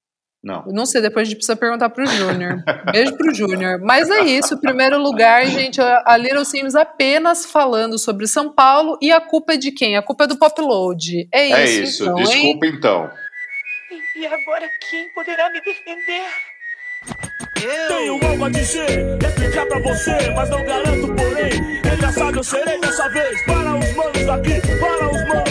Não. 0.48 0.64
Não 0.68 0.86
sei, 0.86 1.02
depois 1.02 1.22
a 1.22 1.26
gente 1.26 1.36
precisa 1.36 1.54
perguntar 1.54 1.90
pro 1.90 2.06
Júnior. 2.06 2.64
Beijo 2.90 3.14
pro 3.18 3.34
Júnior. 3.34 3.78
Mas 3.82 4.08
é 4.08 4.22
isso, 4.22 4.58
primeiro 4.58 4.98
lugar, 4.98 5.44
gente, 5.46 5.78
a 5.78 6.16
Little 6.16 6.42
Sims 6.42 6.74
apenas 6.74 7.44
falando 7.44 7.98
sobre 7.98 8.26
São 8.26 8.50
Paulo 8.50 8.96
e 9.02 9.12
a 9.12 9.20
culpa 9.20 9.52
é 9.52 9.56
de 9.58 9.70
quem? 9.70 9.94
A 9.98 10.02
culpa 10.02 10.24
é 10.24 10.26
do 10.26 10.38
Popload. 10.38 11.28
É, 11.30 11.50
é 11.50 11.64
isso, 11.64 11.82
isso. 11.82 12.02
Então, 12.04 12.14
Desculpa 12.16 12.66
hein? 12.66 12.72
então. 12.78 13.10
E 14.16 14.26
agora 14.26 14.66
quem 14.90 15.12
poderá 15.14 15.50
me 15.50 15.60
defender? 15.60 16.26
Eu. 17.62 17.88
Tenho 17.88 18.26
algo 18.26 18.44
a 18.46 18.50
dizer, 18.50 19.18
explicar 19.22 19.66
pra 19.66 19.78
você, 19.80 20.30
mas 20.34 20.48
não 20.48 20.64
garanto, 20.64 21.14
porém. 21.14 21.94
Engraçado 21.94 22.38
eu 22.38 22.44
serei 22.44 22.80
dessa 22.80 23.08
vez. 23.10 23.44
Para 23.44 23.74
os 23.76 23.94
manos 23.94 24.24
daqui, 24.24 24.60
para 24.80 25.10
os 25.10 25.28
manos 25.28 25.47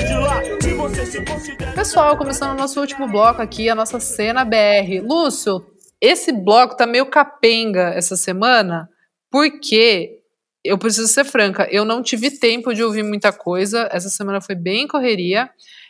Pessoal, 1.75 2.17
começando 2.17 2.51
o 2.51 2.57
nosso 2.57 2.79
último 2.79 3.07
bloco 3.07 3.41
aqui, 3.41 3.69
a 3.69 3.75
nossa 3.75 3.99
cena 3.99 4.43
BR. 4.43 5.01
Lúcio, 5.03 5.65
esse 6.01 6.31
bloco 6.31 6.75
tá 6.75 6.85
meio 6.85 7.05
capenga 7.05 7.89
essa 7.95 8.15
semana, 8.15 8.89
porque 9.31 10.21
eu 10.63 10.77
preciso 10.77 11.07
ser 11.07 11.23
franca, 11.23 11.67
eu 11.71 11.85
não 11.85 12.03
tive 12.03 12.31
tempo 12.31 12.73
de 12.73 12.83
ouvir 12.83 13.03
muita 13.03 13.31
coisa. 13.31 13.87
Essa 13.91 14.09
semana 14.09 14.41
foi 14.41 14.55
bem 14.55 14.87
correria. 14.87 15.49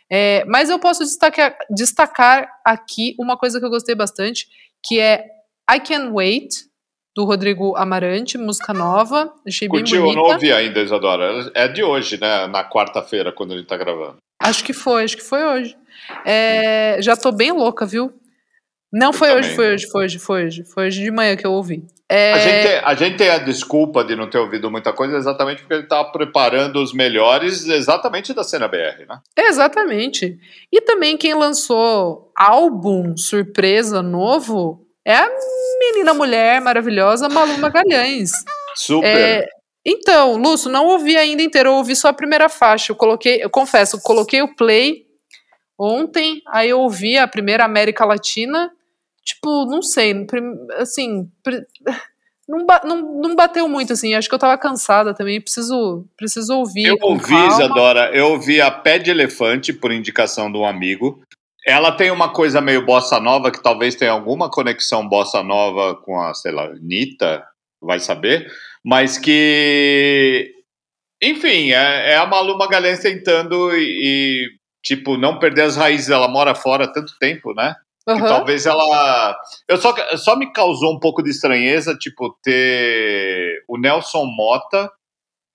É, 0.10 0.46
mas 0.46 0.70
eu 0.70 0.80
posso 0.80 1.04
destacar, 1.04 1.58
destacar 1.70 2.50
aqui 2.66 3.16
uma 3.20 3.38
coisa 3.38 3.60
que 3.60 3.66
eu 3.66 3.70
gostei 3.70 3.96
bastante, 3.96 4.48
que 4.84 5.00
é 5.00 5.26
I 5.70 5.80
Can 5.80 6.12
Wait, 6.14 6.54
do 7.18 7.26
Rodrigo 7.26 7.76
Amarante, 7.76 8.38
música 8.38 8.72
nova. 8.72 9.34
Achei 9.46 9.68
Curtiu, 9.68 10.04
bem 10.04 10.14
bonita. 10.14 10.20
eu 10.20 10.24
não 10.24 10.34
ouvi 10.36 10.54
ainda, 10.54 10.84
Isadora. 10.84 11.52
É 11.56 11.68
de 11.68 11.84
hoje, 11.84 12.22
né? 12.22 12.46
Na 12.46 12.64
quarta-feira, 12.64 13.32
quando 13.32 13.56
a 13.56 13.58
gente 13.58 13.66
tá 13.66 13.76
gravando. 13.76 14.18
Acho 14.40 14.64
que 14.64 14.72
foi, 14.72 15.04
acho 15.04 15.18
que 15.18 15.24
foi 15.24 15.44
hoje. 15.44 15.76
É, 16.24 16.98
já 17.02 17.18
tô 17.18 17.32
bem 17.32 17.52
louca, 17.52 17.88
viu? 17.88 18.14
Não 18.94 19.12
foi 19.12 19.34
hoje, 19.34 19.56
foi 19.56 19.74
hoje, 19.74 19.88
foi 19.88 20.04
hoje, 20.06 20.20
foi 20.20 20.46
hoje. 20.46 20.64
Foi 20.64 20.86
hoje 20.86 21.02
de 21.02 21.10
manhã 21.10 21.36
que 21.36 21.46
eu 21.46 21.54
ouvi. 21.54 21.84
É... 22.08 22.34
A, 22.34 22.38
gente, 22.38 22.86
a 22.86 22.94
gente 22.94 23.18
tem 23.18 23.30
a 23.30 23.40
desculpa 23.40 24.04
de 24.04 24.16
não 24.16 24.30
ter 24.30 24.38
ouvido 24.38 24.70
muita 24.70 24.94
coisa 24.94 25.18
exatamente 25.18 25.62
porque 25.62 25.74
ele 25.74 25.84
estava 25.84 26.12
preparando 26.12 26.82
os 26.82 26.94
melhores 26.94 27.68
exatamente 27.68 28.32
da 28.32 28.44
cena 28.44 28.68
BR, 28.68 29.08
né? 29.10 29.20
Exatamente. 29.36 30.38
E 30.72 30.82
também 30.82 31.18
quem 31.18 31.34
lançou 31.34 32.32
álbum 32.36 33.18
surpresa 33.18 34.04
novo 34.04 34.87
é 35.08 35.16
a 35.16 35.30
menina 35.80 36.14
mulher 36.14 36.60
maravilhosa 36.62 37.30
Malu 37.30 37.58
Magalhães. 37.58 38.32
Super. 38.76 39.08
É, 39.08 39.48
então, 39.86 40.36
Lúcio, 40.36 40.70
não 40.70 40.88
ouvi 40.88 41.16
ainda 41.16 41.42
inteiro, 41.42 41.70
eu 41.70 41.76
ouvi 41.76 41.96
só 41.96 42.10
a 42.10 42.14
primeira 42.14 42.50
faixa. 42.50 42.92
Eu 42.92 42.96
coloquei, 42.96 43.44
eu 43.44 43.50
confesso, 43.50 43.96
eu 43.96 44.02
coloquei 44.02 44.42
o 44.42 44.56
play 44.56 45.06
ontem, 45.80 46.42
aí 46.50 46.70
eu 46.70 46.80
ouvi 46.80 47.18
a 47.18 47.28
primeira 47.28 47.64
América 47.64 48.04
Latina 48.04 48.72
tipo, 49.28 49.66
não 49.66 49.82
sei, 49.82 50.26
assim, 50.78 51.30
não, 52.48 52.66
não, 52.86 53.22
não 53.22 53.36
bateu 53.36 53.68
muito, 53.68 53.92
assim, 53.92 54.16
acho 54.16 54.30
que 54.30 54.34
eu 54.34 54.40
tava 54.40 54.58
cansada 54.58 55.14
também, 55.14 55.42
preciso, 55.42 56.06
preciso 56.16 56.56
ouvir. 56.56 56.86
Eu 56.86 56.98
ouvi, 57.02 57.28
calma. 57.28 57.48
Isadora, 57.48 58.12
eu 58.16 58.28
ouvi 58.28 58.62
a 58.62 58.72
Pé 58.72 58.98
de 58.98 59.12
Elefante, 59.12 59.74
por 59.74 59.92
indicação 59.92 60.50
de 60.50 60.58
um 60.58 60.66
amigo, 60.66 61.22
ela 61.68 61.92
tem 61.92 62.10
uma 62.10 62.32
coisa 62.32 62.62
meio 62.62 62.86
bossa 62.86 63.20
nova, 63.20 63.52
que 63.52 63.62
talvez 63.62 63.94
tenha 63.94 64.12
alguma 64.12 64.50
conexão 64.50 65.08
bossa 65.08 65.44
nova 65.44 65.96
com 65.96 66.18
a, 66.18 66.34
sei 66.34 66.54
lá, 66.54 66.64
Anitta, 66.64 67.46
vai 67.82 68.00
saber, 68.00 68.50
mas 68.84 69.18
que, 69.18 70.50
enfim, 71.22 71.72
é, 71.72 72.12
é 72.12 72.18
a 72.18 72.26
Malu 72.26 72.58
Magalhães 72.58 73.02
tentando 73.02 73.76
e, 73.76 73.84
e, 73.84 74.50
tipo, 74.82 75.18
não 75.18 75.40
perder 75.40 75.64
as 75.64 75.76
raízes, 75.76 76.10
ela 76.10 76.30
mora 76.30 76.56
fora 76.56 76.86
há 76.86 76.92
tanto 76.92 77.18
tempo, 77.20 77.54
né? 77.54 77.76
Uhum. 78.08 78.20
talvez 78.20 78.66
ela. 78.66 79.38
Eu 79.68 79.76
só, 79.76 79.94
só 80.16 80.38
me 80.38 80.50
causou 80.54 80.96
um 80.96 81.00
pouco 81.00 81.22
de 81.22 81.30
estranheza, 81.30 81.94
tipo, 81.94 82.34
ter 82.42 83.62
o 83.68 83.78
Nelson 83.78 84.24
Mota, 84.26 84.90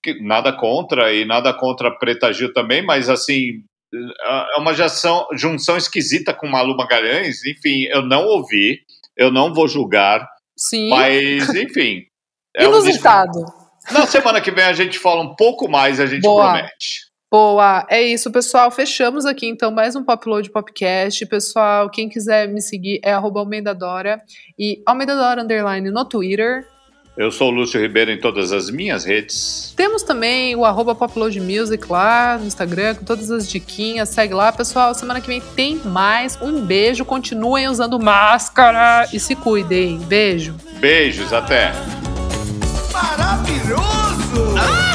que 0.02 0.22
nada 0.22 0.52
contra, 0.52 1.14
e 1.14 1.24
nada 1.24 1.54
contra 1.54 1.88
a 1.88 1.96
Preta 1.96 2.30
Gil 2.30 2.52
também, 2.52 2.84
mas 2.84 3.08
assim. 3.08 3.64
É 3.94 4.58
uma 4.58 4.72
junção, 4.72 5.26
junção 5.34 5.76
esquisita 5.76 6.32
com 6.32 6.48
Malu 6.48 6.76
Magalhães. 6.76 7.44
Enfim, 7.44 7.84
eu 7.90 8.02
não 8.02 8.24
ouvi, 8.24 8.80
eu 9.16 9.30
não 9.30 9.52
vou 9.52 9.68
julgar. 9.68 10.26
Sim. 10.56 10.88
Mas, 10.88 11.48
enfim. 11.54 12.02
É 12.54 12.64
Inusitado. 12.64 13.38
Um 13.90 13.94
Na 13.94 14.06
semana 14.06 14.38
que 14.38 14.50
vem 14.50 14.64
a 14.64 14.74
gente 14.74 14.98
fala 14.98 15.22
um 15.22 15.34
pouco 15.34 15.70
mais, 15.70 15.98
a 15.98 16.04
gente 16.04 16.20
Boa. 16.20 16.52
promete. 16.52 17.10
Boa, 17.32 17.86
é 17.88 18.02
isso, 18.02 18.30
pessoal. 18.30 18.70
Fechamos 18.70 19.24
aqui 19.24 19.48
então 19.48 19.70
mais 19.70 19.96
um 19.96 20.04
Popload 20.04 20.50
Popcast. 20.50 21.24
Pessoal, 21.24 21.88
quem 21.88 22.10
quiser 22.10 22.46
me 22.46 22.60
seguir 22.60 23.00
é 23.02 23.14
Almendadora 23.14 24.20
e 24.58 24.82
Almendadora 24.84 25.42
Underline 25.42 25.90
no 25.90 26.04
Twitter. 26.04 26.68
Eu 27.16 27.30
sou 27.30 27.48
o 27.48 27.50
Lúcio 27.50 27.80
Ribeiro 27.80 28.10
em 28.10 28.18
todas 28.18 28.52
as 28.52 28.70
minhas 28.70 29.04
redes. 29.04 29.74
Temos 29.76 30.02
também 30.02 30.56
o 30.56 30.64
arroba 30.64 30.96
Music 31.40 31.90
lá 31.90 32.38
no 32.38 32.46
Instagram, 32.46 32.94
com 32.94 33.04
todas 33.04 33.30
as 33.30 33.48
diquinhas. 33.48 34.08
Segue 34.08 34.32
lá, 34.32 34.50
pessoal. 34.50 34.94
Semana 34.94 35.20
que 35.20 35.26
vem 35.26 35.42
tem 35.54 35.76
mais. 35.76 36.38
Um 36.40 36.64
beijo. 36.64 37.04
Continuem 37.04 37.68
usando 37.68 38.00
máscara 38.00 39.06
e 39.12 39.20
se 39.20 39.36
cuidem. 39.36 39.98
Beijo. 39.98 40.54
Beijos, 40.80 41.32
até. 41.32 41.72
Maravilhoso! 42.92 44.54
Ah! 44.58 44.92